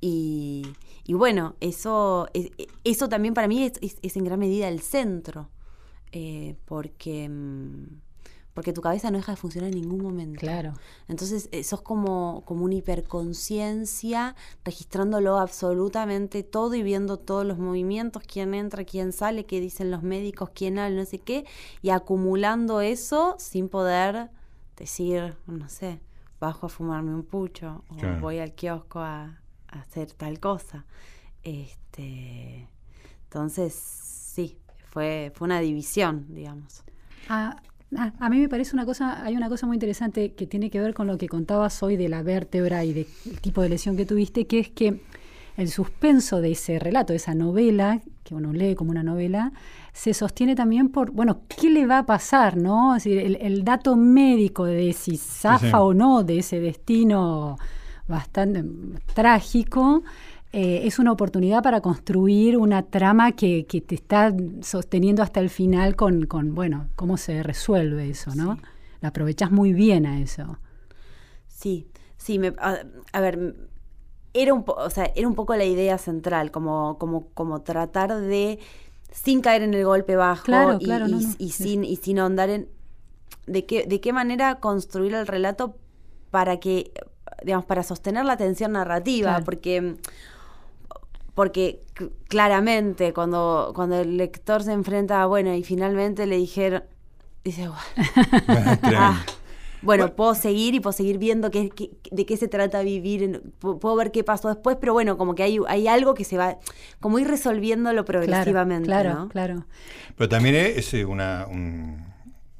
y, 0.00 0.62
y 1.04 1.14
bueno, 1.14 1.56
eso, 1.60 2.28
es- 2.32 2.50
eso 2.84 3.08
también 3.08 3.34
para 3.34 3.48
mí 3.48 3.64
es, 3.64 3.72
es- 3.82 3.98
es 4.02 4.16
en 4.16 4.24
gran 4.24 4.38
medida 4.38 4.68
el 4.68 4.80
centro, 4.80 5.50
eh, 6.12 6.56
porque, 6.64 7.28
mm, 7.28 7.84
porque 8.58 8.72
tu 8.72 8.80
cabeza 8.80 9.08
no 9.12 9.18
deja 9.18 9.30
de 9.30 9.36
funcionar 9.36 9.70
en 9.72 9.80
ningún 9.80 10.02
momento. 10.02 10.40
Claro. 10.40 10.74
Entonces, 11.06 11.48
eh, 11.52 11.62
sos 11.62 11.80
como, 11.80 12.42
como 12.44 12.64
una 12.64 12.74
hiperconciencia, 12.74 14.34
registrándolo 14.64 15.38
absolutamente 15.38 16.42
todo 16.42 16.74
y 16.74 16.82
viendo 16.82 17.18
todos 17.20 17.46
los 17.46 17.58
movimientos, 17.58 18.24
quién 18.26 18.54
entra, 18.54 18.82
quién 18.84 19.12
sale, 19.12 19.46
qué 19.46 19.60
dicen 19.60 19.92
los 19.92 20.02
médicos, 20.02 20.50
quién 20.52 20.80
habla, 20.80 20.98
no 20.98 21.06
sé 21.06 21.20
qué, 21.20 21.46
y 21.82 21.90
acumulando 21.90 22.80
eso 22.80 23.36
sin 23.38 23.68
poder 23.68 24.28
decir, 24.76 25.36
no 25.46 25.68
sé, 25.68 26.00
bajo 26.40 26.66
a 26.66 26.68
fumarme 26.68 27.14
un 27.14 27.22
pucho 27.22 27.84
o 27.90 27.94
Claro. 27.94 28.20
voy 28.20 28.40
al 28.40 28.54
kiosco 28.56 28.98
a, 28.98 29.40
a 29.68 29.78
hacer 29.78 30.10
tal 30.14 30.40
cosa. 30.40 30.84
Este, 31.44 32.66
entonces, 33.22 33.72
sí, 33.72 34.58
fue, 34.90 35.30
fue 35.32 35.44
una 35.46 35.60
división, 35.60 36.26
digamos. 36.30 36.82
Ah, 37.28 37.62
ah, 37.96 38.12
a 38.18 38.28
mí 38.28 38.38
me 38.38 38.48
parece 38.48 38.74
una 38.74 38.84
cosa, 38.84 39.24
hay 39.24 39.36
una 39.36 39.48
cosa 39.48 39.66
muy 39.66 39.76
interesante 39.76 40.32
que 40.32 40.46
tiene 40.46 40.70
que 40.70 40.80
ver 40.80 40.94
con 40.94 41.06
lo 41.06 41.18
que 41.18 41.28
contabas 41.28 41.82
hoy 41.82 41.96
de 41.96 42.08
la 42.08 42.22
vértebra 42.22 42.84
y 42.84 42.92
del 42.92 43.06
tipo 43.40 43.62
de 43.62 43.68
lesión 43.68 43.96
que 43.96 44.06
tuviste, 44.06 44.46
que 44.46 44.58
es 44.58 44.68
que 44.68 45.00
el 45.56 45.68
suspenso 45.68 46.40
de 46.40 46.52
ese 46.52 46.78
relato, 46.78 47.12
de 47.12 47.16
esa 47.16 47.34
novela, 47.34 48.00
que 48.22 48.34
uno 48.34 48.52
lee 48.52 48.76
como 48.76 48.92
una 48.92 49.02
novela, 49.02 49.52
se 49.92 50.14
sostiene 50.14 50.54
también 50.54 50.90
por, 50.90 51.10
bueno, 51.10 51.40
¿qué 51.48 51.68
le 51.68 51.84
va 51.86 51.98
a 51.98 52.06
pasar, 52.06 52.56
no? 52.56 52.94
Es 52.94 53.02
decir, 53.02 53.38
el, 53.40 53.64
dato 53.64 53.96
médico 53.96 54.64
de 54.64 54.92
si 54.92 55.16
zafa 55.16 55.80
o 55.80 55.94
no 55.94 56.22
de 56.22 56.38
ese 56.38 56.60
destino 56.60 57.58
bastante 58.06 58.64
trágico, 59.14 60.04
eh, 60.52 60.82
es 60.84 60.98
una 60.98 61.12
oportunidad 61.12 61.62
para 61.62 61.80
construir 61.80 62.56
una 62.56 62.82
trama 62.82 63.32
que, 63.32 63.64
te 63.64 63.94
está 63.94 64.34
sosteniendo 64.62 65.22
hasta 65.22 65.40
el 65.40 65.50
final 65.50 65.96
con, 65.96 66.26
con 66.26 66.54
bueno, 66.54 66.88
cómo 66.96 67.16
se 67.16 67.42
resuelve 67.42 68.10
eso, 68.10 68.34
¿no? 68.34 68.58
La 69.00 69.10
aprovechas 69.10 69.50
muy 69.50 69.72
bien 69.72 70.06
a 70.06 70.20
eso. 70.20 70.58
Sí, 71.48 71.86
sí, 72.16 72.38
me, 72.38 72.54
a, 72.58 73.20
ver, 73.20 73.56
era 74.32 74.54
un, 74.54 74.64
o 74.66 74.90
sea, 74.90 75.12
era 75.14 75.28
un 75.28 75.34
poco 75.34 75.54
la 75.54 75.64
idea 75.64 75.98
central, 75.98 76.50
como, 76.50 76.98
como, 76.98 77.28
como 77.34 77.60
tratar 77.60 78.18
de, 78.18 78.58
sin 79.12 79.40
caer 79.40 79.62
en 79.62 79.74
el 79.74 79.84
golpe 79.84 80.16
bajo 80.16 80.78
y, 81.38 81.50
sin, 81.50 81.84
y 81.84 81.96
sin 81.96 82.18
ahondar 82.18 82.50
en 82.50 82.68
de 83.48 83.64
qué, 83.66 83.86
de 83.86 84.00
qué 84.00 84.12
manera 84.12 84.56
construir 84.56 85.14
el 85.14 85.26
relato 85.26 85.76
para 86.30 86.60
que, 86.60 86.92
digamos, 87.42 87.64
para 87.64 87.82
sostener 87.82 88.24
la 88.24 88.36
tensión 88.36 88.72
narrativa, 88.72 89.40
porque 89.44 89.96
porque 91.38 91.78
claramente 92.26 93.12
cuando, 93.12 93.70
cuando 93.72 94.00
el 94.00 94.16
lector 94.16 94.64
se 94.64 94.72
enfrenta 94.72 95.22
a, 95.22 95.26
bueno, 95.26 95.54
y 95.54 95.62
finalmente 95.62 96.26
le 96.26 96.36
dijeron, 96.36 96.82
dice, 97.44 97.68
ah, 98.48 99.24
bueno, 99.80 100.16
puedo 100.16 100.34
seguir 100.34 100.74
y 100.74 100.80
puedo 100.80 100.92
seguir 100.92 101.18
viendo 101.18 101.52
qué, 101.52 101.70
de 102.10 102.26
qué 102.26 102.36
se 102.36 102.48
trata 102.48 102.82
vivir, 102.82 103.40
puedo 103.60 103.94
ver 103.94 104.10
qué 104.10 104.24
pasó 104.24 104.48
después, 104.48 104.78
pero 104.80 104.94
bueno, 104.94 105.16
como 105.16 105.36
que 105.36 105.44
hay, 105.44 105.60
hay 105.68 105.86
algo 105.86 106.14
que 106.14 106.24
se 106.24 106.36
va, 106.36 106.58
como 106.98 107.20
ir 107.20 107.28
resolviéndolo 107.28 108.04
progresivamente. 108.04 108.86
Claro, 108.86 109.28
claro. 109.28 109.64
Pero 110.16 110.28
también 110.28 110.56
es 110.56 110.92
eh, 110.92 111.04
una, 111.04 111.46
un, 111.48 112.04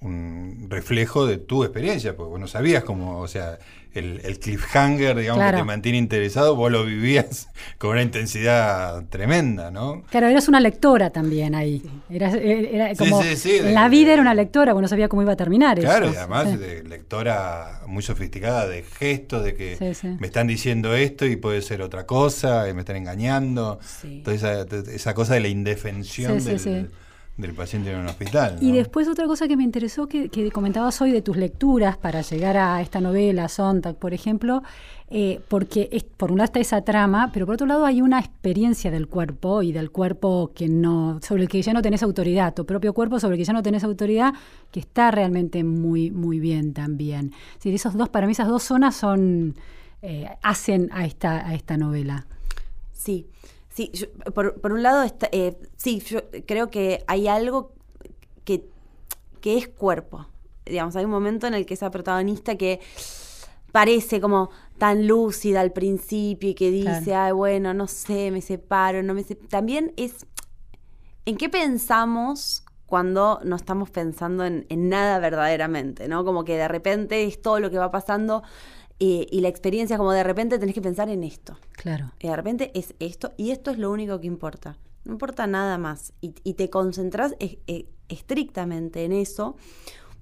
un, 0.03 0.69
reflejo 0.71 1.27
de 1.27 1.39
tu 1.39 1.65
experiencia, 1.65 2.15
porque 2.15 2.31
vos 2.31 2.39
no 2.39 2.47
sabías 2.47 2.85
cómo, 2.85 3.19
o 3.19 3.27
sea, 3.27 3.59
el, 3.95 4.39
cliffhanger, 4.39 5.17
digamos, 5.17 5.45
que 5.45 5.57
te 5.57 5.65
mantiene 5.65 5.99
interesado, 5.99 6.55
vos 6.55 6.71
lo 6.71 6.85
vivías 6.85 7.49
con 7.79 7.91
una 7.91 8.03
intensidad 8.03 9.05
tremenda, 9.09 9.71
¿no? 9.71 10.03
Claro, 10.11 10.29
eras 10.29 10.49
una 10.49 10.61
lectora 10.61 11.11
también 11.11 11.55
ahí. 11.55 11.83
Era, 12.11 12.31
era 12.31 12.95
como 12.95 13.23
la 13.63 13.89
vida 13.89 14.13
era 14.13 14.23
una 14.23 14.35
lectora, 14.35 14.73
vos 14.73 14.83
no 14.83 14.89
sabía 14.89 15.09
cómo 15.09 15.23
iba 15.23 15.33
a 15.33 15.37
terminar. 15.37 15.79
Claro, 15.79 16.11
y 16.13 16.17
además 16.17 16.59
de 16.59 16.83
lectora 16.85 17.83
muy 17.87 18.03
sofisticada 18.03 18.67
de 18.67 18.83
gestos, 18.83 19.45
de 19.45 19.55
que 19.55 19.95
me 20.21 20.27
están 20.27 20.47
diciendo 20.47 20.95
esto 20.95 21.27
y 21.27 21.37
puede 21.37 21.63
ser 21.63 21.83
otra 21.83 22.07
cosa, 22.07 22.69
y 22.69 22.75
me 22.75 22.81
están 22.81 22.97
engañando. 22.97 23.79
Entonces 24.03 24.43
esa, 24.43 24.93
esa, 24.93 25.15
cosa 25.15 25.35
de 25.35 25.41
la 25.41 25.49
indefensión 25.49 26.43
del 26.45 26.91
del 27.39 27.55
paciente 27.55 27.93
en 27.93 28.01
un 28.01 28.07
hospital. 28.07 28.59
Y 28.61 28.73
después 28.73 29.07
otra 29.07 29.27
cosa 29.27 29.47
que 29.47 29.57
me 29.57 29.63
interesó 29.63 30.09
que, 30.09 30.29
comentabas 30.53 31.01
hoy 31.01 31.13
de 31.13 31.23
tus 31.23 31.37
lecturas 31.37 31.97
para 31.97 32.21
llegar 32.21 32.57
a 32.57 32.83
esta 32.83 33.01
novela, 33.01 33.49
Sontag, 33.49 33.95
por 33.97 34.13
ejemplo, 34.13 34.65
eh, 35.09 35.41
porque 35.47 35.89
es, 35.93 36.03
por 36.03 36.33
un 36.33 36.39
lado 36.39 36.47
está 36.47 36.59
esa 36.59 36.83
trama, 36.83 37.31
pero 37.33 37.47
por 37.47 37.55
otro 37.55 37.69
lado 37.69 37.87
hay 37.87 38.03
una 38.03 38.19
experiencia 38.19 38.91
del 38.91 39.07
cuerpo 39.07 39.63
y 39.63 39.71
del 39.71 39.93
cuerpo 39.93 40.51
que 40.53 40.69
no, 40.69 41.21
sobre 41.23 41.45
el 41.45 41.49
que 41.49 41.63
ya 41.63 41.73
no 41.73 41.81
tenés 41.81 42.03
autoridad, 42.03 42.55
tu 42.55 42.67
propio 42.67 42.93
cuerpo 42.93 43.21
sobre 43.21 43.37
el 43.37 43.39
que 43.39 43.45
ya 43.45 43.53
no 43.53 43.63
tenés 43.63 43.85
autoridad, 43.85 44.35
que 44.73 44.81
está 44.81 45.13
realmente 45.13 45.63
muy, 45.63 46.11
muy 46.11 46.41
bien 46.41 46.75
también. 46.75 47.33
Sí, 47.61 47.73
esos 47.73 47.95
dos, 47.95 48.09
para 48.09 48.27
mí 48.27 48.33
esas 48.33 48.49
dos 48.49 48.65
zonas 48.65 48.97
son, 48.97 49.55
eh, 50.03 50.29
hacen 50.43 50.91
a 50.93 51.07
esta, 51.07 51.47
a 51.47 51.55
esta 51.55 51.77
novela. 51.77 52.27
Sí. 52.93 53.29
Sí, 53.79 53.93
por, 54.35 54.73
un 54.73 54.83
lado, 54.83 55.05
está, 55.05 55.29
eh, 55.31 55.57
sí, 55.77 56.01
yo 56.01 56.19
creo 56.47 56.69
que 56.69 57.05
hay 57.07 57.29
algo 57.29 57.75
que, 58.43 58.69
que 59.41 59.57
es 59.57 59.69
cuerpo. 59.69 60.27
Digamos, 60.67 60.97
hay 60.97 61.05
un 61.05 61.13
momento 61.13 61.47
en 61.47 61.55
el 61.55 61.65
que 61.65 61.75
esa 61.75 61.89
protagonista 61.89 62.57
que 62.57 62.81
parece 63.71 64.21
como 64.21 64.51
tan 64.79 65.07
lúcida 65.07 65.61
al 65.61 65.71
principio 65.71 66.51
y 66.51 66.55
que 66.57 66.73
dice, 66.73 67.15
ay, 67.15 67.31
bueno, 67.31 67.73
no 67.73 67.87
sé, 67.87 68.33
me 68.33 68.41
separo, 68.41 69.05
no 69.05 69.15
me 69.15 69.23
También 69.23 69.93
es, 69.97 70.27
¿en 71.25 71.37
qué 71.37 71.49
pensamos 71.49 72.65
cuando 72.85 73.39
no 73.45 73.55
estamos 73.55 73.91
pensando 73.91 74.45
en, 74.45 74.67
en, 74.71 74.89
nada 74.89 75.21
verdaderamente, 75.21 76.09
¿no? 76.09 76.25
Como 76.25 76.45
que 76.45 76.57
de 76.57 76.67
repente 76.67 77.23
es 77.23 77.41
todo 77.41 77.61
lo 77.61 77.71
que 77.71 77.79
va 77.79 77.93
pasando 77.93 78.43
y 78.99 79.41
la 79.41 79.49
experiencia 79.49 79.97
como 79.97 80.13
de 80.13 80.25
repente 80.25 80.59
tenés 80.59 80.75
que 80.75 80.83
pensar 80.83 81.09
en 81.09 81.23
esto. 81.23 81.57
Claro. 81.73 82.13
Y 82.19 82.29
de 82.29 82.37
repente 82.37 82.73
es 82.75 82.95
esto 82.99 83.33
y 83.37 83.53
esto 83.53 83.71
es 83.71 83.79
lo 83.79 83.91
único 83.91 84.21
que 84.21 84.27
importa. 84.27 84.77
No 85.05 85.13
importa 85.13 85.47
nada 85.47 85.79
más. 85.79 86.13
Y, 86.21 86.33
te 86.55 86.69
concentras 86.69 87.35
e, 87.41 87.89
estrictamente 88.09 89.05
en 89.05 89.13
eso 89.13 89.57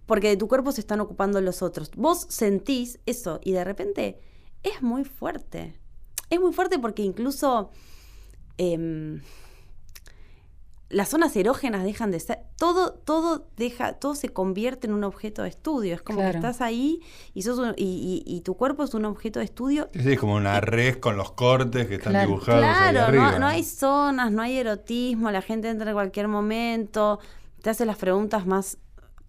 porque 0.06 0.28
de 0.28 0.36
tu 0.36 0.46
cuerpo 0.46 0.70
se 0.72 0.80
están 0.80 1.00
ocupando 1.00 1.40
los 1.40 1.62
otros. 1.62 1.90
Vos 1.96 2.26
sentís 2.28 3.00
eso 3.06 3.40
y 3.42 3.52
de 3.52 3.64
repente 3.64 4.20
es 4.62 4.82
muy 4.82 5.04
fuerte. 5.04 5.74
Es 6.30 6.40
muy 6.40 6.52
fuerte 6.52 6.78
porque 6.78 7.02
incluso... 7.02 7.70
Em, 8.58 9.20
las 10.88 11.08
zonas 11.08 11.34
erógenas 11.34 11.82
dejan 11.82 12.12
de 12.12 12.20
ser, 12.20 12.38
todo, 12.56 12.92
todo 12.92 13.48
deja, 13.56 13.94
todo 13.94 14.14
se 14.14 14.28
convierte 14.28 14.86
en 14.86 14.92
un 14.92 15.02
objeto 15.02 15.42
de 15.42 15.48
estudio. 15.48 15.94
Es 15.94 16.02
como 16.02 16.20
que 16.20 16.30
estás 16.30 16.60
ahí 16.60 17.00
y 17.34 17.42
sos 17.42 17.74
y, 17.76 18.40
tu 18.44 18.54
cuerpo 18.54 18.84
es 18.84 18.94
un 18.94 19.04
objeto 19.04 19.40
de 19.40 19.46
estudio. 19.46 19.88
Sí, 19.92 20.12
es 20.12 20.18
como 20.18 20.34
una 20.36 20.60
red 20.60 20.98
con 20.98 21.16
los 21.16 21.32
cortes 21.32 21.88
que 21.88 21.96
están 21.96 22.24
dibujados. 22.24 22.60
Claro, 22.60 23.12
no, 23.12 23.38
no, 23.40 23.46
hay 23.46 23.64
zonas, 23.64 24.30
no 24.30 24.42
hay 24.42 24.58
erotismo, 24.58 25.30
la 25.30 25.42
gente 25.42 25.68
entra 25.68 25.90
en 25.90 25.94
cualquier 25.94 26.28
momento, 26.28 27.18
te 27.62 27.70
hace 27.70 27.84
las 27.84 27.96
preguntas 27.96 28.46
más 28.46 28.78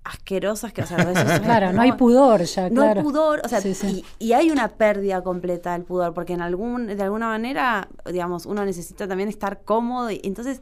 asquerosas 0.03 0.72
que 0.72 0.84
o 0.84 0.86
sea, 0.86 0.97
a 0.97 1.05
veces 1.05 1.39
claro 1.41 1.74
no, 1.74 1.82
hay 1.82 1.91
pudor 1.91 2.43
ya 2.43 2.70
no 2.70 2.82
hay 2.84 3.01
pudor 3.03 3.41
o 3.43 3.49
sea 3.49 3.60
Y, 3.60 4.05
y, 4.20 4.32
hay 4.32 4.51
una 4.51 4.70
pérdida 4.70 5.22
completa 5.22 5.74
del 5.74 5.84
pudor 5.84 6.14
porque 6.14 6.32
en 6.32 6.41
algún 6.41 6.88
de 6.88 7.03
alguna 7.03 7.28
manera 7.28 7.89
digamos 8.05 8.45
uno 8.45 8.64
necesita 8.64 9.05
también 9.05 9.28
estar 9.28 9.64
cómodo 9.64 10.10
y 10.10 10.22
entonces 10.24 10.62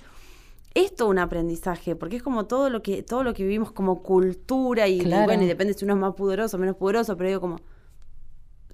esto 0.76 1.08
un 1.08 1.18
aprendizaje, 1.18 1.96
porque 1.96 2.18
es 2.18 2.24
como 2.24 2.46
todo 2.46 2.70
lo 2.70 2.84
que, 2.84 3.02
todo 3.02 3.24
lo 3.24 3.34
que 3.34 3.44
vivimos 3.44 3.72
como 3.72 4.04
cultura 4.04 4.88
y, 4.88 5.04
bueno, 5.04 5.44
y 5.44 5.48
depende 5.48 5.74
si 5.74 5.86
uno 5.86 5.96
es 5.96 6.00
más 6.00 6.14
poderoso 6.14 6.58
o 6.58 6.60
menos 6.60 6.76
poderoso, 6.76 7.16
pero 7.18 7.30
digo 7.30 7.42
como, 7.42 7.58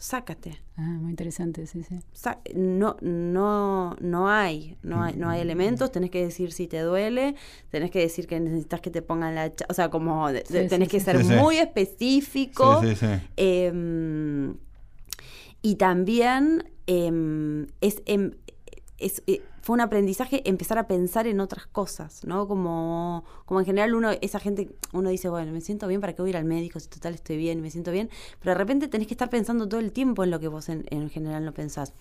sácate. 0.02 0.60
Ah, 0.78 0.82
muy 0.82 1.12
interesante, 1.12 1.68
sí, 1.68 1.84
sí. 1.84 2.00
no, 2.56 2.98
no, 3.02 3.96
no 4.00 4.30
hay, 4.30 4.78
no 4.82 5.04
hay, 5.04 5.16
no 5.16 5.30
hay 5.30 5.42
elementos, 5.42 5.92
tenés 5.92 6.10
que 6.10 6.24
decir 6.24 6.52
si 6.54 6.68
te 6.68 6.80
duele, 6.80 7.36
tenés 7.70 7.92
que 7.92 8.00
decir 8.00 8.26
que 8.26 8.40
necesitas 8.40 8.82
que 8.82 8.90
te 8.90 9.04
pongan 9.04 9.36
la, 9.36 9.52
o 9.70 9.74
sea, 9.76 9.90
como 9.90 10.28
tenés 10.50 10.90
que 10.90 11.00
ser 11.00 11.24
muy 11.24 11.58
específico. 11.58 12.82
Em, 13.38 14.56
y 15.62 15.76
también 15.76 16.68
em, 16.88 17.68
es, 17.80 18.02
em, 18.08 18.32
es, 18.98 19.22
eh, 19.28 19.44
fue 19.62 19.76
un 19.76 19.82
aprendizaje 19.82 20.48
empezar 20.50 20.80
a 20.80 20.88
pensar 20.88 21.28
en 21.28 21.40
otras 21.40 21.68
cosas, 21.68 22.26
¿no? 22.26 22.48
Como, 22.48 23.24
como 23.46 23.60
en 23.60 23.66
general 23.66 23.94
uno, 23.94 24.10
esa 24.22 24.40
gente, 24.40 24.76
uno 24.92 25.10
dice, 25.10 25.30
bueno, 25.30 25.52
me 25.52 25.62
siento 25.62 25.88
bien, 25.88 26.02
¿para 26.02 26.14
qué 26.14 26.22
voy 26.22 26.30
a 26.30 26.32
ir 26.32 26.38
al 26.38 26.46
médico? 26.46 26.80
Si 26.80 26.88
total 26.88 27.14
estoy 27.14 27.38
bien, 27.38 27.62
me 27.62 27.70
siento 27.70 27.92
bien. 27.92 28.10
Pero 28.40 28.52
de 28.52 28.58
repente 28.58 28.88
tenés 28.88 29.08
que 29.08 29.14
estar 29.14 29.30
pensando 29.30 29.70
todo 29.70 29.80
el 29.80 29.92
tiempo 29.92 30.24
en 30.24 30.32
lo 30.32 30.40
que 30.40 30.48
vos 30.48 30.68
en, 30.70 31.10
general 31.10 31.46
no 31.46 31.54
pensás. 31.54 31.94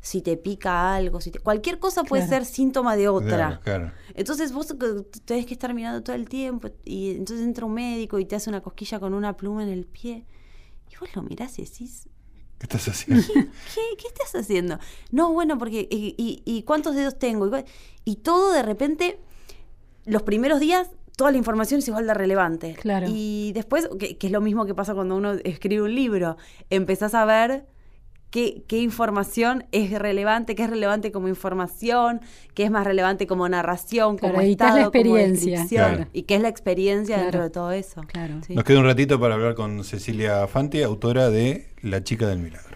Si 0.00 0.22
te 0.22 0.36
pica 0.36 0.94
algo, 0.94 1.20
si 1.20 1.32
cualquier 1.32 1.80
cosa 1.80 2.04
puede 2.04 2.26
ser 2.26 2.44
síntoma 2.44 2.94
de 2.94 3.08
otra. 3.08 3.60
Entonces 4.14 4.52
vos 4.52 4.72
tenés 5.24 5.46
que 5.46 5.54
estar 5.54 5.74
mirando 5.74 6.02
todo 6.04 6.14
el 6.14 6.28
tiempo 6.28 6.68
y 6.84 7.16
entonces 7.16 7.44
entra 7.44 7.66
un 7.66 7.74
médico 7.74 8.20
y 8.20 8.24
te 8.24 8.36
hace 8.36 8.48
una 8.48 8.60
cosquilla 8.60 9.00
con 9.00 9.12
una 9.12 9.36
pluma 9.36 9.64
en 9.64 9.70
el 9.70 9.86
pie. 9.86 10.24
Y 10.88 10.96
vos 11.00 11.14
lo 11.16 11.22
mirás 11.22 11.58
y 11.58 11.64
decís, 11.64 12.08
¿Qué 12.58 12.66
estás 12.66 12.88
haciendo? 12.88 13.24
¿Qué, 13.34 14.08
estás 14.08 14.34
haciendo? 14.34 14.78
No, 15.10 15.32
bueno, 15.32 15.58
porque. 15.58 15.86
¿Y, 15.90 16.62
cuántos 16.66 16.94
dedos 16.94 17.18
tengo? 17.18 17.50
Y, 18.04 18.16
todo 18.16 18.52
de 18.52 18.62
repente, 18.62 19.20
los 20.04 20.22
primeros 20.22 20.60
días, 20.60 20.88
toda 21.16 21.30
la 21.30 21.38
información 21.38 21.78
es 21.78 21.88
igual 21.88 22.06
de 22.06 22.14
relevante. 22.14 22.74
Claro. 22.74 23.06
Y 23.08 23.52
después, 23.54 23.88
que, 23.98 24.18
es 24.20 24.32
lo 24.32 24.40
mismo 24.40 24.66
que 24.66 24.74
pasa 24.74 24.94
cuando 24.94 25.16
uno 25.16 25.32
escribe 25.44 25.82
un 25.82 25.94
libro, 25.94 26.36
empezás 26.68 27.14
a 27.14 27.24
ver 27.24 27.66
qué, 28.30 28.64
información 28.70 29.64
es 29.72 29.90
relevante, 29.98 30.54
qué 30.54 30.64
es 30.64 30.70
relevante 30.70 31.12
como 31.12 31.28
información, 31.28 32.20
qué 32.54 32.64
es 32.64 32.70
más 32.70 32.86
relevante 32.86 33.26
como 33.26 33.48
narración, 33.48 34.18
como 34.18 34.40
estado, 34.40 34.76
la 34.76 34.82
experiencia. 34.82 36.08
y 36.12 36.22
qué 36.22 36.36
es 36.36 36.42
la 36.42 36.48
experiencia 36.48 37.18
dentro 37.18 37.42
de 37.42 37.50
todo 37.50 37.72
eso. 37.72 38.02
Nos 38.48 38.64
queda 38.64 38.78
un 38.78 38.84
ratito 38.84 39.18
para 39.18 39.34
hablar 39.34 39.54
con 39.54 39.84
Cecilia 39.84 40.46
Fanti, 40.46 40.82
autora 40.82 41.30
de 41.30 41.68
La 41.82 42.02
chica 42.02 42.26
del 42.26 42.40
milagro. 42.40 42.67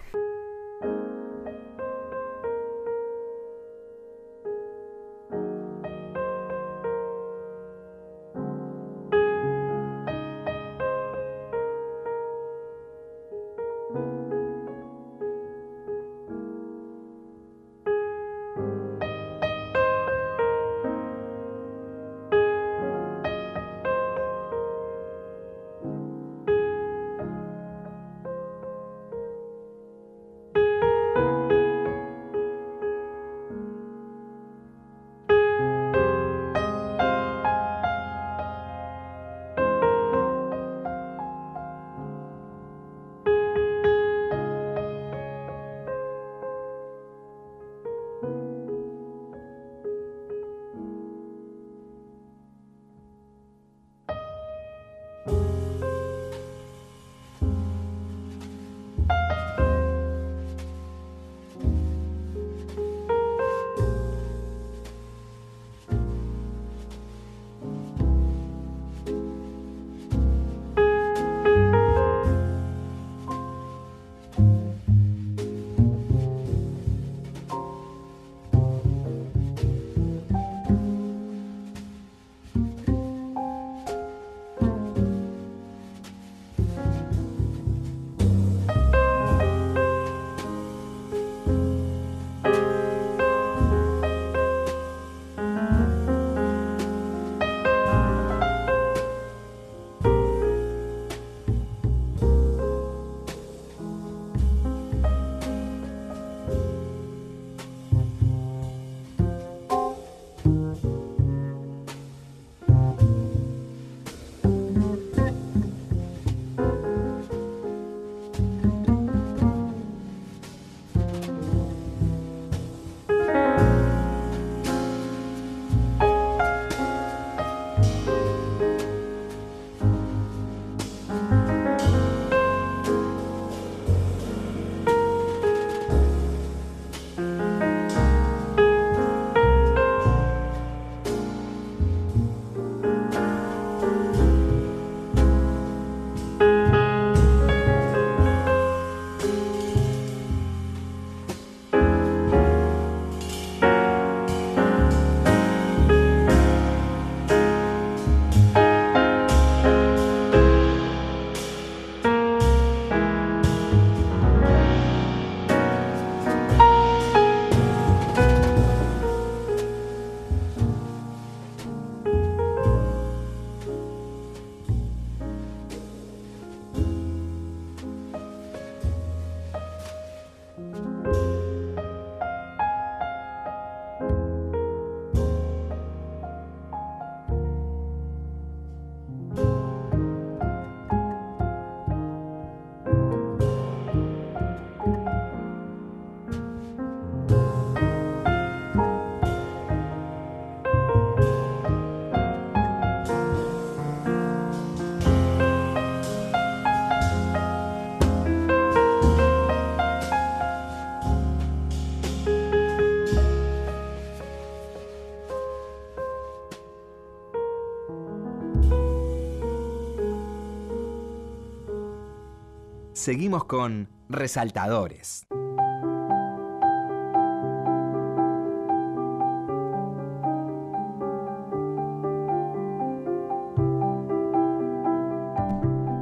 Seguimos 223.03 223.43
con 223.43 223.89
Resaltadores. 224.07 225.27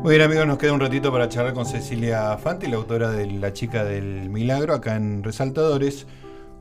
Muy 0.03 0.11
bien 0.11 0.21
amigos, 0.21 0.45
nos 0.45 0.59
queda 0.59 0.73
un 0.73 0.79
ratito 0.79 1.11
para 1.11 1.27
charlar 1.27 1.55
con 1.55 1.65
Cecilia 1.65 2.37
Fanti, 2.37 2.67
la 2.67 2.75
autora 2.75 3.09
de 3.09 3.25
La 3.25 3.51
chica 3.51 3.83
del 3.83 4.29
milagro, 4.29 4.75
acá 4.75 4.95
en 4.95 5.23
Resaltadores, 5.23 6.05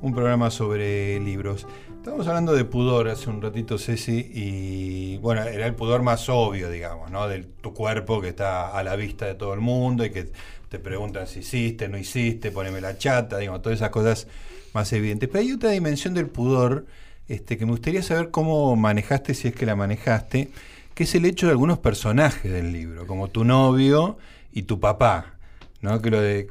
un 0.03 0.15
programa 0.15 0.51
sobre 0.51 1.21
libros. 1.21 1.67
Estábamos 1.97 2.27
hablando 2.27 2.55
de 2.55 2.65
pudor 2.65 3.09
hace 3.09 3.29
un 3.29 3.43
ratito, 3.43 3.79
Ceci, 3.79 4.31
y 4.33 5.19
bueno, 5.19 5.43
era 5.43 5.67
el 5.67 5.75
pudor 5.75 6.03
más 6.03 6.29
obvio, 6.29 6.71
digamos, 6.71 7.11
¿no? 7.11 7.29
De 7.29 7.41
tu 7.61 7.75
cuerpo 7.75 8.21
que 8.21 8.29
está 8.29 8.77
a 8.77 8.83
la 8.83 8.97
vista 8.97 9.27
de 9.27 9.35
todo 9.35 9.53
el 9.53 9.61
mundo 9.61 10.05
y 10.05 10.11
que 10.11 10.33
te 10.69 10.79
preguntan 10.79 11.27
si 11.27 11.41
hiciste, 11.41 11.89
no 11.89 11.99
hiciste, 11.99 12.51
poneme 12.51 12.81
la 12.81 12.97
chata, 12.97 13.39
digamos, 13.39 13.63
todas 13.63 13.79
esas 13.79 13.91
cosas 13.91 14.27
más 14.73 14.93
evidentes. 14.93 15.29
Pero 15.29 15.41
hay 15.41 15.53
otra 15.53 15.71
dimensión 15.71 16.15
del 16.15 16.27
pudor 16.29 16.87
este, 17.29 17.59
que 17.59 17.67
me 17.67 17.73
gustaría 17.73 18.03
saber 18.03 18.31
cómo 18.31 18.75
manejaste, 18.77 19.35
si 19.35 19.49
es 19.49 19.55
que 19.55 19.67
la 19.67 19.77
manejaste 19.77 20.51
que 20.95 21.05
es 21.05 21.15
el 21.15 21.25
hecho 21.25 21.47
de 21.47 21.53
algunos 21.53 21.79
personajes 21.79 22.53
del 22.53 22.73
libro, 22.73 23.07
como 23.07 23.29
tu 23.29 23.43
novio 23.45 24.19
y 24.53 24.65
tu 24.65 24.81
papá. 24.81 25.35
¿no? 25.81 26.03
Que 26.03 26.11
lo 26.11 26.21
de, 26.21 26.47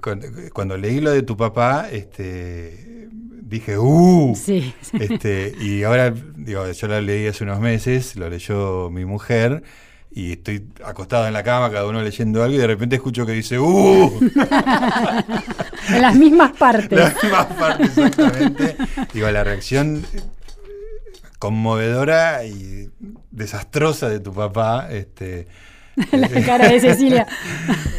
cuando, 0.51 0.75
leí 0.75 0.99
lo 1.01 1.11
de 1.11 1.21
tu 1.21 1.37
papá, 1.37 1.87
este, 1.91 3.09
dije, 3.49 3.77
¡uh! 3.77 4.35
Sí, 4.35 4.73
Este, 4.93 5.53
y 5.59 5.83
ahora, 5.83 6.13
digo, 6.35 6.69
yo 6.71 6.87
lo 6.87 7.01
leí 7.01 7.27
hace 7.27 7.43
unos 7.43 7.59
meses, 7.59 8.15
lo 8.15 8.29
leyó 8.29 8.89
mi 8.89 9.05
mujer, 9.05 9.63
y 10.11 10.33
estoy 10.33 10.67
acostado 10.83 11.27
en 11.27 11.33
la 11.33 11.43
cama, 11.43 11.69
cada 11.71 11.85
uno 11.85 12.01
leyendo 12.01 12.43
algo, 12.43 12.55
y 12.55 12.59
de 12.59 12.67
repente 12.67 12.95
escucho 12.95 13.25
que 13.25 13.33
dice, 13.33 13.59
¡uh! 13.59 14.19
en 15.89 16.01
las 16.01 16.15
mismas 16.15 16.51
partes. 16.57 16.97
Las 16.97 17.23
mismas 17.23 17.45
partes, 17.47 17.97
exactamente. 17.97 18.75
Digo, 19.13 19.29
la 19.29 19.43
reacción 19.43 20.05
conmovedora 21.39 22.45
y 22.45 22.89
desastrosa 23.31 24.09
de 24.09 24.19
tu 24.19 24.33
papá. 24.33 24.89
Este, 24.91 25.47
la 26.11 26.29
cara 26.45 26.69
de 26.69 26.79
Cecilia. 26.79 27.27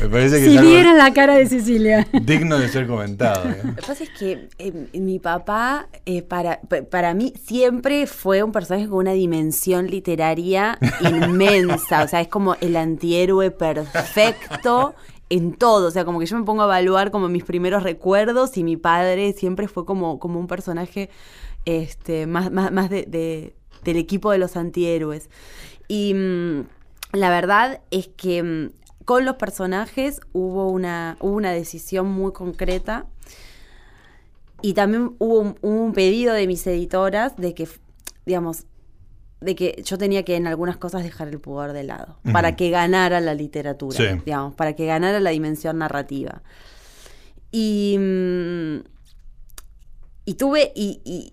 Me 0.03 0.09
parece 0.09 0.41
que 0.41 0.51
si 0.51 0.59
vieran 0.59 0.97
la 0.97 1.13
cara 1.13 1.37
de 1.37 1.47
Cecilia. 1.47 2.07
Digno 2.23 2.59
de 2.59 2.69
ser 2.69 2.87
comentado. 2.87 3.51
¿eh? 3.51 3.61
Lo 3.65 3.75
que 3.75 3.83
pasa 3.83 4.05
es 4.05 4.11
que 4.11 4.49
eh, 4.59 4.89
mi 4.95 5.19
papá, 5.19 5.89
eh, 6.07 6.23
para, 6.23 6.61
para 6.91 7.15
mí, 7.15 7.35
siempre 7.43 8.07
fue 8.07 8.43
un 8.43 8.53
personaje 8.53 8.89
con 8.89 8.99
una 8.99 9.13
dimensión 9.13 9.87
literaria 9.87 10.79
inmensa. 11.01 12.05
O 12.05 12.09
sea, 12.09 12.21
es 12.21 12.29
como 12.29 12.57
el 12.61 12.77
antihéroe 12.77 13.51
perfecto 13.51 14.95
en 15.29 15.55
todo. 15.55 15.89
O 15.89 15.91
sea, 15.91 16.05
como 16.05 16.19
que 16.19 16.27
yo 16.27 16.39
me 16.39 16.45
pongo 16.45 16.63
a 16.63 16.67
evaluar 16.67 17.11
como 17.11 17.29
mis 17.29 17.45
primeros 17.45 17.83
recuerdos 17.83 18.57
y 18.57 18.65
mi 18.65 18.77
padre 18.77 19.33
siempre 19.33 19.69
fue 19.69 19.85
como, 19.85 20.19
como 20.19 20.39
un 20.41 20.47
personaje 20.47 21.11
este, 21.65 22.27
más, 22.27 22.51
más, 22.51 22.91
de, 22.91 23.55
del 23.85 23.97
equipo 23.97 24.31
de 24.31 24.39
los 24.39 24.57
antihéroes. 24.57 25.29
Y 25.89 26.15
mm, 26.15 26.61
la 27.13 27.31
verdad 27.31 27.81
es 27.91 28.09
que 28.09 28.43
mm, 28.43 28.71
con 29.05 29.25
los 29.25 29.37
personajes 29.37 30.21
hubo 30.33 30.71
una, 30.71 31.17
una 31.21 31.53
decisión 31.53 32.07
muy 32.07 32.33
concreta. 32.33 33.07
Y 34.63 34.75
también 34.75 35.17
hubo 35.19 35.57
un, 35.63 35.93
pedido 35.95 36.35
de 36.35 36.47
mis 36.47 36.67
editoras 36.67 37.37
de 37.37 37.55
que, 37.55 37.67
digamos, 38.27 38.67
de 39.41 39.55
que 39.55 39.83
yo 39.85 39.97
tenía 39.97 40.23
que 40.23 40.37
en 40.37 40.47
algunas 40.47 40.77
cosas 40.77 41.03
dejar 41.03 41.29
el 41.29 41.41
pudor 41.41 41.73
de 41.73 41.83
lado, 41.83 42.19
para 42.31 42.57
que 42.57 42.69
ganara 42.69 43.21
la 43.21 43.33
literatura, 43.33 44.17
digamos, 44.23 44.55
para 44.55 44.75
que 44.75 44.85
ganara 44.85 45.19
la 45.19 45.31
dimensión 45.31 45.79
narrativa. 45.79 46.43
Y, 47.51 47.97
mm, 47.99 48.81
y 50.27 50.35
tuve, 50.35 50.73
y, 50.75 51.01
y 51.05 51.33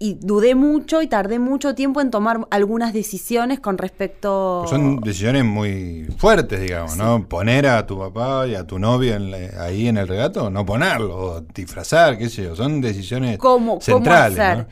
dudé 0.00 0.54
mucho 0.54 1.02
y 1.02 1.06
tardé 1.06 1.38
mucho 1.38 1.74
tiempo 1.74 2.00
en 2.00 2.10
tomar 2.10 2.46
algunas 2.50 2.92
decisiones 2.92 3.60
con 3.60 3.78
respecto... 3.78 4.60
Pues 4.62 4.70
son 4.70 5.00
decisiones 5.00 5.44
muy 5.44 6.08
fuertes, 6.18 6.60
digamos, 6.60 6.96
¿no? 6.96 7.26
Poner 7.28 7.66
a 7.66 7.86
tu 7.86 7.98
papá 7.98 8.46
y 8.46 8.54
a 8.54 8.66
tu 8.66 8.78
novio 8.78 9.16
ahí 9.58 9.88
en 9.88 9.96
el 9.96 10.08
regato, 10.08 10.50
no 10.50 10.66
ponerlo, 10.66 11.44
disfrazar, 11.54 12.18
qué 12.18 12.28
sé 12.28 12.44
yo, 12.44 12.56
son 12.56 12.80
decisiones 12.80 13.38
centrales. 13.80 14.38
¿cómo 14.38 14.66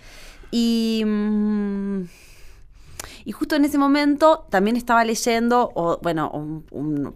Y... 0.51 1.03
Mm, 1.07 2.03
y 3.25 3.33
justo 3.33 3.57
en 3.57 3.65
ese 3.65 3.79
momento 3.79 4.47
también 4.51 4.77
estaba 4.77 5.05
leyendo, 5.05 5.71
o, 5.75 5.99
bueno, 6.03 6.65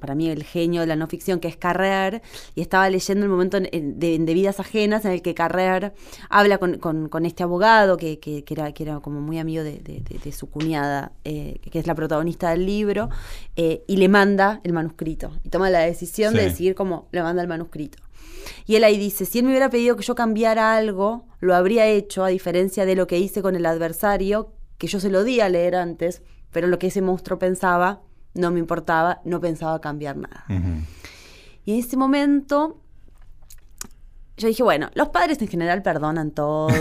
para 0.00 0.14
mí 0.14 0.28
el 0.28 0.44
genio 0.44 0.82
de 0.82 0.86
la 0.86 0.96
no 0.96 1.06
ficción, 1.06 1.40
que 1.40 1.48
es 1.48 1.56
Carrer, 1.56 2.22
y 2.54 2.60
estaba 2.60 2.88
leyendo 2.90 3.24
el 3.24 3.30
momento 3.30 3.60
de, 3.60 3.70
de, 3.70 4.34
Vidas 4.34 4.60
Ajenas, 4.60 5.04
en 5.04 5.12
el 5.12 5.22
que 5.22 5.34
Carrer 5.34 5.94
habla 6.28 6.58
con, 6.58 7.26
este 7.26 7.42
abogado, 7.42 7.96
que, 7.96 8.18
que, 8.18 8.44
era, 8.48 8.72
que 8.72 8.82
era 8.82 9.00
como 9.00 9.20
muy 9.20 9.38
amigo 9.38 9.62
de, 9.64 10.32
su 10.32 10.50
cuñada, 10.50 11.12
eh, 11.24 11.60
que 11.70 11.78
es 11.78 11.86
la 11.86 11.94
protagonista 11.94 12.50
del 12.50 12.66
libro, 12.66 13.08
eh, 13.56 13.82
y 13.86 13.96
le 13.96 14.08
manda 14.08 14.60
el 14.64 14.72
manuscrito. 14.72 15.30
Y 15.44 15.48
toma 15.48 15.70
la 15.70 15.80
decisión 15.80 16.34
de 16.34 16.42
decidir 16.42 16.74
cómo 16.74 17.08
le 17.12 17.22
manda 17.22 17.42
el 17.42 17.48
manuscrito. 17.48 17.98
Y 18.66 18.76
él 18.76 18.84
ahí 18.84 18.98
dice, 18.98 19.24
si 19.24 19.38
él 19.38 19.44
me 19.44 19.50
hubiera 19.50 19.70
pedido 19.70 19.96
que 19.96 20.04
yo 20.04 20.14
cambiara 20.14 20.76
algo, 20.76 21.24
lo 21.40 21.54
habría 21.54 21.86
hecho, 21.86 22.24
a 22.24 22.28
diferencia 22.28 22.84
de 22.86 22.94
lo 22.94 23.06
que 23.06 23.18
hice 23.18 23.42
con 23.42 23.56
el 23.56 23.66
adversario, 23.66 24.52
que 24.78 24.86
yo 24.86 25.00
se 25.00 25.10
lo 25.10 25.24
di 25.24 25.40
a 25.40 25.48
leer 25.48 25.76
antes, 25.76 26.22
pero 26.52 26.66
lo 26.66 26.78
que 26.78 26.88
ese 26.88 27.02
monstruo 27.02 27.38
pensaba 27.38 28.02
no 28.34 28.50
me 28.50 28.58
importaba, 28.58 29.20
no 29.24 29.40
pensaba 29.40 29.80
cambiar 29.80 30.16
nada. 30.16 30.44
Y 31.64 31.72
en 31.72 31.78
ese 31.78 31.96
momento 31.96 32.80
yo 34.36 34.48
dije, 34.48 34.62
bueno, 34.62 34.90
los 34.94 35.08
padres 35.08 35.40
en 35.40 35.48
general 35.48 35.82
perdonan 35.82 36.30
todo. 36.30 36.68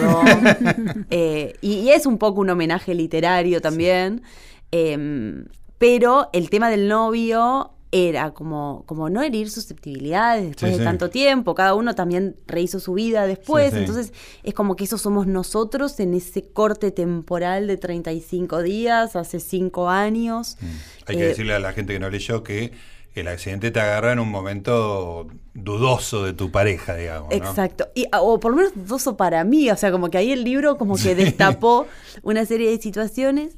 Eh, 1.10 1.56
y, 1.62 1.89
es 1.89 2.06
un 2.06 2.18
poco 2.18 2.41
un 2.41 2.50
homenaje 2.50 2.93
literario 2.93 3.62
también. 3.62 4.24
Em, 4.72 5.46
pero 5.78 6.30
el 6.34 6.50
tema 6.50 6.70
del 6.70 6.88
novio 6.88 7.75
era 7.96 8.32
como, 8.32 8.84
como 8.88 9.10
no 9.10 9.24
herir 9.24 9.50
susceptibilidades 9.50 10.48
después 10.48 10.78
de 10.78 10.84
tanto 10.84 11.10
tiempo, 11.10 11.56
cada 11.56 11.76
uno 11.76 11.96
también 11.96 12.36
rehizo 12.46 12.82
su 12.82 12.93
vida 12.93 13.26
después, 13.26 13.74
entonces 13.74 14.12
es 14.43 14.54
como 14.54 14.76
que 14.76 14.84
eso 14.84 14.98
somos 14.98 15.28
nosotros 15.28 15.98
en 16.02 16.14
ese 16.14 16.46
corte 16.46 16.91
temporal 16.91 17.68
de 17.68 17.78
35 17.78 18.64
días, 18.64 19.16
hace 19.16 19.39
5 19.39 19.89
años. 19.89 20.58
Mm. 20.60 20.66
Hay 21.06 21.16
que 21.16 21.24
eh, 21.24 21.28
decirle 21.28 21.54
a 21.54 21.60
la 21.60 21.72
gente 21.72 21.93
que 21.93 22.00
no 22.00 22.10
leyó 22.10 22.43
que 22.43 22.74
el 23.14 23.30
accidente 23.30 23.72
te 23.72 23.80
agarra 23.80 24.12
en 24.12 24.20
un 24.20 24.30
momento 24.30 25.28
dudoso 25.54 26.26
de 26.26 26.34
tu 26.34 26.52
pareja, 26.52 26.96
digamos. 26.96 27.34
Exacto. 27.34 27.88
Y, 27.96 28.08
o 28.12 28.41
por 28.41 28.52
lo 28.52 28.58
menos 28.58 28.74
dudoso 28.76 29.16
para 29.16 29.46
mí. 29.46 29.72
O 29.72 29.78
sea, 29.78 29.89
como 29.89 30.10
que 30.10 30.18
ahí 30.18 30.34
el 30.34 30.43
libro 30.43 30.78
como 30.78 30.98
que 30.98 31.16
destapó 31.16 31.88
una 32.24 32.46
serie 32.46 32.70
de 32.70 32.78
situaciones. 32.78 33.56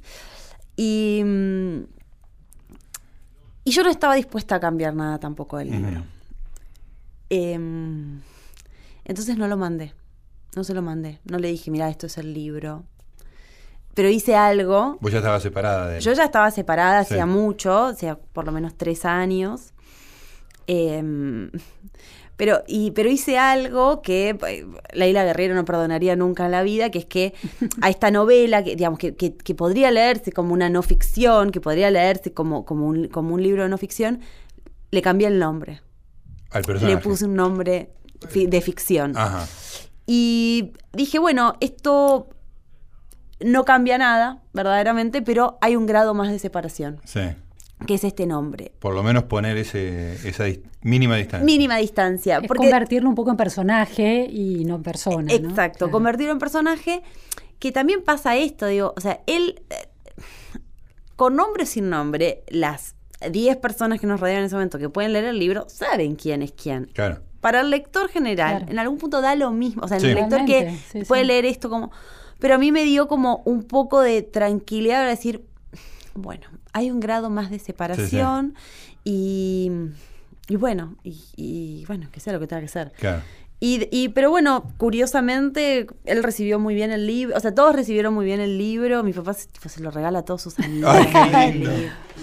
Y, 0.75 1.23
mm, 1.25 1.96
y 3.67 3.71
yo 3.71 3.83
no 3.83 3.89
estaba 3.89 4.15
dispuesta 4.15 4.55
a 4.55 4.59
cambiar 4.61 4.95
nada 4.95 5.19
tampoco 5.19 5.57
del 5.57 5.71
libro. 5.71 6.05
Em, 7.29 8.21
entonces 9.03 9.37
no 9.37 9.49
lo 9.49 9.57
mandé. 9.57 9.93
No 10.55 10.63
se 10.63 10.73
lo 10.73 10.81
mandé. 10.81 11.19
No 11.25 11.37
le 11.37 11.49
dije, 11.49 11.69
mira, 11.69 11.89
esto 11.89 12.05
es 12.05 12.17
el 12.17 12.33
libro. 12.33 12.85
Pero 13.93 14.07
hice 14.07 14.37
algo. 14.37 14.97
Vos 15.01 15.11
ya 15.11 15.17
estabas 15.17 15.43
separada 15.43 15.85
de 15.89 15.97
él. 15.97 16.01
Yo 16.01 16.13
ya 16.13 16.23
estaba 16.23 16.49
separada 16.49 16.99
hacía 16.99 17.25
mucho, 17.25 17.87
o 17.87 17.93
sea, 17.93 18.17
por 18.17 18.45
lo 18.45 18.53
menos 18.53 18.73
tres 18.77 19.03
años. 19.03 19.73
Eh, 20.67 21.51
pero, 22.37 22.63
y, 22.67 22.91
pero 22.91 23.09
hice 23.09 23.39
algo 23.39 24.03
que 24.03 24.37
eh, 24.47 24.65
Leila 24.93 25.25
Guerrero 25.25 25.55
no 25.55 25.65
perdonaría 25.65 26.15
nunca 26.15 26.45
en 26.45 26.51
la 26.51 26.61
vida, 26.61 26.91
que 26.91 26.99
es 26.99 27.05
que 27.05 27.33
a 27.81 27.89
esta 27.89 28.11
novela, 28.11 28.63
que, 28.63 28.75
digamos, 28.75 28.99
que, 28.99 29.15
que, 29.15 29.55
podría 29.55 29.89
leerse 29.89 30.31
como 30.31 30.53
una 30.53 30.69
no 30.69 30.83
ficción, 30.83 31.49
que 31.49 31.59
podría 31.59 31.89
leerse 31.89 32.31
como, 32.31 32.63
como, 32.63 32.85
un, 32.87 33.07
como 33.07 33.33
un 33.33 33.41
libro 33.41 33.63
de 33.63 33.69
no 33.69 33.77
ficción, 33.79 34.21
le 34.91 35.01
cambié 35.01 35.27
el 35.27 35.39
nombre. 35.39 35.81
Al 36.51 36.63
personaje. 36.63 36.95
Le 36.95 37.01
puse 37.01 37.25
un 37.25 37.35
nombre 37.35 37.91
de 38.33 38.61
ficción. 38.61 39.13
Y 40.05 40.73
dije, 40.93 41.19
bueno, 41.19 41.55
esto 41.59 42.29
no 43.39 43.65
cambia 43.65 43.97
nada, 43.97 44.43
verdaderamente, 44.53 45.21
pero 45.21 45.57
hay 45.59 45.75
un 45.75 45.87
grado 45.87 46.13
más 46.13 46.29
de 46.29 46.39
separación. 46.39 47.01
Sí 47.03 47.19
que 47.85 47.93
es 47.93 48.03
este 48.03 48.25
nombre. 48.25 48.71
Por 48.79 48.95
lo 48.95 49.03
menos 49.03 49.25
poner 49.25 49.57
ese, 49.57 50.13
esa 50.27 50.45
mínima 50.81 51.15
distancia. 51.15 51.45
Mínima 51.45 51.77
distancia. 51.77 52.39
Es 52.41 52.47
convertirlo 52.47 53.09
un 53.09 53.15
poco 53.15 53.29
en 53.31 53.37
personaje 53.37 54.27
y 54.29 54.65
no 54.65 54.75
en 54.75 54.83
persona. 54.83 55.31
Exacto, 55.31 55.91
convertirlo 55.91 56.31
en 56.31 56.39
personaje, 56.39 57.03
que 57.59 57.71
también 57.71 58.03
pasa 58.03 58.35
esto, 58.35 58.65
digo, 58.65 58.93
o 58.95 59.01
sea, 59.01 59.21
él, 59.27 59.61
eh, 59.69 59.87
con 61.15 61.35
nombre 61.35 61.63
o 61.63 61.65
sin 61.65 61.89
nombre, 61.89 62.43
las 62.49 62.95
10 63.29 63.57
personas 63.57 63.99
que 63.99 64.07
nos 64.07 64.19
rodean 64.19 64.39
en 64.39 64.45
ese 64.45 64.55
momento 64.55 64.79
que 64.79 64.89
pueden 64.89 65.13
leer 65.13 65.25
el 65.25 65.39
libro 65.39 65.65
saben 65.69 66.15
quién 66.15 66.41
es 66.41 66.51
quién. 66.51 66.85
Claro. 66.93 67.21
Para 67.41 67.61
el 67.61 67.69
lector 67.69 68.09
general, 68.09 68.65
en 68.67 68.79
algún 68.79 68.97
punto 68.97 69.21
da 69.21 69.35
lo 69.35 69.51
mismo. 69.51 69.83
O 69.83 69.87
sea, 69.87 69.97
el 69.97 70.15
lector 70.15 70.45
que 70.45 70.75
puede 71.07 71.23
leer 71.23 71.45
esto 71.45 71.69
como... 71.69 71.91
Pero 72.39 72.55
a 72.55 72.57
mí 72.57 72.71
me 72.71 72.83
dio 72.83 73.07
como 73.07 73.41
un 73.45 73.63
poco 73.63 74.01
de 74.01 74.21
tranquilidad 74.21 74.97
para 74.97 75.09
decir, 75.09 75.43
bueno, 76.13 76.47
hay 76.77 76.91
un 76.91 76.99
grado 76.99 77.29
más 77.29 77.49
de 77.49 77.59
separación 77.59 78.55
y, 79.03 79.71
y 80.47 80.55
bueno, 80.55 80.95
y, 81.03 81.17
y 81.35 81.85
bueno, 81.87 82.07
que 82.11 82.19
sea 82.19 82.33
lo 82.33 82.39
que 82.39 82.47
tenga 82.47 82.61
que 82.61 82.67
ser. 82.67 82.91
Claro. 82.99 83.21
Y, 83.59 83.87
y, 83.91 84.09
pero 84.09 84.29
bueno, 84.29 84.71
curiosamente, 84.77 85.87
él 86.05 86.21
recibió 86.21 86.59
muy 86.59 86.75
bien 86.75 86.91
el 86.91 87.07
libro. 87.07 87.35
O 87.35 87.39
sea, 87.39 87.55
todos 87.55 87.75
recibieron 87.75 88.13
muy 88.13 88.23
bien 88.23 88.39
el 88.39 88.55
libro. 88.55 89.01
Mi 89.01 89.13
papá 89.13 89.33
se, 89.33 89.47
se 89.67 89.81
lo 89.81 89.89
regala 89.89 90.19
a 90.19 90.25
todos 90.25 90.43
sus 90.43 90.59
amigos. 90.63 90.95
Ay, 90.95 91.51
qué 91.51 91.53
lindo. 91.53 91.71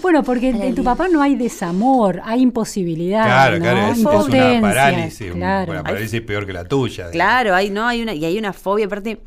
Bueno, 0.01 0.23
porque 0.23 0.49
en, 0.49 0.75
tu 0.75 0.83
papá 0.83 1.09
no 1.09 1.21
hay 1.21 1.35
desamor, 1.35 2.21
hay 2.23 2.41
imposibilidad. 2.41 3.25
Claro, 3.25 3.57
¿no? 3.57 3.63
claro, 3.63 3.79
es, 3.91 3.97
es 3.97 4.05
una 4.05 4.61
parálisis, 4.61 5.31
claro. 5.33 5.71
una 5.71 5.83
parálisis 5.83 6.21
peor 6.21 6.45
que 6.45 6.53
la 6.53 6.65
tuya. 6.65 7.09
Claro, 7.11 7.53
hay, 7.53 7.69
no, 7.69 7.85
hay 7.85 8.01
una, 8.01 8.13
y 8.13 8.23
hay 8.23 8.37
una 8.37 8.53
fobia. 8.53 8.85
Aparte, 8.85 9.19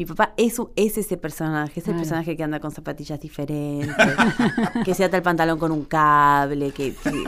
mi 0.00 0.06
papá 0.06 0.32
es, 0.38 0.58
un- 0.58 0.70
es 0.76 0.96
ese 0.96 1.18
personaje, 1.18 1.72
es 1.72 1.76
el 1.78 1.92
Claro. 1.92 1.98
personaje 1.98 2.36
que 2.36 2.42
anda 2.42 2.58
con 2.58 2.70
zapatillas 2.70 3.20
diferentes, 3.20 3.94
que 4.84 4.94
se 4.94 5.04
ata 5.04 5.18
el 5.18 5.22
pantalón 5.22 5.58
con 5.58 5.72
un 5.72 5.84
cable, 5.84 6.70
que, 6.72 6.94
que- 6.94 7.24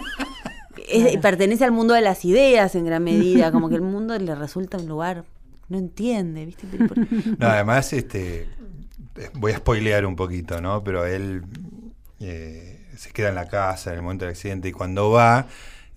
es- 0.88 1.18
pertenece 1.18 1.64
al 1.64 1.72
mundo 1.72 1.92
de 1.94 2.00
las 2.00 2.24
ideas 2.24 2.74
en 2.74 2.86
gran 2.86 3.04
medida, 3.04 3.52
como 3.52 3.68
que 3.68 3.74
el 3.74 3.82
mundo 3.82 4.18
le 4.18 4.34
resulta 4.34 4.78
un 4.78 4.88
lugar, 4.88 5.24
no 5.68 5.76
entiende, 5.78 6.46
¿viste? 6.46 6.66
Pero 6.70 6.86
por- 6.88 6.96
No, 7.38 7.46
además, 7.46 7.92
este, 7.92 8.48
eh, 9.16 9.30
voy 9.34 9.52
a 9.52 9.58
spoilear 9.58 10.06
un 10.06 10.16
poquito, 10.16 10.60
¿no? 10.62 10.82
Pero 10.82 11.04
él 11.04 11.42
eh, 12.20 12.86
se 12.96 13.10
queda 13.10 13.28
en 13.28 13.34
la 13.34 13.48
casa 13.48 13.90
en 13.90 13.96
el 13.96 14.02
momento 14.02 14.24
del 14.24 14.32
accidente 14.32 14.68
y 14.68 14.72
cuando 14.72 15.10
va, 15.10 15.46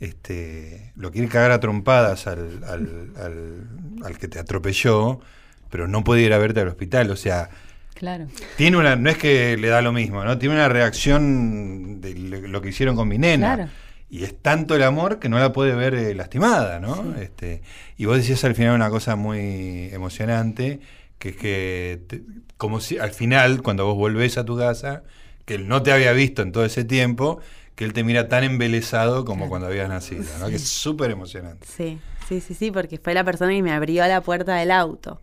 este, 0.01 0.91
lo 0.97 1.09
quiere 1.11 1.27
cagar 1.29 1.51
a 1.51 1.59
trompadas 1.61 2.27
al, 2.27 2.63
al- 2.65 3.11
al- 3.17 3.67
al 4.03 4.17
que 4.17 4.27
te 4.27 4.39
atropelló, 4.39 5.21
pero 5.69 5.87
no 5.87 6.03
puede 6.03 6.21
ir 6.21 6.33
a 6.33 6.37
verte 6.37 6.59
al 6.61 6.67
hospital. 6.67 7.09
O 7.11 7.15
sea, 7.15 7.49
Claro. 7.93 8.27
tiene 8.57 8.77
una, 8.77 8.95
no 8.95 9.09
es 9.09 9.17
que 9.17 9.55
le 9.57 9.67
da 9.69 9.81
lo 9.81 9.91
mismo, 9.93 10.23
¿no? 10.23 10.37
Tiene 10.37 10.55
una 10.55 10.67
reacción 10.69 12.01
de 12.01 12.13
lo 12.15 12.61
que 12.61 12.69
hicieron 12.69 12.95
con 12.95 13.07
mi 13.07 13.17
nena. 13.17 13.55
Claro. 13.55 13.71
Y 14.09 14.23
es 14.23 14.37
tanto 14.41 14.75
el 14.75 14.83
amor 14.83 15.19
que 15.19 15.29
no 15.29 15.39
la 15.39 15.51
puede 15.51 15.73
ver 15.75 15.95
eh, 15.95 16.13
lastimada, 16.13 16.79
¿no? 16.79 17.15
Este, 17.19 17.61
y 17.97 18.05
vos 18.05 18.17
decías 18.17 18.43
al 18.43 18.53
final 18.55 18.75
una 18.75 18.89
cosa 18.89 19.15
muy 19.15 19.89
emocionante, 19.91 20.79
que 21.17 21.29
es 21.29 21.35
que, 21.37 22.01
te- 22.07 22.21
como 22.57 22.79
si 22.79 22.97
al 22.99 23.11
final, 23.11 23.61
cuando 23.63 23.85
vos 23.85 23.95
volvés 23.95 24.37
a 24.37 24.45
tu 24.45 24.57
casa, 24.57 25.03
que 25.45 25.55
él 25.55 25.67
no 25.67 25.81
te 25.83 25.91
había 25.91 26.11
visto 26.13 26.41
en 26.43 26.51
todo 26.51 26.65
ese 26.65 26.85
tiempo, 26.85 27.39
que 27.75 27.83
él 27.83 27.93
te 27.93 28.03
mira 28.03 28.29
tan 28.29 28.43
embelesado 28.43 29.25
como 29.25 29.49
cuando 29.49 29.67
habías 29.67 29.89
nacido, 29.89 30.23
¿no? 30.39 30.47
Que 30.49 30.55
es 30.55 30.67
súper 30.67 31.11
emocionante. 31.11 31.67
Sí, 31.67 31.97
sí, 32.29 32.39
sí, 32.41 32.53
sí, 32.53 32.71
porque 32.71 32.99
fue 32.99 33.13
la 33.13 33.23
persona 33.23 33.51
que 33.51 33.61
me 33.63 33.71
abrió 33.73 34.07
la 34.07 34.21
puerta 34.21 34.55
del 34.55 34.71
auto. 34.71 35.19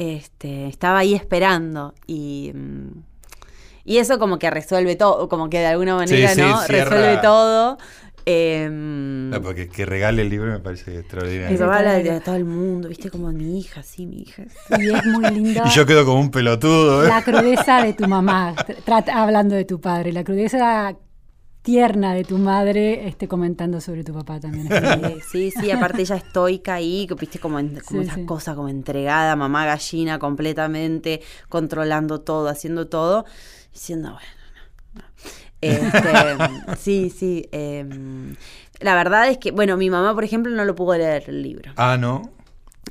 Este, 0.00 0.66
estaba 0.66 1.00
ahí 1.00 1.14
esperando 1.14 1.92
y, 2.06 2.52
mm, 2.54 3.02
y 3.84 3.98
eso 3.98 4.18
como 4.18 4.38
que 4.38 4.48
resuelve 4.50 4.96
todo, 4.96 5.28
como 5.28 5.50
que 5.50 5.58
de 5.58 5.66
alguna 5.66 5.94
manera, 5.94 6.34
sí, 6.34 6.40
¿no? 6.40 6.56
cierra- 6.62 6.88
Resuelve 6.88 7.18
todo. 7.22 7.76
Em, 8.24 9.28
No, 9.28 9.42
porque 9.42 9.68
que 9.68 9.84
regale 9.84 10.22
el 10.22 10.30
libro 10.30 10.50
me 10.52 10.58
parece 10.60 10.98
extraordinario. 11.00 11.50
mi 11.50 11.56
papá 11.58 11.78
habla 11.78 11.92
de, 11.98 12.20
todo 12.20 12.34
el 12.34 12.44
mundo, 12.46 12.88
viste, 12.88 13.10
como 13.10 13.30
mi 13.32 13.58
hija, 13.58 13.82
sí, 13.82 14.06
mi 14.06 14.22
hija. 14.22 14.44
Y 14.80 14.90
es 14.90 15.04
muy 15.04 15.24
linda. 15.34 15.64
Y 15.66 15.70
yo 15.70 15.84
quedo 15.84 16.06
como 16.06 16.18
un 16.20 16.30
pelotudo, 16.30 17.04
¿eh? 17.04 17.08
La 17.08 17.22
crudeza 17.22 17.82
de 17.82 17.92
tu 17.92 18.06
mamá, 18.08 18.54
hablando 19.12 19.54
de 19.54 19.64
tu 19.66 19.80
padre, 19.82 20.12
la 20.12 20.24
crudeza 20.24 20.96
tierna 21.62 22.14
de 22.14 22.24
tu 22.24 22.38
madre 22.38 23.06
este, 23.08 23.28
comentando 23.28 23.80
sobre 23.80 24.02
tu 24.04 24.12
papá 24.14 24.40
también. 24.40 24.68
Sí, 25.22 25.50
sí, 25.50 25.70
aparte 25.70 26.02
ella 26.02 26.16
estoica 26.16 26.74
ahí, 26.74 27.06
que, 27.06 27.14
viste, 27.14 27.38
como, 27.38 27.58
en- 27.58 27.80
como 27.80 28.02
Sí, 28.02 28.08
esa 28.08 28.14
sí. 28.16 28.24
cosa, 28.24 28.54
como 28.54 28.68
entregada, 28.68 29.36
mamá 29.36 29.66
gallina 29.66 30.18
completamente, 30.18 31.20
controlando 31.48 32.20
todo, 32.20 32.48
haciendo 32.48 32.88
todo, 32.88 33.24
diciendo, 33.72 34.12
bueno, 34.12 34.28
no, 34.94 35.02
no. 35.02 35.08
Este, 35.60 36.36
sí, 36.78 37.10
sí. 37.10 37.46
em, 37.52 38.34
la 38.80 38.94
verdad 38.94 39.28
es 39.28 39.38
que, 39.38 39.50
bueno, 39.50 39.76
mi 39.76 39.90
mamá, 39.90 40.14
por 40.14 40.24
ejemplo, 40.24 40.50
no 40.54 40.64
lo 40.64 40.74
pudo 40.74 40.96
leer 40.96 41.24
el 41.28 41.42
libro. 41.42 41.72
Ah, 41.76 41.96
no, 41.98 42.22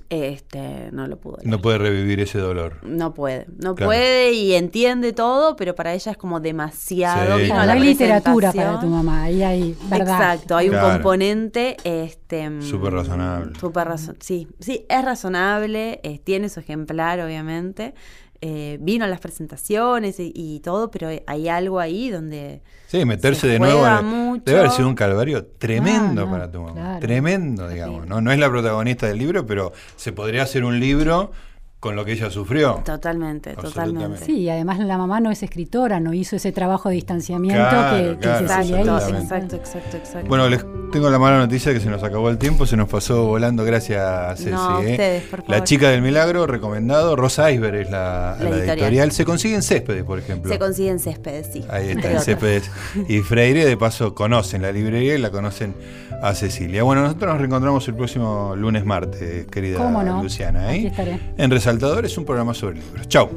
Este, 0.10 0.90
no 0.92 1.06
lo 1.06 1.20
pudo 1.20 1.38
leer. 1.38 1.48
no 1.50 1.62
puede 1.62 1.78
revivir 1.78 2.20
ese 2.20 2.40
dolor. 2.40 2.78
No 2.84 3.14
puede, 3.14 3.46
no 3.64 3.76
Claro. 3.76 3.90
puede 3.90 4.32
y 4.34 4.54
entiende 4.56 5.14
todo, 5.14 5.56
pero 5.56 5.76
para 5.76 5.94
ella 5.94 6.12
es 6.14 6.18
como 6.18 6.40
demasiado. 6.40 7.38
Sí. 7.38 7.46
Claro, 7.46 7.66
no 7.68 7.72
hay 7.74 7.80
literatura 7.80 8.52
para 8.52 8.80
tu 8.80 8.88
mamá, 8.88 9.24
ahí 9.24 9.44
hay 9.44 9.78
verdad. 9.88 10.34
Exacto, 10.34 10.58
hay 10.58 10.70
un 10.70 10.80
componente 10.80 11.78
este 11.84 12.50
Súper 12.62 12.94
razonable. 12.94 13.60
súper 13.60 13.88
razo- 13.88 14.16
sí, 14.20 14.48
sí, 14.60 14.86
es 14.90 15.06
razonable, 15.06 16.00
eh, 16.04 16.18
tiene 16.18 16.50
su 16.50 16.60
ejemplar, 16.60 17.20
obviamente. 17.20 17.94
Eh, 18.42 18.78
vino 18.82 19.04
a 19.06 19.08
las 19.08 19.20
presentaciones 19.20 20.20
y, 20.20 20.32
y 20.34 20.60
todo, 20.62 20.90
pero 20.92 21.10
hay 21.28 21.50
algo 21.50 21.80
ahí 21.80 22.10
donde 22.10 22.62
Sí, 22.88 23.04
meterse 23.06 23.42
Se 23.42 23.48
de 23.48 23.60
nuevo. 23.60 23.80
juega 23.80 24.00
en- 24.00 24.06
mucho. 24.06 24.44
Debe 24.46 24.60
haber 24.60 24.72
sido 24.72 24.88
un 24.88 24.96
calvario 24.96 25.46
tremendo 25.46 26.22
No, 26.22 26.26
no, 26.26 26.32
para 26.32 26.50
tu 26.52 26.62
mamá. 26.62 26.74
claro. 26.74 27.00
Tremendo, 27.00 27.68
digamos. 27.68 28.08
¿no? 28.08 28.22
no 28.22 28.32
es 28.32 28.40
la 28.40 28.50
protagonista 28.50 29.08
del 29.08 29.18
libro, 29.20 29.46
pero 29.46 29.74
se 29.96 30.12
podría 30.14 30.44
hacer 30.44 30.64
un 30.64 30.80
libro 30.80 31.32
con 31.80 31.96
lo 31.96 32.04
que 32.04 32.12
ella 32.12 32.30
sufrió. 32.30 32.82
totalmente, 32.84 33.54
totalmente. 33.54 34.26
Sí, 34.26 34.40
y 34.40 34.50
además 34.50 34.80
la 34.80 34.98
mamá 34.98 35.22
no 35.22 35.32
es 35.32 35.44
escritora, 35.44 36.00
no 36.02 36.14
hizo 36.14 36.36
ese 36.36 36.52
trabajo 36.52 36.90
de 36.90 36.96
distanciamiento 36.96 37.58
Claro, 37.70 37.98
que, 37.98 38.12
que 38.16 38.18
claro, 38.20 38.46
Exacto, 38.46 38.66
hizo. 38.82 38.92
absolutamente. 38.96 39.56
exacto, 39.56 39.56
exacto, 39.56 39.98
exacto. 39.98 40.28
Bueno, 40.28 40.50
les 40.50 40.66
tengo 40.92 41.10
la 41.10 41.20
mala 41.20 41.38
noticia 41.38 41.72
que 41.74 41.80
se 41.80 41.90
nos 41.90 42.04
acabó 42.04 42.30
el 42.30 42.38
tiempo, 42.38 42.66
se 42.66 42.76
nos 42.76 42.90
pasó 42.90 43.26
volando, 43.28 43.64
gracias 43.64 44.40
Ceci. 44.40 44.50
No, 44.52 44.78
a 44.78 44.84
¿eh? 44.84 44.92
ustedes, 44.92 45.24
por 45.24 45.50
La 45.50 45.64
chica 45.64 45.90
del 45.90 46.02
milagro, 46.02 46.48
recomendado, 46.48 47.16
Rosa 47.16 47.50
Iceberg 47.50 47.76
es 47.76 47.90
la, 47.90 48.36
La 48.38 48.44
la 48.44 48.50
editorial. 48.50 48.70
editorial. 48.80 49.12
Se 49.14 49.24
consigue 49.24 49.56
en 49.56 49.62
Céspedes, 49.64 50.04
por 50.04 50.20
ejemplo. 50.20 50.52
Se 50.52 50.60
consigue 50.60 50.90
en 50.90 51.00
céspedes, 51.00 51.50
sí. 51.54 51.64
Ahí 51.70 51.90
está, 51.96 52.12
en. 52.12 52.20
Céspedes 52.20 52.70
y 53.08 53.20
Freire. 53.20 53.66
De 53.66 53.78
paso, 53.78 54.14
conocen 54.16 54.64
la 54.64 54.72
librería 54.74 55.16
y 55.16 55.18
la 55.18 55.32
conocen 55.32 55.76
a 56.22 56.34
Cecilia. 56.34 56.84
Bueno, 56.84 57.02
nosotros 57.04 57.30
nos 57.30 57.38
reencontramos 57.40 57.88
el 57.88 57.96
próximo 57.96 58.56
lunes, 58.56 58.86
martes, 58.86 59.46
querida 59.48 59.78
¿Cómo 59.78 60.04
no? 60.04 60.22
Luciana. 60.24 60.76
¿eh? 60.76 60.92
En 61.38 61.52
Resaltador 61.52 62.06
es 62.06 62.18
un 62.18 62.26
programa 62.26 62.54
sobre 62.54 62.76
libros. 62.80 63.08
Chau. 63.08 63.30